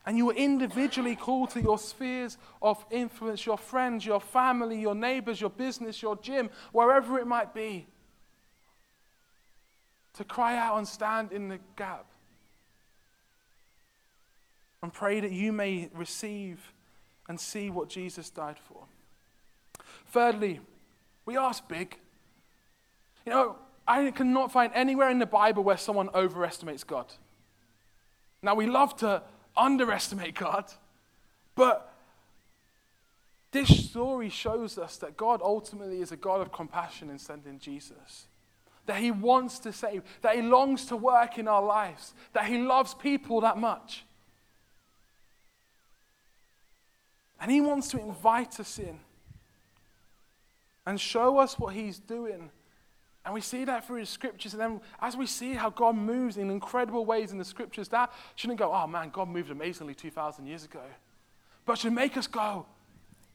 And 0.06 0.16
you 0.16 0.30
are 0.30 0.34
individually 0.34 1.16
called 1.16 1.50
to 1.50 1.60
your 1.60 1.78
spheres 1.78 2.36
of 2.60 2.84
influence, 2.90 3.44
your 3.46 3.58
friends, 3.58 4.04
your 4.04 4.20
family, 4.20 4.80
your 4.80 4.94
neighbors, 4.94 5.40
your 5.40 5.50
business, 5.50 6.02
your 6.02 6.16
gym, 6.16 6.50
wherever 6.72 7.18
it 7.18 7.26
might 7.26 7.54
be 7.54 7.86
to 10.20 10.24
cry 10.24 10.54
out 10.54 10.76
and 10.76 10.86
stand 10.86 11.32
in 11.32 11.48
the 11.48 11.58
gap 11.76 12.04
and 14.82 14.92
pray 14.92 15.18
that 15.18 15.32
you 15.32 15.50
may 15.50 15.88
receive 15.94 16.74
and 17.26 17.40
see 17.40 17.70
what 17.70 17.88
Jesus 17.88 18.28
died 18.28 18.58
for. 18.68 18.84
Thirdly, 20.08 20.60
we 21.24 21.38
ask 21.38 21.66
big. 21.66 21.96
You 23.24 23.32
know, 23.32 23.56
I 23.88 24.10
cannot 24.10 24.52
find 24.52 24.70
anywhere 24.74 25.08
in 25.08 25.18
the 25.18 25.24
Bible 25.24 25.64
where 25.64 25.78
someone 25.78 26.10
overestimates 26.14 26.84
God. 26.84 27.06
Now, 28.42 28.54
we 28.54 28.66
love 28.66 28.98
to 28.98 29.22
underestimate 29.56 30.34
God, 30.34 30.66
but 31.54 31.94
this 33.52 33.88
story 33.88 34.28
shows 34.28 34.76
us 34.76 34.98
that 34.98 35.16
God 35.16 35.40
ultimately 35.42 36.02
is 36.02 36.12
a 36.12 36.16
God 36.16 36.42
of 36.42 36.52
compassion 36.52 37.08
in 37.08 37.18
sending 37.18 37.58
Jesus 37.58 38.26
that 38.86 38.98
He 38.98 39.10
wants 39.10 39.58
to 39.60 39.72
save, 39.72 40.02
that 40.22 40.36
He 40.36 40.42
longs 40.42 40.86
to 40.86 40.96
work 40.96 41.38
in 41.38 41.48
our 41.48 41.62
lives, 41.62 42.14
that 42.32 42.46
He 42.46 42.58
loves 42.58 42.94
people 42.94 43.40
that 43.42 43.58
much. 43.58 44.04
And 47.40 47.50
He 47.50 47.60
wants 47.60 47.88
to 47.88 48.00
invite 48.00 48.60
us 48.60 48.78
in 48.78 48.98
and 50.86 51.00
show 51.00 51.38
us 51.38 51.58
what 51.58 51.74
He's 51.74 51.98
doing. 51.98 52.50
And 53.24 53.34
we 53.34 53.40
see 53.40 53.64
that 53.64 53.86
through 53.86 54.00
His 54.00 54.08
scriptures. 54.08 54.54
And 54.54 54.60
then 54.60 54.80
as 55.00 55.16
we 55.16 55.26
see 55.26 55.54
how 55.54 55.70
God 55.70 55.94
moves 55.94 56.36
in 56.36 56.50
incredible 56.50 57.04
ways 57.04 57.32
in 57.32 57.38
the 57.38 57.44
scriptures, 57.44 57.88
that 57.88 58.12
shouldn't 58.34 58.58
go, 58.58 58.72
oh 58.72 58.86
man, 58.86 59.10
God 59.10 59.28
moved 59.28 59.50
amazingly 59.50 59.94
2,000 59.94 60.46
years 60.46 60.64
ago. 60.64 60.82
But 61.66 61.78
should 61.78 61.92
make 61.92 62.16
us 62.16 62.26
go, 62.26 62.66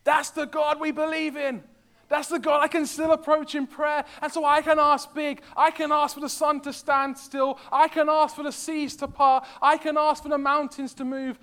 that's 0.03 0.31
the 0.31 0.45
God 0.45 0.79
we 0.79 0.91
believe 0.91 1.37
in. 1.37 1.63
That's 2.07 2.27
the 2.27 2.39
God 2.39 2.61
I 2.61 2.67
can 2.67 2.85
still 2.85 3.11
approach 3.11 3.55
in 3.55 3.65
prayer. 3.65 4.05
And 4.21 4.31
so 4.31 4.45
I 4.45 4.61
can 4.61 4.77
ask 4.79 5.13
big. 5.13 5.41
I 5.57 5.71
can 5.71 5.91
ask 5.91 6.13
for 6.13 6.21
the 6.21 6.29
sun 6.29 6.61
to 6.61 6.71
stand 6.71 7.17
still. 7.17 7.59
I 7.71 7.87
can 7.87 8.09
ask 8.09 8.35
for 8.35 8.43
the 8.43 8.51
seas 8.51 8.95
to 8.97 9.07
part. 9.07 9.45
I 9.61 9.77
can 9.77 9.97
ask 9.97 10.21
for 10.21 10.29
the 10.29 10.37
mountains 10.37 10.93
to 10.95 11.05
move. 11.05 11.39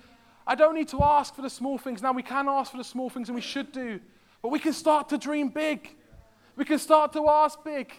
I 0.47 0.55
don't 0.55 0.75
need 0.75 0.87
to 0.89 1.03
ask 1.03 1.35
for 1.35 1.41
the 1.41 1.49
small 1.49 1.77
things. 1.77 2.01
Now, 2.01 2.13
we 2.13 2.23
can 2.23 2.47
ask 2.47 2.71
for 2.71 2.77
the 2.77 2.83
small 2.83 3.09
things, 3.09 3.29
and 3.29 3.35
we 3.35 3.41
should 3.41 3.71
do. 3.71 3.99
But 4.41 4.49
we 4.49 4.59
can 4.59 4.73
start 4.73 5.09
to 5.09 5.17
dream 5.17 5.49
big. 5.49 5.95
We 6.55 6.65
can 6.65 6.79
start 6.79 7.13
to 7.13 7.27
ask 7.27 7.63
big. 7.63 7.93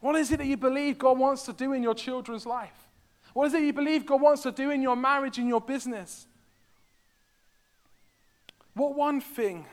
What 0.00 0.16
is 0.16 0.32
it 0.32 0.38
that 0.38 0.46
you 0.46 0.56
believe 0.56 0.98
God 0.98 1.18
wants 1.18 1.44
to 1.44 1.52
do 1.52 1.72
in 1.72 1.82
your 1.82 1.94
children's 1.94 2.44
life? 2.44 2.88
What 3.34 3.46
is 3.46 3.54
it 3.54 3.62
you 3.62 3.72
believe 3.72 4.04
God 4.04 4.20
wants 4.20 4.42
to 4.42 4.52
do 4.52 4.70
in 4.70 4.82
your 4.82 4.96
marriage, 4.96 5.38
in 5.38 5.46
your 5.48 5.60
business? 5.60 6.26
What 8.74 8.94
one 8.94 9.20
thing, 9.20 9.66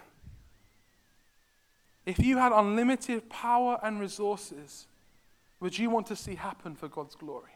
if 2.06 2.20
you 2.20 2.38
had 2.38 2.52
unlimited 2.52 3.30
power 3.30 3.80
and 3.82 4.00
resources, 4.00 4.88
would 5.60 5.78
you 5.78 5.90
want 5.90 6.08
to 6.08 6.16
see 6.16 6.36
happen 6.36 6.76
for 6.76 6.88
God's 6.88 7.16
glory? 7.16 7.52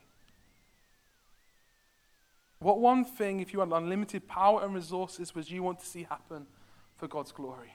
What 2.60 2.80
one 2.80 3.04
thing, 3.04 3.42
if 3.42 3.52
you 3.52 3.60
had 3.60 3.70
unlimited 3.70 4.26
power 4.28 4.64
and 4.64 4.74
resources, 4.74 5.36
would 5.36 5.50
you 5.52 5.62
want 5.62 5.80
to 5.80 5.86
see 5.86 6.04
happen 6.04 6.48
for 6.96 7.10
God's 7.10 7.34
glory? 7.34 7.74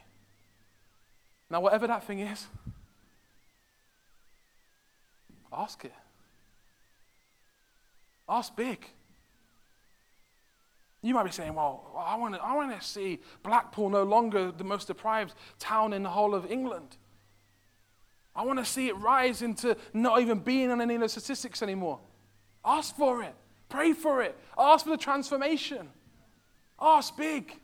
Now, 1.51 1.61
whatever 1.61 1.87
that 1.87 2.05
thing 2.05 2.21
is, 2.21 2.47
ask 5.53 5.85
it. 5.85 5.93
Ask 8.27 8.57
big. 8.57 8.87
You 11.03 11.15
might 11.15 11.25
be 11.25 11.31
saying, 11.31 11.55
well, 11.55 11.93
I 11.97 12.17
want 12.17 12.35
to 12.35 12.43
I 12.43 12.55
want 12.55 12.79
to 12.79 12.87
see 12.87 13.21
Blackpool 13.43 13.89
no 13.89 14.03
longer 14.03 14.51
the 14.51 14.65
most 14.65 14.89
deprived 14.89 15.35
town 15.59 15.93
in 15.93 16.03
the 16.03 16.09
whole 16.09 16.35
of 16.35 16.51
England. 16.51 16.97
I 18.35 18.43
want 18.43 18.59
to 18.59 18.65
see 18.65 18.89
it 18.89 18.97
rise 18.97 19.43
into 19.43 19.77
not 19.93 20.21
even 20.21 20.39
being 20.39 20.71
on 20.71 20.81
any 20.81 20.95
of 20.95 21.01
the 21.01 21.09
statistics 21.09 21.63
anymore. 21.63 22.01
Ask 22.65 22.97
for 22.97 23.23
it. 23.23 23.35
Pray 23.69 23.93
for 23.93 24.23
it. 24.23 24.37
Ask 24.57 24.85
for 24.85 24.91
the 24.91 24.97
transformation. 24.97 25.89
Ask 26.81 27.17
big. 27.17 27.59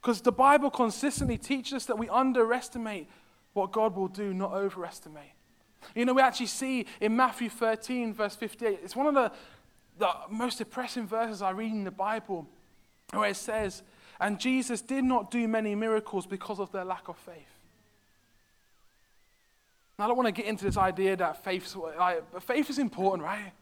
Because 0.00 0.20
the 0.20 0.32
Bible 0.32 0.70
consistently 0.70 1.36
teaches 1.36 1.74
us 1.74 1.86
that 1.86 1.98
we 1.98 2.08
underestimate 2.08 3.08
what 3.52 3.72
God 3.72 3.96
will 3.96 4.08
do, 4.08 4.32
not 4.32 4.52
overestimate. 4.52 5.32
You 5.94 6.04
know, 6.04 6.14
we 6.14 6.22
actually 6.22 6.46
see 6.46 6.86
in 7.00 7.16
Matthew 7.16 7.48
13, 7.48 8.14
verse 8.14 8.36
58, 8.36 8.80
it's 8.82 8.96
one 8.96 9.06
of 9.06 9.14
the 9.14 9.32
the 9.98 10.10
most 10.28 10.58
depressing 10.58 11.06
verses 11.06 11.42
I 11.42 11.50
read 11.50 11.72
in 11.72 11.84
the 11.84 11.90
Bible 11.90 12.46
where 13.12 13.30
it 13.30 13.36
says, 13.36 13.82
And 14.20 14.38
Jesus 14.38 14.80
did 14.80 15.04
not 15.04 15.30
do 15.30 15.46
many 15.48 15.74
miracles 15.74 16.26
because 16.26 16.58
of 16.60 16.72
their 16.72 16.84
lack 16.84 17.08
of 17.08 17.16
faith. 17.16 17.36
And 19.98 20.04
I 20.04 20.08
don't 20.08 20.16
want 20.16 20.28
to 20.28 20.32
get 20.32 20.46
into 20.46 20.64
this 20.64 20.76
idea 20.76 21.16
that 21.16 21.44
faith, 21.44 21.76
like, 21.76 22.40
faith 22.40 22.70
is 22.70 22.78
important, 22.78 23.22
right? 23.22 23.52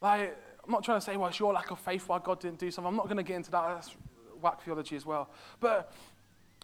Like, 0.00 0.36
I'm 0.64 0.72
not 0.72 0.84
trying 0.84 0.98
to 0.98 1.04
say, 1.04 1.16
well, 1.16 1.28
it's 1.28 1.38
your 1.38 1.52
lack 1.52 1.70
of 1.70 1.78
faith 1.78 2.08
why 2.08 2.18
God 2.18 2.40
didn't 2.40 2.58
do 2.58 2.70
something. 2.70 2.88
I'm 2.88 2.96
not 2.96 3.04
going 3.04 3.18
to 3.18 3.22
get 3.22 3.36
into 3.36 3.50
that. 3.52 3.74
That's 3.74 3.94
whack 4.42 4.62
theology 4.62 4.96
as 4.96 5.06
well. 5.06 5.30
But 5.60 5.92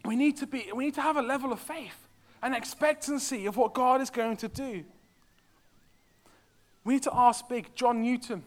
we 0.05 0.17
need 0.17 0.37
to 0.39 0.47
be, 0.47 0.71
we 0.75 0.85
need 0.85 0.95
to 0.95 1.03
have 1.03 1.17
a 1.17 1.23
level 1.23 1.53
of 1.53 1.61
faith 1.61 2.09
and 2.43 2.55
expectancy 2.55 3.47
of 3.47 3.57
what 3.57 3.75
God 3.75 4.01
is 4.01 4.11
going 4.11 4.37
to 4.39 4.49
do. 4.49 4.85
We 6.85 6.95
need 6.95 7.03
to 7.05 7.15
ask 7.15 7.49
big. 7.49 7.75
John 7.75 8.03
Newton, 8.03 8.43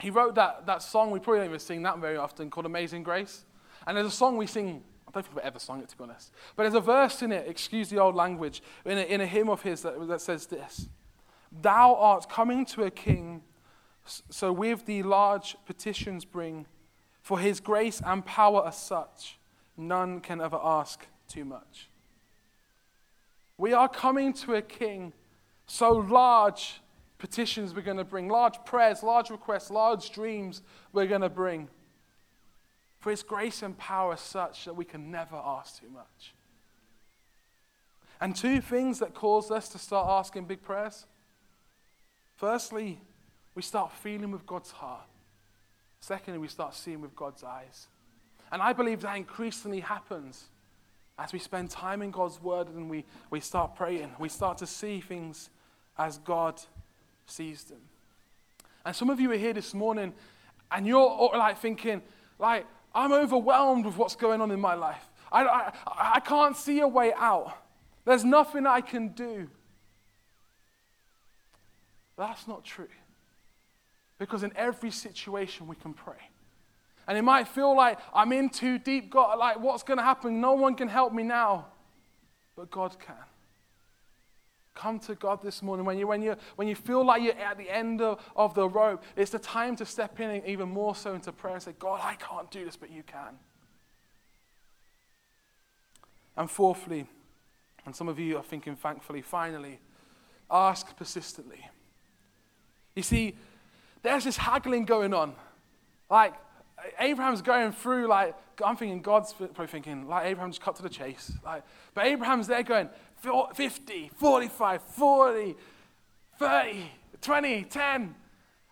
he 0.00 0.10
wrote 0.10 0.34
that, 0.34 0.66
that 0.66 0.82
song, 0.82 1.10
we 1.10 1.18
probably 1.18 1.40
don't 1.40 1.48
even 1.48 1.60
sing 1.60 1.82
that 1.82 1.98
very 1.98 2.16
often, 2.16 2.50
called 2.50 2.66
Amazing 2.66 3.02
Grace. 3.02 3.44
And 3.86 3.96
there's 3.96 4.06
a 4.06 4.10
song 4.10 4.36
we 4.36 4.46
sing 4.46 4.82
I 5.06 5.10
don't 5.12 5.22
think 5.22 5.36
we've 5.36 5.44
ever 5.44 5.60
sung 5.60 5.80
it, 5.80 5.88
to 5.90 5.96
be 5.96 6.02
honest. 6.02 6.32
But 6.56 6.64
there's 6.64 6.74
a 6.74 6.80
verse 6.80 7.22
in 7.22 7.30
it, 7.30 7.46
excuse 7.46 7.88
the 7.88 7.98
old 7.98 8.16
language, 8.16 8.62
in 8.84 8.98
a, 8.98 9.02
in 9.02 9.20
a 9.20 9.26
hymn 9.26 9.48
of 9.48 9.62
his 9.62 9.82
that, 9.82 10.08
that 10.08 10.20
says 10.20 10.46
this 10.46 10.88
Thou 11.52 11.94
art 11.94 12.28
coming 12.28 12.66
to 12.66 12.82
a 12.82 12.90
king, 12.90 13.42
so 14.04 14.52
with 14.52 14.86
thee 14.86 15.04
large 15.04 15.56
petitions 15.66 16.24
bring, 16.24 16.66
for 17.22 17.38
his 17.38 17.60
grace 17.60 18.02
and 18.04 18.26
power 18.26 18.62
are 18.62 18.72
such, 18.72 19.38
none 19.76 20.20
can 20.20 20.40
ever 20.40 20.58
ask 20.62 21.06
too 21.28 21.44
much. 21.44 21.88
We 23.56 23.72
are 23.72 23.88
coming 23.88 24.32
to 24.32 24.54
a 24.54 24.62
king, 24.62 25.12
so 25.66 25.92
large 25.92 26.80
petitions 27.18 27.74
we're 27.74 27.82
going 27.82 27.96
to 27.96 28.04
bring, 28.04 28.28
large 28.28 28.56
prayers, 28.64 29.02
large 29.02 29.30
requests, 29.30 29.70
large 29.70 30.10
dreams 30.10 30.62
we're 30.92 31.06
going 31.06 31.20
to 31.20 31.28
bring. 31.28 31.68
For 32.98 33.10
His 33.10 33.22
grace 33.22 33.62
and 33.62 33.76
power 33.76 34.16
such 34.16 34.64
that 34.64 34.74
we 34.74 34.84
can 34.84 35.10
never 35.10 35.36
ask 35.36 35.80
too 35.80 35.90
much. 35.90 36.34
And 38.20 38.34
two 38.34 38.60
things 38.60 39.00
that 39.00 39.14
cause 39.14 39.50
us 39.50 39.68
to 39.70 39.78
start 39.78 40.08
asking 40.08 40.46
big 40.46 40.62
prayers. 40.62 41.06
Firstly, 42.36 43.00
we 43.54 43.62
start 43.62 43.92
feeling 43.92 44.30
with 44.30 44.46
God's 44.46 44.70
heart. 44.70 45.06
Secondly, 46.00 46.38
we 46.38 46.48
start 46.48 46.74
seeing 46.74 47.00
with 47.00 47.14
God's 47.14 47.44
eyes. 47.44 47.88
And 48.52 48.62
I 48.62 48.72
believe 48.72 49.00
that 49.02 49.16
increasingly 49.16 49.80
happens 49.80 50.44
as 51.18 51.32
we 51.32 51.38
spend 51.38 51.70
time 51.70 52.02
in 52.02 52.10
God's 52.10 52.42
word 52.42 52.68
and 52.68 52.90
we, 52.90 53.04
we 53.30 53.40
start 53.40 53.76
praying. 53.76 54.10
We 54.18 54.28
start 54.28 54.58
to 54.58 54.66
see 54.66 55.00
things 55.00 55.50
as 55.96 56.18
God 56.18 56.60
sees 57.26 57.64
them. 57.64 57.80
And 58.84 58.94
some 58.94 59.10
of 59.10 59.20
you 59.20 59.30
are 59.32 59.36
here 59.36 59.52
this 59.52 59.74
morning 59.74 60.12
and 60.70 60.86
you're 60.86 61.30
like 61.36 61.58
thinking, 61.58 62.02
like, 62.38 62.66
I'm 62.94 63.12
overwhelmed 63.12 63.86
with 63.86 63.96
what's 63.96 64.16
going 64.16 64.40
on 64.40 64.50
in 64.50 64.60
my 64.60 64.74
life. 64.74 65.08
I, 65.32 65.44
I, 65.44 65.72
I 66.14 66.20
can't 66.20 66.56
see 66.56 66.80
a 66.80 66.88
way 66.88 67.12
out. 67.14 67.56
There's 68.04 68.24
nothing 68.24 68.66
I 68.66 68.80
can 68.80 69.08
do. 69.08 69.48
That's 72.16 72.46
not 72.46 72.64
true. 72.64 72.88
Because 74.18 74.42
in 74.42 74.52
every 74.56 74.90
situation 74.90 75.66
we 75.66 75.76
can 75.76 75.92
pray. 75.92 76.30
And 77.06 77.18
it 77.18 77.22
might 77.22 77.48
feel 77.48 77.76
like 77.76 77.98
I'm 78.14 78.32
in 78.32 78.48
too 78.48 78.78
deep, 78.78 79.10
God, 79.10 79.38
like 79.38 79.58
what's 79.58 79.82
going 79.82 79.98
to 79.98 80.04
happen? 80.04 80.40
No 80.40 80.52
one 80.52 80.74
can 80.74 80.88
help 80.88 81.12
me 81.12 81.22
now. 81.22 81.66
But 82.56 82.70
God 82.70 82.96
can. 82.98 83.16
Come 84.74 84.98
to 85.00 85.14
God 85.14 85.40
this 85.40 85.62
morning. 85.62 85.86
When 85.86 85.98
you, 85.98 86.06
when 86.06 86.20
you, 86.20 86.36
when 86.56 86.66
you 86.66 86.74
feel 86.74 87.04
like 87.04 87.22
you're 87.22 87.38
at 87.38 87.58
the 87.58 87.70
end 87.70 88.00
of, 88.00 88.20
of 88.34 88.54
the 88.54 88.68
rope, 88.68 89.04
it's 89.16 89.30
the 89.30 89.38
time 89.38 89.76
to 89.76 89.86
step 89.86 90.18
in 90.18 90.42
even 90.46 90.68
more 90.68 90.96
so 90.96 91.14
into 91.14 91.30
prayer 91.30 91.54
and 91.54 91.62
say, 91.62 91.74
God, 91.78 92.00
I 92.02 92.14
can't 92.14 92.50
do 92.50 92.64
this, 92.64 92.76
but 92.76 92.90
you 92.90 93.04
can. 93.04 93.38
And 96.36 96.50
fourthly, 96.50 97.06
and 97.86 97.94
some 97.94 98.08
of 98.08 98.18
you 98.18 98.36
are 98.36 98.42
thinking, 98.42 98.74
thankfully, 98.74 99.22
finally, 99.22 99.78
ask 100.50 100.96
persistently. 100.96 101.68
You 102.96 103.02
see, 103.02 103.36
there's 104.02 104.24
this 104.24 104.36
haggling 104.36 104.84
going 104.84 105.14
on. 105.14 105.34
Like, 106.10 106.34
Abraham's 106.98 107.42
going 107.42 107.72
through, 107.72 108.08
like, 108.08 108.34
I'm 108.64 108.76
thinking 108.76 109.02
God's 109.02 109.32
probably 109.32 109.66
thinking, 109.66 110.08
like, 110.08 110.26
Abraham 110.26 110.50
just 110.50 110.60
cut 110.60 110.76
to 110.76 110.82
the 110.82 110.88
chase. 110.88 111.32
Like, 111.44 111.62
but 111.94 112.06
Abraham's 112.06 112.46
there 112.46 112.62
going, 112.62 112.88
50, 113.54 114.10
45, 114.16 114.82
40, 114.82 115.56
30, 116.38 116.90
20, 117.20 117.64
10. 117.64 118.14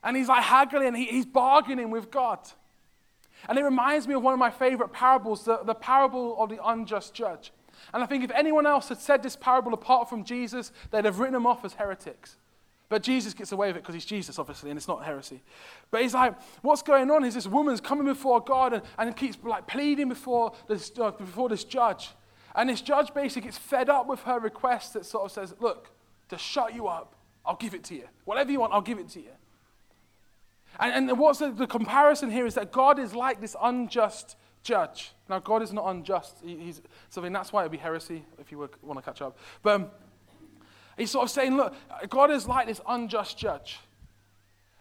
And 0.04 0.16
he's 0.16 0.28
like 0.28 0.42
haggling, 0.42 0.94
he, 0.94 1.06
he's 1.06 1.26
bargaining 1.26 1.90
with 1.90 2.10
God. 2.10 2.38
And 3.48 3.58
it 3.58 3.62
reminds 3.62 4.06
me 4.06 4.14
of 4.14 4.22
one 4.22 4.32
of 4.32 4.38
my 4.38 4.50
favorite 4.50 4.92
parables, 4.92 5.44
the, 5.44 5.60
the 5.64 5.74
parable 5.74 6.40
of 6.42 6.48
the 6.48 6.64
unjust 6.64 7.14
judge. 7.14 7.52
And 7.92 8.02
I 8.02 8.06
think 8.06 8.22
if 8.24 8.30
anyone 8.32 8.66
else 8.66 8.88
had 8.88 8.98
said 8.98 9.22
this 9.22 9.36
parable 9.36 9.74
apart 9.74 10.08
from 10.08 10.24
Jesus, 10.24 10.72
they'd 10.90 11.04
have 11.04 11.18
written 11.18 11.34
him 11.34 11.46
off 11.46 11.64
as 11.64 11.74
heretics. 11.74 12.36
But 12.88 13.02
Jesus 13.02 13.32
gets 13.32 13.52
away 13.52 13.68
with 13.68 13.76
it 13.76 13.82
because 13.82 13.94
he's 13.94 14.04
Jesus, 14.04 14.38
obviously, 14.38 14.70
and 14.70 14.76
it's 14.76 14.86
not 14.86 15.02
heresy. 15.02 15.42
But 15.90 16.02
he's 16.02 16.12
like, 16.12 16.34
what's 16.60 16.82
going 16.82 17.10
on 17.10 17.24
is 17.24 17.34
this 17.34 17.46
woman's 17.46 17.80
coming 17.80 18.04
before 18.04 18.40
God 18.40 18.74
and, 18.74 18.82
and 18.98 19.16
keeps 19.16 19.38
like 19.42 19.66
pleading 19.66 20.10
before 20.10 20.52
this, 20.68 20.92
uh, 21.00 21.10
before 21.12 21.48
this 21.48 21.64
judge. 21.64 22.10
And 22.54 22.68
this 22.68 22.80
judge 22.80 23.14
basically 23.14 23.42
gets 23.42 23.58
fed 23.58 23.88
up 23.88 24.06
with 24.06 24.20
her 24.22 24.38
request 24.38 24.94
that 24.94 25.06
sort 25.06 25.24
of 25.24 25.32
says, 25.32 25.54
Look, 25.60 25.90
to 26.28 26.38
shut 26.38 26.74
you 26.74 26.88
up, 26.88 27.14
I'll 27.44 27.56
give 27.56 27.74
it 27.74 27.84
to 27.84 27.94
you. 27.94 28.08
Whatever 28.24 28.52
you 28.52 28.60
want, 28.60 28.72
I'll 28.72 28.80
give 28.80 28.98
it 28.98 29.08
to 29.10 29.20
you. 29.20 29.30
And, 30.78 31.10
and 31.10 31.18
what's 31.18 31.38
the, 31.38 31.50
the 31.50 31.66
comparison 31.66 32.30
here 32.30 32.46
is 32.46 32.54
that 32.54 32.72
God 32.72 32.98
is 32.98 33.14
like 33.14 33.40
this 33.40 33.56
unjust 33.60 34.36
judge. 34.62 35.12
Now, 35.28 35.38
God 35.38 35.62
is 35.62 35.72
not 35.72 35.86
unjust. 35.86 36.38
He, 36.42 36.56
he's 36.56 36.80
something 37.10 37.32
that's 37.32 37.52
why 37.52 37.62
it'd 37.62 37.72
be 37.72 37.78
heresy 37.78 38.24
if 38.38 38.50
you 38.50 38.58
would 38.58 38.70
want 38.82 38.98
to 38.98 39.04
catch 39.04 39.20
up. 39.20 39.36
But 39.62 39.74
um, 39.74 39.90
he's 40.96 41.10
sort 41.10 41.24
of 41.24 41.30
saying, 41.30 41.56
look, 41.56 41.74
God 42.08 42.30
is 42.30 42.46
like 42.46 42.66
this 42.66 42.80
unjust 42.88 43.36
judge. 43.38 43.80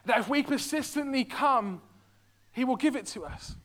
That 0.06 0.20
if 0.20 0.30
we 0.30 0.44
persistently 0.44 1.24
come, 1.24 1.82
he 2.52 2.64
will 2.64 2.76
give 2.76 2.96
it 2.96 3.06
to 3.08 3.26
us. 3.26 3.56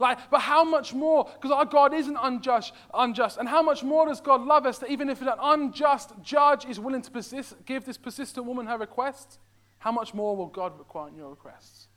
Like, 0.00 0.30
but 0.30 0.40
how 0.40 0.64
much 0.64 0.94
more? 0.94 1.24
Because 1.34 1.50
our 1.50 1.66
God 1.66 1.92
isn't 1.92 2.16
unjust, 2.20 2.72
unjust. 2.94 3.36
And 3.36 3.48
how 3.48 3.62
much 3.62 3.84
more 3.84 4.06
does 4.06 4.20
God 4.20 4.40
love 4.40 4.64
us 4.64 4.78
that 4.78 4.90
even 4.90 5.10
if 5.10 5.20
an 5.20 5.28
unjust 5.40 6.12
judge 6.22 6.64
is 6.64 6.80
willing 6.80 7.02
to 7.02 7.10
persist, 7.10 7.54
give 7.66 7.84
this 7.84 7.98
persistent 7.98 8.46
woman 8.46 8.66
her 8.66 8.78
request, 8.78 9.38
how 9.78 9.92
much 9.92 10.14
more 10.14 10.34
will 10.36 10.46
God 10.46 10.78
require 10.78 11.10
your 11.14 11.28
requests? 11.28 11.88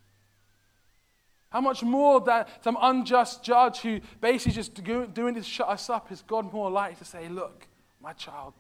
How 1.50 1.62
much 1.62 1.82
more 1.84 2.20
than 2.20 2.46
some 2.62 2.78
unjust 2.82 3.44
judge 3.44 3.80
who 3.80 4.02
basically 4.20 4.54
just 4.54 4.74
doing 5.14 5.36
to 5.36 5.44
shut 5.44 5.70
us 5.70 5.90
up 5.90 6.12
is 6.12 6.24
God 6.24 6.52
more 6.52 6.70
likely 6.70 6.96
to 6.98 7.06
say, 7.06 7.30
Look, 7.30 7.68
my 8.02 8.12
child, 8.14 8.54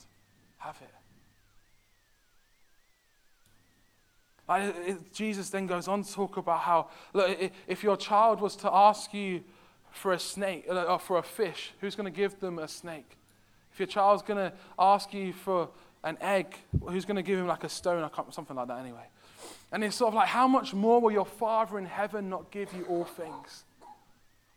have 0.58 0.78
it. 0.82 1.03
Jesus 5.14 5.50
then 5.50 5.68
goes 5.68 5.88
on 5.88 6.04
to 6.04 6.14
talk 6.14 6.38
about 6.38 6.60
how, 6.60 6.90
look, 7.14 7.52
if 7.68 7.84
your 7.84 7.96
child 7.96 8.42
was 8.42 8.56
to 8.58 8.74
ask 8.74 9.14
you 9.14 9.44
for 9.92 10.14
a 10.14 10.20
snake 10.20 10.66
uh, 10.70 10.84
or 10.84 11.00
for 11.00 11.18
a 11.18 11.24
fish, 11.24 11.72
who's 11.80 11.96
going 11.96 12.12
to 12.12 12.16
give 12.16 12.40
them 12.40 12.60
a 12.60 12.68
snake? 12.68 13.18
If 13.72 13.80
your 13.80 13.88
child's 13.88 14.22
going 14.22 14.52
to 14.52 14.54
ask 14.78 15.14
you 15.14 15.34
for 15.34 15.70
an 16.04 16.18
egg, 16.20 16.56
who's 16.88 17.06
going 17.06 17.16
to 17.16 17.24
give 17.24 17.40
him 17.40 17.48
like 17.48 17.64
a 17.64 17.70
stone 17.70 18.04
or 18.04 18.32
something 18.32 18.56
like 18.56 18.68
that 18.68 18.80
anyway? 18.80 19.08
And 19.72 19.84
it's 19.84 19.96
sort 19.96 20.10
of 20.10 20.14
like, 20.14 20.28
how 20.28 20.48
much 20.48 20.74
more 20.74 21.00
will 21.02 21.12
your 21.12 21.26
Father 21.26 21.78
in 21.78 21.86
heaven 21.86 22.30
not 22.30 22.52
give 22.52 22.74
you 22.74 22.86
all 22.86 23.06
things? 23.06 23.64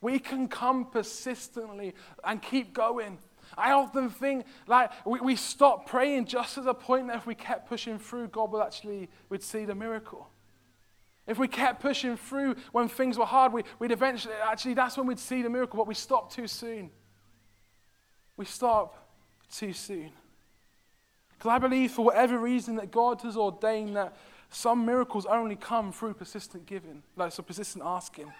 We 0.00 0.18
can 0.18 0.48
come 0.48 0.84
persistently 0.84 1.94
and 2.22 2.42
keep 2.42 2.74
going. 2.74 3.18
I 3.56 3.72
often 3.72 4.10
think 4.10 4.46
like 4.66 4.90
we, 5.04 5.20
we 5.20 5.36
stop 5.36 5.86
praying 5.86 6.26
just 6.26 6.58
at 6.58 6.66
a 6.66 6.74
point 6.74 7.08
that 7.08 7.16
if 7.16 7.26
we 7.26 7.34
kept 7.34 7.68
pushing 7.68 7.98
through, 7.98 8.28
God 8.28 8.52
would 8.52 8.62
actually 8.62 9.08
we'd 9.28 9.42
see 9.42 9.64
the 9.64 9.74
miracle. 9.74 10.28
If 11.26 11.38
we 11.38 11.48
kept 11.48 11.82
pushing 11.82 12.16
through 12.16 12.56
when 12.72 12.88
things 12.88 13.18
were 13.18 13.26
hard, 13.26 13.52
we, 13.52 13.64
would 13.78 13.90
eventually 13.90 14.34
actually 14.42 14.74
that's 14.74 14.96
when 14.96 15.06
we'd 15.06 15.18
see 15.18 15.42
the 15.42 15.50
miracle, 15.50 15.76
but 15.76 15.86
we 15.86 15.94
stop 15.94 16.32
too 16.32 16.46
soon. 16.46 16.90
We 18.36 18.44
stop 18.44 19.10
too 19.50 19.72
soon. 19.72 20.10
Because 21.36 21.50
I 21.50 21.58
believe 21.58 21.92
for 21.92 22.04
whatever 22.04 22.38
reason 22.38 22.76
that 22.76 22.90
God 22.90 23.20
has 23.22 23.36
ordained 23.36 23.96
that 23.96 24.16
some 24.50 24.86
miracles 24.86 25.26
only 25.26 25.56
come 25.56 25.92
through 25.92 26.14
persistent 26.14 26.66
giving, 26.66 27.02
like 27.16 27.32
so 27.32 27.42
persistent 27.42 27.84
asking. 27.84 28.32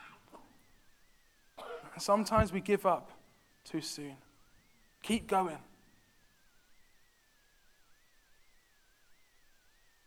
And 1.95 2.03
sometimes 2.03 2.53
we 2.53 2.61
give 2.61 2.87
up 2.87 3.11
too 3.65 3.81
soon. 3.81 4.17
Keep 5.07 5.29
going. 5.29 5.59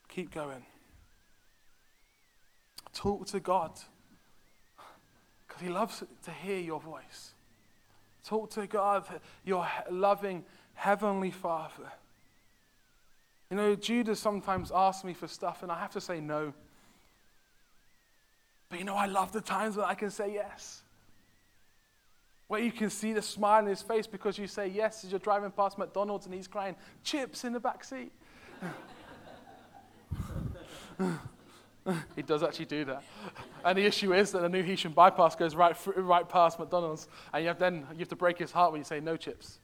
Keep 0.10 0.34
going. 0.34 0.66
Talk 2.94 3.26
to 3.28 3.40
God 3.40 3.72
because 5.48 5.62
He 5.62 5.70
loves 5.70 6.04
to 6.24 6.32
hear 6.32 6.60
your 6.60 6.82
voice. 6.82 7.32
Talk 8.26 8.50
to 8.52 8.68
God, 8.68 9.06
your 9.46 9.66
loving 9.90 10.44
Heavenly 10.74 11.32
Father. 11.32 11.94
You 13.50 13.56
know, 13.56 13.76
Judah 13.76 14.18
sometimes 14.18 14.70
asks 14.70 15.06
me 15.06 15.14
for 15.14 15.30
stuff, 15.30 15.64
and 15.64 15.72
I 15.72 15.80
have 15.80 15.94
to 15.94 16.02
say 16.02 16.20
no. 16.20 16.52
But 18.70 18.80
you 18.80 18.86
know, 18.86 18.96
I 18.96 19.06
love 19.06 19.32
the 19.32 19.40
times 19.40 19.78
when 19.78 19.86
I 19.86 19.94
can 19.94 20.12
say 20.12 20.34
yes. 20.34 20.82
Where 22.50 22.60
you 22.60 22.72
can 22.72 22.90
see 22.90 23.14
the 23.14 23.22
smile 23.22 23.60
in 23.60 23.68
his 23.68 23.84
face 23.84 24.08
because 24.08 24.38
you 24.40 24.48
say 24.48 24.68
yes 24.68 25.06
as 25.06 25.12
you're 25.12 25.20
driving 25.20 25.52
past 25.52 25.78
McDonald's 25.78 26.26
and 26.26 26.34
he's 26.34 26.48
crying, 26.48 26.76
chips 27.04 27.46
in 27.46 27.54
the 27.54 27.60
back 27.60 27.84
seat. 27.84 28.12
he 32.16 32.24
does 32.24 32.42
actually 32.42 32.66
do 32.66 32.86
that. 32.86 33.04
And 33.64 33.78
the 33.78 33.86
issue 33.86 34.16
is 34.16 34.32
that 34.32 34.42
the 34.42 34.50
new 34.50 34.64
Heysham 34.64 34.96
bypass 34.96 35.36
goes 35.36 35.56
right, 35.56 35.78
through, 35.78 36.02
right 36.02 36.28
past 36.28 36.58
McDonald's, 36.58 37.08
and 37.34 37.44
you 37.44 37.50
have 37.50 37.60
then 37.60 37.86
you 37.92 38.00
have 38.00 38.08
to 38.10 38.16
break 38.16 38.40
his 38.40 38.52
heart 38.52 38.72
when 38.72 38.82
you 38.82 38.86
say 38.86 39.00
no 39.00 39.16
chips. 39.16 39.60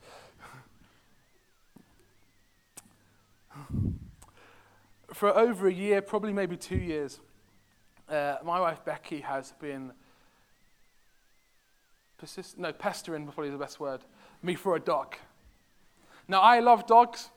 For 5.12 5.36
over 5.36 5.68
a 5.68 5.74
year, 5.74 6.04
probably 6.04 6.34
maybe 6.34 6.56
two 6.56 6.78
years, 6.78 7.20
uh, 8.08 8.36
my 8.44 8.60
wife 8.60 8.86
Becky 8.86 9.22
has 9.22 9.54
been 9.54 9.92
persist- 12.18 12.58
no, 12.58 12.72
pestering 12.74 13.26
probably 13.26 13.50
the 13.50 13.58
best 13.58 13.80
word, 13.80 14.02
me 14.42 14.56
for 14.56 14.76
a 14.76 14.80
dog. 14.80 15.16
Now, 16.28 16.42
I 16.42 16.60
love 16.60 16.88
dogs. 16.88 17.30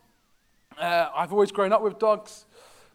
Uh, 0.78 1.08
I've 1.14 1.32
always 1.32 1.52
grown 1.52 1.72
up 1.72 1.82
with 1.82 1.98
dogs. 1.98 2.46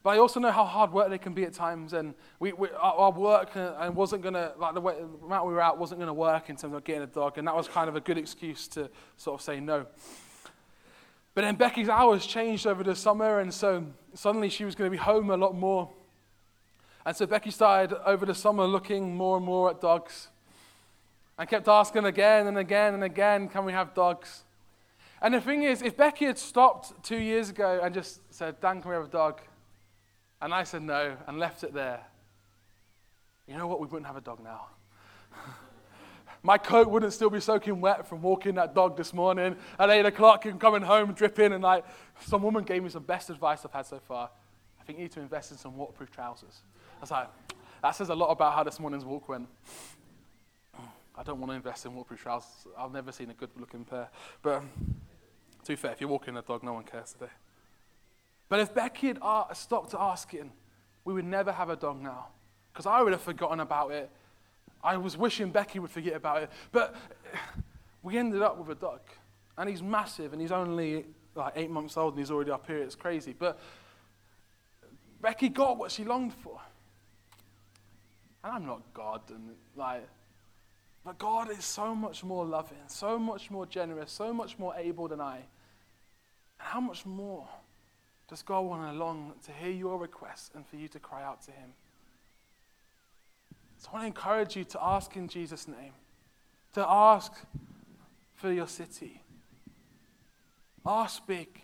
But 0.04 0.12
I 0.12 0.18
also 0.18 0.42
know 0.42 0.52
how 0.52 0.66
hard 0.66 0.92
work 0.92 1.10
they 1.10 1.18
can 1.18 1.34
be 1.34 1.46
at 1.46 1.54
times, 1.54 1.94
and 1.94 2.14
we, 2.38 2.52
we 2.52 2.68
our, 2.72 2.94
our, 2.94 3.12
work 3.12 3.56
uh, 3.56 3.76
and 3.80 3.96
wasn't 3.96 4.22
gonna 4.22 4.52
like 4.58 4.74
the, 4.74 4.82
way, 4.82 4.96
the 4.96 5.26
amount 5.26 5.48
we 5.48 5.54
were 5.54 5.62
out 5.62 5.78
wasn't 5.78 6.02
gonna 6.02 6.14
work 6.14 6.50
in 6.50 6.58
terms 6.58 6.74
of 6.74 6.84
getting 6.84 7.04
a 7.04 7.08
dog, 7.08 7.38
and 7.38 7.48
that 7.48 7.56
was 7.56 7.70
kind 7.70 7.88
of 7.88 7.96
a 7.96 8.02
good 8.02 8.18
excuse 8.18 8.68
to 8.70 8.90
sort 9.16 9.40
of 9.40 9.42
say 9.42 9.62
no. 9.62 9.86
But 11.34 11.44
then 11.44 11.56
Becky's 11.56 11.88
hours 11.88 12.26
changed 12.26 12.68
over 12.68 12.84
the 12.84 12.96
summer, 12.96 13.40
and 13.40 13.54
so 13.54 13.86
suddenly 14.14 14.50
she 14.50 14.66
was 14.66 14.76
going 14.76 14.92
to 14.92 14.92
be 14.92 15.02
home 15.02 15.30
a 15.30 15.38
lot 15.38 15.56
more. 15.56 15.90
And 17.06 17.16
so 17.16 17.26
Becky 17.26 17.50
started 17.50 17.98
over 18.06 18.26
the 18.26 18.36
summer 18.36 18.66
looking 18.66 19.16
more 19.16 19.38
and 19.38 19.46
more 19.46 19.70
at 19.70 19.82
dogs. 19.82 20.28
I 21.38 21.46
kept 21.46 21.68
asking 21.68 22.06
again 22.06 22.48
and 22.48 22.58
again 22.58 22.94
and 22.94 23.04
again, 23.04 23.48
can 23.48 23.66
we 23.66 23.74
have 23.74 23.94
dogs? 23.94 24.44
And 25.22 25.34
the 25.34 25.42
thing 25.42 25.64
is, 25.64 25.82
if 25.82 25.98
Becky 25.98 26.26
had 26.26 26.38
stopped 26.38 27.04
two 27.04 27.18
years 27.18 27.50
ago 27.50 27.80
and 27.82 27.94
just 27.94 28.22
said, 28.32 28.60
Dan, 28.60 28.82
can 28.82 28.90
we 28.90 28.96
have 28.96 29.06
a 29.06 29.10
dog? 29.10 29.42
And 30.42 30.54
I 30.54 30.64
said 30.64 30.84
no 30.84 31.16
and 31.26 31.40
left 31.40 31.64
it 31.64 31.74
there, 31.74 32.02
you 33.48 33.58
know 33.58 33.68
what? 33.68 33.80
We 33.80 33.88
wouldn't 33.88 34.06
have 34.06 34.18
a 34.18 34.22
dog 34.22 34.44
now. 34.44 34.68
My 36.44 36.58
coat 36.58 36.90
wouldn't 36.90 37.14
still 37.14 37.30
be 37.30 37.40
soaking 37.40 37.80
wet 37.80 38.08
from 38.08 38.22
walking 38.22 38.56
that 38.56 38.76
dog 38.76 38.98
this 38.98 39.14
morning 39.14 39.56
at 39.80 39.90
8 39.90 40.06
o'clock 40.06 40.46
and 40.46 40.60
coming 40.60 40.82
home 40.82 41.14
dripping. 41.14 41.54
And 41.54 41.64
like, 41.64 41.86
some 42.26 42.44
woman 42.44 42.64
gave 42.64 42.84
me 42.84 42.90
some 42.90 43.04
best 43.04 43.30
advice 43.30 43.66
I've 43.66 43.72
had 43.72 43.86
so 43.86 44.00
far. 44.00 44.30
I 44.80 44.84
think 44.84 45.00
you 45.00 45.06
need 45.06 45.14
to 45.14 45.22
invest 45.22 45.52
in 45.52 45.58
some 45.58 45.78
waterproof 45.78 46.12
trousers. 46.12 46.62
I 46.98 47.02
was 47.02 47.12
like, 47.12 47.30
that 47.82 47.92
says 47.92 48.10
a 48.10 48.16
lot 48.16 48.28
about 48.28 48.54
how 48.54 48.64
this 48.64 48.80
morning's 48.80 49.06
walk 49.06 49.30
went. 49.30 49.48
I 51.16 51.24
don't 51.24 51.39
want 51.39 51.51
to 51.51 51.55
invest 51.55 51.86
in 51.86 51.93
waterproof 51.93 52.22
trousers. 52.22 52.68
I've 52.78 52.91
never 52.91 53.11
seen 53.11 53.30
a 53.30 53.34
good 53.34 53.49
looking 53.59 53.86
pair. 53.86 54.09
But 54.41 54.55
um, 54.55 54.70
to 55.64 55.72
be 55.72 55.76
fair, 55.76 55.91
if 55.91 56.01
you're 56.01 56.09
walking 56.09 56.36
a 56.38 56.41
dog, 56.41 56.64
no 56.64 56.74
one 56.74 56.84
cares 56.84 57.14
today. 57.14 57.32
But 58.49 58.59
if 58.59 58.74
Becky 58.74 59.07
had 59.07 59.20
stopped 59.53 59.93
asking, 59.97 60.51
we 61.05 61.14
would 61.14 61.26
never 61.26 61.51
have 61.51 61.70
a 61.70 61.76
dog 61.76 62.01
now. 62.01 62.28
Because 62.72 62.86
I 62.86 63.01
would 63.01 63.11
have 63.11 63.22
forgotten 63.22 63.59
about 63.59 63.91
it. 63.91 64.09
I 64.84 64.97
was 64.97 65.16
wishing 65.16 65.51
Becky 65.51 65.80
would 65.80 65.91
forget 65.91 66.16
about 66.16 66.43
it. 66.43 66.49
But 66.72 66.95
we 68.01 68.18
ended 68.18 68.41
up 68.41 68.57
with 68.57 68.76
a 68.76 68.80
dog. 68.80 69.01
And 69.57 69.70
he's 69.70 69.84
massive, 69.84 70.34
and 70.34 70.41
he's 70.41 70.51
only 70.51 71.05
like 71.36 71.53
eight 71.55 71.70
months 71.70 71.95
old, 71.95 72.14
and 72.14 72.20
he's 72.20 72.32
already 72.32 72.51
up 72.51 72.66
here. 72.66 72.80
It's 72.80 72.95
crazy. 72.95 73.36
But 73.38 73.59
Becky 75.22 75.49
got 75.49 75.78
what 75.78 75.91
she 75.91 76.03
longed 76.03 76.34
for. 76.34 76.59
And 78.43 78.53
I'm 78.53 78.66
not 78.66 78.82
God, 78.93 79.22
and 79.30 79.51
like, 79.76 80.07
but 81.04 81.18
God 81.18 81.51
is 81.51 81.66
so 81.66 81.93
much 81.93 82.24
more 82.24 82.45
loving, 82.45 82.78
so 82.88 83.20
much 83.20 83.51
more 83.51 83.66
generous, 83.66 84.12
so 84.12 84.34
much 84.34 84.58
more 84.58 84.74
able 84.78 85.08
than 85.08 85.20
I. 85.20 85.36
And 85.36 85.45
how 86.60 86.80
much 86.80 87.06
more 87.06 87.47
does 88.30 88.41
God 88.41 88.62
want 88.62 88.89
to 88.89 88.97
long 88.97 89.34
to 89.45 89.51
hear 89.51 89.72
your 89.72 89.97
requests 89.97 90.51
and 90.56 90.66
for 90.66 90.78
you 90.78 90.88
to 90.88 90.99
cry 90.99 91.24
out 91.24 91.41
to 91.43 91.51
Him? 91.51 91.74
So 93.78 93.89
I 93.91 93.93
want 93.95 94.04
to 94.04 94.08
encourage 94.08 94.56
you 94.56 94.64
to 94.64 94.84
ask 94.84 95.16
in 95.18 95.28
Jesus' 95.28 95.68
name, 95.68 95.91
to 96.74 96.86
ask 96.88 97.34
for 98.36 98.51
your 98.51 98.68
city. 98.68 99.22
Ask 100.86 101.26
big 101.28 101.62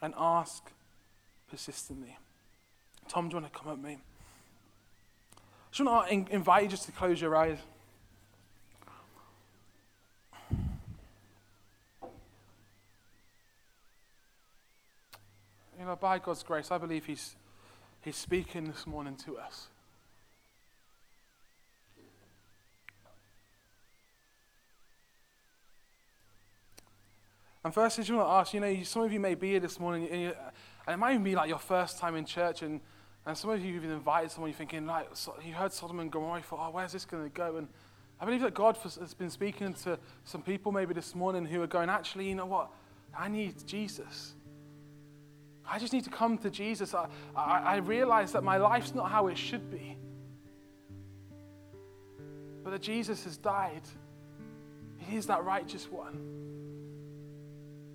and 0.00 0.14
ask 0.16 0.70
persistently. 1.50 2.16
Tom, 3.08 3.28
do 3.28 3.36
you 3.36 3.42
want 3.42 3.52
to 3.52 3.58
come 3.58 3.68
up, 3.70 3.78
me? 3.78 3.98
I 5.78 5.82
want 5.82 6.08
to 6.08 6.34
invite 6.34 6.62
you 6.62 6.68
just 6.70 6.86
to 6.86 6.92
close 6.92 7.20
your 7.20 7.36
eyes. 7.36 7.58
By 16.00 16.18
God's 16.18 16.42
grace, 16.42 16.70
I 16.70 16.78
believe 16.78 17.06
He's, 17.06 17.36
he's 18.02 18.16
speaking 18.16 18.64
this 18.66 18.86
morning 18.86 19.16
to 19.24 19.38
us. 19.38 19.68
And 27.64 27.74
first, 27.74 27.98
I 27.98 28.02
just 28.02 28.16
want 28.16 28.28
to 28.28 28.32
ask, 28.32 28.54
you 28.54 28.60
know, 28.60 28.82
some 28.84 29.02
of 29.02 29.12
you 29.12 29.18
may 29.18 29.34
be 29.34 29.50
here 29.50 29.58
this 29.58 29.80
morning, 29.80 30.08
and, 30.08 30.34
and 30.86 30.94
it 30.94 30.96
might 30.98 31.10
even 31.10 31.24
be 31.24 31.34
like 31.34 31.48
your 31.48 31.58
first 31.58 31.98
time 31.98 32.14
in 32.14 32.24
church, 32.24 32.62
and, 32.62 32.80
and 33.26 33.36
some 33.36 33.50
of 33.50 33.60
you 33.60 33.74
have 33.74 33.82
even 33.82 33.90
invited 33.90 34.30
someone, 34.30 34.50
you're 34.50 34.56
thinking, 34.56 34.86
like, 34.86 35.08
so 35.14 35.34
you 35.44 35.52
heard 35.52 35.72
Sodom 35.72 35.98
and 35.98 36.12
Gomorrah, 36.12 36.38
you 36.38 36.44
thought, 36.44 36.68
oh, 36.68 36.70
where's 36.70 36.92
this 36.92 37.04
going 37.04 37.24
to 37.24 37.28
go? 37.28 37.56
And 37.56 37.66
I 38.20 38.24
believe 38.24 38.42
that 38.42 38.54
God 38.54 38.76
has 38.76 39.14
been 39.14 39.30
speaking 39.30 39.74
to 39.82 39.98
some 40.22 40.42
people 40.42 40.70
maybe 40.70 40.94
this 40.94 41.12
morning 41.16 41.44
who 41.44 41.60
are 41.60 41.66
going, 41.66 41.90
actually, 41.90 42.28
you 42.28 42.36
know 42.36 42.46
what? 42.46 42.70
I 43.18 43.26
need 43.26 43.66
Jesus. 43.66 44.35
I 45.68 45.78
just 45.78 45.92
need 45.92 46.04
to 46.04 46.10
come 46.10 46.38
to 46.38 46.50
Jesus. 46.50 46.94
I, 46.94 47.08
I, 47.34 47.58
I 47.58 47.76
realize 47.76 48.32
that 48.32 48.44
my 48.44 48.56
life's 48.56 48.94
not 48.94 49.10
how 49.10 49.26
it 49.26 49.36
should 49.36 49.70
be. 49.70 49.96
But 52.62 52.70
that 52.70 52.82
Jesus 52.82 53.24
has 53.24 53.36
died. 53.36 53.82
He 54.98 55.16
is 55.16 55.26
that 55.26 55.44
righteous 55.44 55.90
one. 55.90 56.18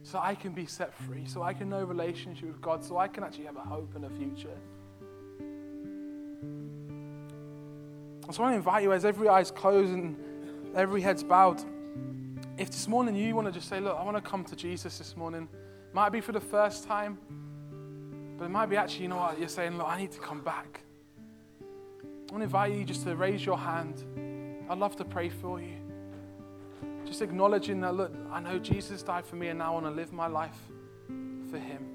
So 0.04 0.20
I 0.22 0.36
can 0.36 0.54
be 0.54 0.66
set 0.66 0.94
free, 0.94 1.26
so 1.26 1.44
I 1.44 1.54
can 1.54 1.70
know 1.70 1.84
relationship 1.84 2.48
with 2.48 2.62
God, 2.62 2.84
so 2.84 2.98
I 2.98 3.08
can 3.08 3.24
actually 3.24 3.46
have 3.46 3.58
a 3.58 3.62
hope 3.62 3.96
and 3.96 4.06
a 4.06 4.10
future. 4.10 4.58
So 8.32 8.42
I 8.42 8.46
want 8.46 8.54
to 8.54 8.58
invite 8.58 8.84
you 8.84 8.94
as 8.94 9.04
every 9.04 9.28
eye's 9.28 9.52
closed 9.52 9.92
and 9.92 10.16
every 10.74 11.02
head's 11.02 11.22
bowed. 11.22 11.62
If 12.58 12.72
this 12.72 12.88
morning 12.88 13.16
you 13.16 13.36
want 13.36 13.48
to 13.48 13.52
just 13.52 13.68
say, 13.68 13.82
Look, 13.82 13.98
I 13.98 14.04
want 14.04 14.16
to 14.16 14.22
come 14.22 14.46
to 14.46 14.56
Jesus 14.56 14.98
this 14.98 15.18
morning, 15.18 15.50
might 15.92 16.10
be 16.12 16.22
for 16.22 16.32
the 16.32 16.40
first 16.40 16.86
time. 16.86 17.18
But 18.42 18.48
it 18.48 18.54
might 18.54 18.70
be 18.72 18.76
actually, 18.76 19.04
you 19.04 19.10
know 19.10 19.18
what, 19.18 19.38
you're 19.38 19.48
saying, 19.48 19.78
look, 19.78 19.88
I 19.88 20.00
need 20.00 20.12
to 20.14 20.20
come 20.20 20.42
back. 20.42 20.82
I 21.62 22.32
want 22.32 22.40
to 22.40 22.46
invite 22.46 22.74
you 22.74 22.84
just 22.84 23.04
to 23.04 23.16
raise 23.16 23.46
your 23.46 23.56
hand. 23.56 24.04
I'd 24.68 24.80
love 24.80 24.96
to 24.96 25.06
pray 25.06 25.30
for 25.30 25.62
you. 25.62 25.76
Just 27.06 27.22
acknowledging 27.22 27.82
that, 27.82 27.94
look, 27.94 28.12
I 28.32 28.40
know 28.40 28.58
Jesus 28.58 29.04
died 29.04 29.28
for 29.28 29.36
me 29.36 29.50
and 29.50 29.60
now 29.60 29.68
I 29.68 29.74
want 29.76 29.86
to 29.86 29.92
live 29.92 30.12
my 30.12 30.26
life 30.26 30.58
for 31.52 31.60
him. 31.60 31.86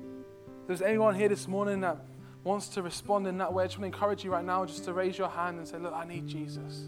If 0.60 0.68
there's 0.68 0.82
anyone 0.82 1.16
here 1.16 1.28
this 1.28 1.48
morning 1.48 1.80
that 1.80 1.98
wants 2.44 2.68
to 2.68 2.82
respond 2.82 3.26
in 3.26 3.38
that 3.38 3.52
way, 3.52 3.64
I 3.64 3.66
just 3.66 3.80
want 3.80 3.92
to 3.92 3.96
encourage 3.96 4.22
you 4.22 4.30
right 4.30 4.44
now 4.44 4.64
just 4.64 4.84
to 4.84 4.92
raise 4.92 5.18
your 5.18 5.28
hand 5.28 5.58
and 5.58 5.66
say, 5.66 5.78
look, 5.78 5.94
I 5.94 6.04
need 6.06 6.28
Jesus. 6.28 6.84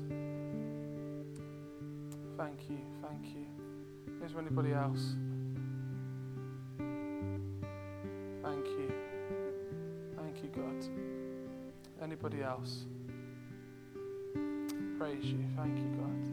Thank 2.37 2.61
you, 2.71 2.79
thank 3.03 3.27
you. 3.35 4.25
Is 4.25 4.31
there 4.31 4.41
anybody 4.41 4.73
else? 4.73 5.17
Thank 8.45 8.65
you. 8.67 9.08
Thank 10.41 10.57
you, 10.57 10.63
God. 10.63 10.85
Anybody 12.03 12.43
else? 12.43 12.85
Praise 14.97 15.25
you. 15.25 15.45
Thank 15.57 15.79
you, 15.79 15.89
God. 15.97 16.29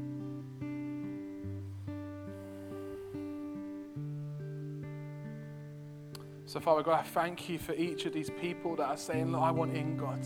So, 6.45 6.59
Father 6.59 6.83
God, 6.83 6.99
I 6.99 7.03
thank 7.03 7.49
you 7.49 7.57
for 7.57 7.73
each 7.73 8.05
of 8.05 8.13
these 8.13 8.29
people 8.29 8.75
that 8.75 8.87
are 8.87 8.97
saying, 8.97 9.31
Look, 9.31 9.41
I 9.41 9.49
want 9.49 9.75
in 9.75 9.97
God. 9.97 10.21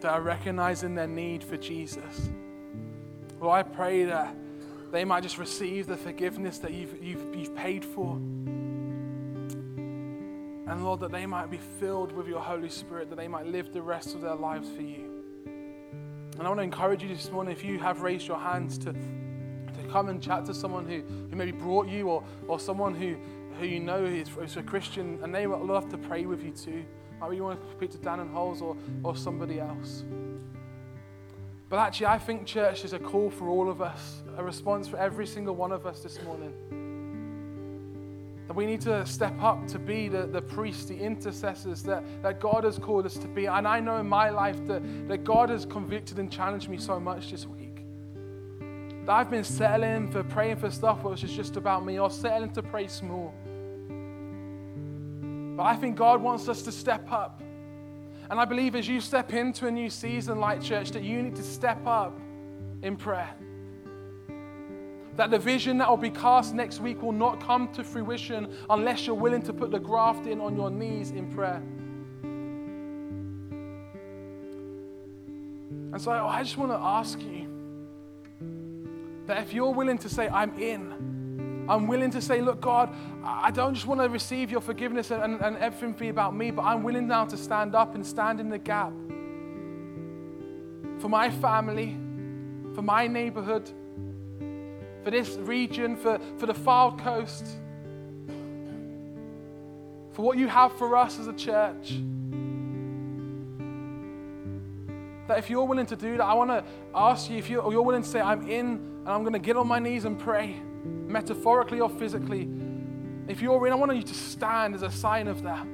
That 0.00 0.10
are 0.10 0.20
recognizing 0.20 0.96
their 0.96 1.06
need 1.06 1.44
for 1.44 1.56
Jesus. 1.56 2.30
Lord, 3.40 3.56
I 3.56 3.62
pray 3.62 4.04
that 4.04 4.34
they 4.90 5.04
might 5.04 5.22
just 5.22 5.38
receive 5.38 5.86
the 5.86 5.96
forgiveness 5.96 6.58
that 6.58 6.72
you've, 6.72 7.00
you've, 7.02 7.36
you've 7.36 7.54
paid 7.54 7.84
for. 7.84 8.18
And 10.68 10.84
Lord, 10.84 11.00
that 11.00 11.10
they 11.10 11.24
might 11.24 11.50
be 11.50 11.56
filled 11.56 12.12
with 12.12 12.28
your 12.28 12.40
Holy 12.40 12.68
Spirit, 12.68 13.08
that 13.08 13.16
they 13.16 13.26
might 13.26 13.46
live 13.46 13.72
the 13.72 13.80
rest 13.80 14.14
of 14.14 14.20
their 14.20 14.34
lives 14.34 14.68
for 14.68 14.82
you. 14.82 15.24
And 16.38 16.42
I 16.42 16.48
want 16.48 16.58
to 16.58 16.62
encourage 16.62 17.02
you 17.02 17.08
this 17.08 17.30
morning, 17.30 17.52
if 17.52 17.64
you 17.64 17.78
have 17.78 18.02
raised 18.02 18.28
your 18.28 18.38
hands, 18.38 18.76
to, 18.78 18.92
to 18.92 19.88
come 19.90 20.08
and 20.10 20.22
chat 20.22 20.44
to 20.44 20.54
someone 20.54 20.86
who, 20.86 21.00
who 21.30 21.36
maybe 21.36 21.52
brought 21.52 21.88
you 21.88 22.08
or, 22.08 22.22
or 22.46 22.60
someone 22.60 22.94
who, 22.94 23.16
who 23.58 23.66
you 23.66 23.80
know 23.80 24.04
is, 24.04 24.28
is 24.42 24.58
a 24.58 24.62
Christian, 24.62 25.18
and 25.22 25.34
they 25.34 25.46
would 25.46 25.62
love 25.62 25.88
to 25.88 25.96
pray 25.96 26.26
with 26.26 26.44
you 26.44 26.52
too. 26.52 26.84
Maybe 27.20 27.36
you 27.36 27.44
want 27.44 27.60
to 27.60 27.70
speak 27.76 27.90
to 27.92 27.98
Dan 27.98 28.20
and 28.20 28.30
Holes 28.30 28.60
or, 28.60 28.76
or 29.02 29.16
somebody 29.16 29.58
else. 29.58 30.04
But 31.70 31.78
actually, 31.78 32.06
I 32.06 32.18
think 32.18 32.46
church 32.46 32.84
is 32.84 32.92
a 32.92 32.98
call 32.98 33.30
for 33.30 33.48
all 33.48 33.70
of 33.70 33.80
us, 33.80 34.22
a 34.36 34.44
response 34.44 34.86
for 34.86 34.98
every 34.98 35.26
single 35.26 35.54
one 35.54 35.72
of 35.72 35.86
us 35.86 36.02
this 36.02 36.22
morning. 36.22 36.52
We 38.58 38.66
need 38.66 38.80
to 38.80 39.06
step 39.06 39.40
up 39.40 39.68
to 39.68 39.78
be 39.78 40.08
the, 40.08 40.26
the 40.26 40.42
priests, 40.42 40.86
the 40.86 40.98
intercessors 40.98 41.80
that, 41.84 42.02
that 42.24 42.40
God 42.40 42.64
has 42.64 42.76
called 42.76 43.06
us 43.06 43.14
to 43.18 43.28
be. 43.28 43.46
And 43.46 43.68
I 43.68 43.78
know 43.78 43.98
in 43.98 44.08
my 44.08 44.30
life 44.30 44.66
that, 44.66 44.82
that 45.06 45.22
God 45.22 45.48
has 45.50 45.64
convicted 45.64 46.18
and 46.18 46.28
challenged 46.28 46.68
me 46.68 46.76
so 46.76 46.98
much 46.98 47.30
this 47.30 47.46
week. 47.46 47.84
That 49.06 49.12
I've 49.12 49.30
been 49.30 49.44
settling 49.44 50.10
for 50.10 50.24
praying 50.24 50.56
for 50.56 50.72
stuff 50.72 51.04
which 51.04 51.22
is 51.22 51.32
just 51.32 51.56
about 51.56 51.86
me, 51.86 52.00
or 52.00 52.10
settling 52.10 52.50
to 52.54 52.62
pray 52.64 52.88
small. 52.88 53.32
But 55.56 55.62
I 55.62 55.76
think 55.76 55.94
God 55.94 56.20
wants 56.20 56.48
us 56.48 56.62
to 56.62 56.72
step 56.72 57.12
up 57.12 57.40
and 58.28 58.40
I 58.40 58.44
believe 58.44 58.74
as 58.74 58.88
you 58.88 59.00
step 59.00 59.32
into 59.32 59.68
a 59.68 59.70
new 59.70 59.88
season, 59.88 60.40
like 60.40 60.60
church, 60.60 60.90
that 60.90 61.04
you 61.04 61.22
need 61.22 61.36
to 61.36 61.44
step 61.44 61.86
up 61.86 62.18
in 62.82 62.96
prayer. 62.96 63.30
That 65.18 65.32
the 65.32 65.38
vision 65.38 65.78
that 65.78 65.90
will 65.90 65.96
be 65.96 66.10
cast 66.10 66.54
next 66.54 66.78
week 66.80 67.02
will 67.02 67.10
not 67.10 67.40
come 67.40 67.66
to 67.72 67.82
fruition 67.82 68.48
unless 68.70 69.04
you're 69.04 69.16
willing 69.16 69.42
to 69.42 69.52
put 69.52 69.72
the 69.72 69.80
graft 69.80 70.26
in 70.26 70.40
on 70.40 70.54
your 70.54 70.70
knees 70.70 71.10
in 71.10 71.28
prayer. 71.32 71.60
And 75.92 76.00
so 76.00 76.12
I 76.12 76.44
just 76.44 76.56
want 76.56 76.70
to 76.70 76.78
ask 76.78 77.20
you 77.20 77.48
that 79.26 79.42
if 79.42 79.52
you're 79.52 79.74
willing 79.74 79.98
to 79.98 80.08
say, 80.08 80.28
I'm 80.28 80.56
in, 80.56 81.66
I'm 81.68 81.88
willing 81.88 82.12
to 82.12 82.22
say, 82.22 82.40
look, 82.40 82.60
God, 82.60 82.94
I 83.24 83.50
don't 83.50 83.74
just 83.74 83.86
want 83.88 84.00
to 84.00 84.08
receive 84.08 84.52
your 84.52 84.60
forgiveness 84.60 85.10
and, 85.10 85.40
and, 85.40 85.56
everything 85.56 85.94
be 85.94 86.10
about 86.10 86.36
me, 86.36 86.52
but 86.52 86.62
I'm 86.62 86.84
willing 86.84 87.08
now 87.08 87.24
to 87.24 87.36
stand 87.36 87.74
up 87.74 87.96
and 87.96 88.06
stand 88.06 88.38
in 88.38 88.50
the 88.50 88.58
gap 88.58 88.92
for 91.00 91.08
my 91.08 91.28
family, 91.28 91.96
for 92.76 92.82
my 92.82 93.08
neighborhood, 93.08 93.68
for 95.02 95.10
this 95.10 95.36
region, 95.36 95.96
for, 95.96 96.18
for 96.38 96.46
the 96.46 96.54
Fylde 96.54 96.98
Coast, 96.98 97.46
for 100.12 100.22
what 100.22 100.38
you 100.38 100.48
have 100.48 100.76
for 100.76 100.96
us 100.96 101.18
as 101.18 101.26
a 101.26 101.32
church. 101.32 102.00
That 105.28 105.38
if 105.38 105.50
you're 105.50 105.64
willing 105.64 105.86
to 105.86 105.96
do 105.96 106.16
that, 106.16 106.24
I 106.24 106.34
want 106.34 106.50
to 106.50 106.64
ask 106.94 107.30
you 107.30 107.36
if 107.36 107.50
you're, 107.50 107.70
you're 107.70 107.82
willing 107.82 108.02
to 108.02 108.08
say, 108.08 108.20
I'm 108.20 108.48
in 108.48 108.66
and 108.66 109.08
I'm 109.08 109.22
going 109.22 109.34
to 109.34 109.38
get 109.38 109.56
on 109.56 109.68
my 109.68 109.78
knees 109.78 110.04
and 110.04 110.18
pray 110.18 110.56
metaphorically 110.84 111.80
or 111.80 111.88
physically, 111.88 112.48
if 113.28 113.42
you're 113.42 113.66
in, 113.66 113.72
I 113.72 113.76
want 113.76 113.94
you 113.94 114.02
to 114.02 114.14
stand 114.14 114.74
as 114.74 114.82
a 114.82 114.90
sign 114.90 115.28
of 115.28 115.42
that. 115.42 115.66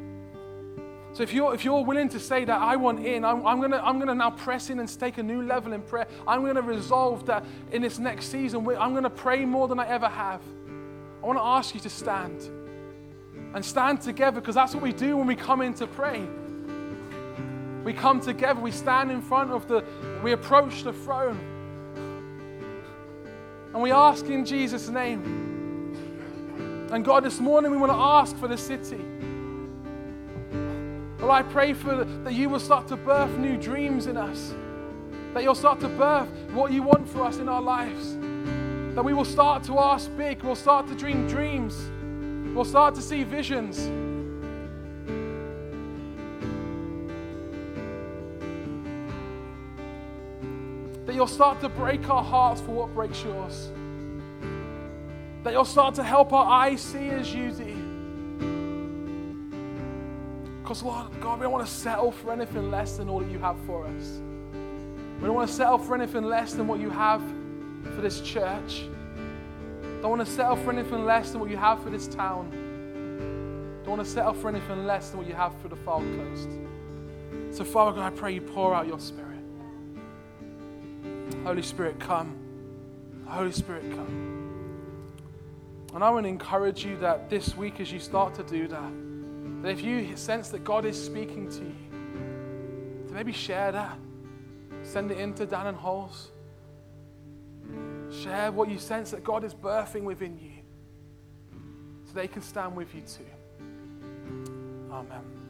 So 1.15 1.23
if 1.23 1.33
you're, 1.33 1.55
if 1.55 1.65
you're 1.65 1.85
willing 1.85 2.09
to 2.09 2.19
say 2.19 2.45
that 2.45 2.61
I 2.61 2.75
want 2.75 3.07
in, 3.07 3.25
I'm, 3.25 3.47
I'm 3.47 3.61
going 3.61 3.71
to 3.71 3.83
I'm 3.83 4.01
gonna 4.01 4.17
now 4.17 4.31
press 4.31 4.69
in 4.69 4.81
and 4.81 4.99
take 4.99 5.17
a 5.17 5.23
new 5.23 5.43
level 5.43 5.73
in 5.73 5.81
prayer. 5.81 6.09
I'm 6.27 6.43
going 6.43 6.57
to 6.57 6.63
resolve 6.63 7.25
that 7.27 7.45
in 7.71 7.83
this 7.83 8.01
next 8.01 8.27
season, 8.27 8.67
I'm 8.77 8.91
going 8.91 9.05
to 9.05 9.11
pray 9.11 9.45
more 9.45 9.69
than 9.69 9.79
I 9.79 9.87
ever 9.87 10.09
have. 10.09 10.43
I 11.23 11.27
want 11.27 11.39
to 11.39 11.45
ask 11.45 11.73
you 11.73 11.81
to 11.81 11.89
stand 11.89 12.43
and 13.55 13.65
stand 13.65 14.01
together 14.01 14.41
because 14.41 14.57
that's 14.57 14.75
what 14.75 14.83
we 14.83 14.93
do 14.93 15.17
when 15.17 15.29
we 15.29 15.37
come 15.37 15.63
in 15.63 15.73
to 15.75 15.87
pray. 15.87 16.27
We 17.85 17.93
come 17.93 18.21
together, 18.21 18.61
we 18.61 18.73
stand 18.73 19.13
in 19.13 19.23
front 19.23 19.53
of 19.53 19.69
the, 19.69 19.85
we 20.21 20.33
approach 20.33 20.83
the 20.83 20.93
throne. 20.93 21.39
And 23.73 23.81
we 23.81 23.93
ask 23.93 24.27
in 24.27 24.45
Jesus' 24.45 24.89
name. 24.89 25.23
And 26.91 27.05
God, 27.05 27.23
this 27.23 27.39
morning 27.39 27.71
we 27.71 27.77
want 27.77 27.93
to 27.93 27.99
ask 27.99 28.37
for 28.37 28.49
the 28.49 28.59
city. 28.59 29.01
Lord, 31.25 31.47
I 31.47 31.49
pray 31.49 31.73
for 31.73 32.05
that 32.05 32.35
you 32.35 32.51
will 32.51 32.61
start 32.61 32.87
to 32.89 32.97
birth 32.97 33.31
new 33.39 33.57
dreams 33.57 34.09
in 34.09 34.19
us. 34.19 34.53
That 35.33 35.43
you'll 35.43 35.55
start 35.55 35.81
to 35.81 35.89
birth 35.89 36.29
what 36.53 36.71
you 36.71 36.83
want 36.83 37.09
for 37.09 37.23
us 37.23 37.39
in 37.39 37.49
our 37.49 37.63
lives. 37.63 38.15
That 38.95 39.03
we 39.03 39.15
will 39.15 39.25
start 39.25 39.65
to 39.65 39.79
ask 39.79 40.15
big. 40.19 40.43
We'll 40.43 40.55
start 40.55 40.87
to 40.89 40.95
dream 40.95 41.27
dreams. 41.27 41.91
We'll 42.55 42.67
start 42.67 42.95
to 42.97 43.01
see 43.01 43.25
visions. 43.25 43.79
That 51.07 51.15
you'll 51.15 51.27
start 51.27 51.59
to 51.63 51.71
break 51.71 52.07
our 52.11 52.23
hearts 52.23 52.61
for 52.61 52.73
what 52.73 52.95
breaks 52.95 53.25
yours. 53.25 53.71
That 55.43 55.55
you'll 55.55 55.65
start 55.65 55.95
to 55.95 56.03
help 56.03 56.35
our 56.35 56.45
eyes 56.45 56.83
see 56.83 57.09
as 57.09 57.35
you 57.35 57.51
do. 57.51 57.74
Because, 60.65 60.83
Lord 60.83 61.09
God, 61.21 61.41
we 61.41 61.43
don't 61.43 61.53
want 61.53 61.67
to 61.67 61.71
settle 61.71 62.11
for 62.11 62.33
anything 62.33 62.71
less 62.71 62.97
than 62.97 63.11
all 63.11 63.21
that 63.21 63.31
you 63.31 63.39
have 63.39 63.59
for 63.67 63.87
us. 63.87 64.23
We 65.21 65.27
don't 65.27 65.35
want 65.35 65.51
to 65.51 65.55
settle 65.55 65.77
for 65.77 65.95
anything 65.95 66.25
less 66.25 66.55
than 66.55 66.67
what 66.67 66.81
you 66.81 66.89
have 66.89 67.21
for 67.95 68.01
this 68.01 68.23
church. 68.23 68.85
Don't 70.01 70.09
want 70.09 70.25
to 70.25 70.33
settle 70.33 70.57
for 70.57 70.73
anything 70.73 71.05
less 71.05 71.33
than 71.33 71.41
what 71.43 71.51
you 71.51 71.59
have 71.59 71.83
for 71.83 71.91
this 71.91 72.09
town. 72.09 72.51
Don't 73.85 73.99
want 73.99 74.09
to 74.09 74.11
settle 74.11 74.33
for 74.33 74.49
anything 74.49 74.87
less 74.87 75.11
than 75.11 75.19
what 75.19 75.29
you 75.29 75.35
have 75.35 75.53
for 75.61 75.69
the 75.69 75.77
Fylde 75.77 76.17
Coast. 76.17 76.49
So, 77.55 77.63
Father 77.63 77.97
God, 77.97 78.11
I 78.11 78.17
pray 78.17 78.33
you 78.33 78.41
pour 78.41 78.75
out 78.75 78.87
your 78.87 78.99
Spirit. 78.99 79.37
Holy 81.45 81.61
Spirit, 81.61 82.01
come. 82.01 82.39
Holy 83.27 83.53
Spirit, 83.53 83.83
come. 83.91 85.11
And 85.95 86.03
I 86.03 86.09
want 86.09 86.25
to 86.25 86.31
encourage 86.31 86.87
you 86.87 86.97
that 87.01 87.29
this 87.29 87.55
week, 87.55 87.81
as 87.81 87.93
you 87.93 87.99
start 87.99 88.35
to 88.37 88.43
do 88.45 88.67
that, 88.69 89.04
that 89.65 89.71
if 89.71 89.83
you 89.83 90.15
sense 90.15 90.51
that 90.51 90.63
God 90.63 90.85
is 90.85 91.03
speaking 91.03 91.49
to 91.49 91.61
you, 91.61 93.09
to 93.09 93.15
maybe 93.15 93.33
share 93.33 93.73
that. 93.73 93.97
Send 94.83 95.11
it 95.11 95.19
into 95.19 95.47
Dan 95.47 95.69
and 95.69 95.77
Halls. 95.77 96.33
Share 98.23 98.53
what 98.53 98.69
you 98.69 98.79
sense 98.79 99.11
that 99.13 99.25
God 99.25 99.43
is 99.43 99.55
birthing 99.55 100.03
within 100.03 100.39
you 100.39 100.51
so 102.05 102.13
they 102.13 102.29
can 102.29 102.43
stand 102.43 102.77
with 102.77 102.95
you 102.95 103.01
too. 103.01 103.25
Amen. 104.93 105.44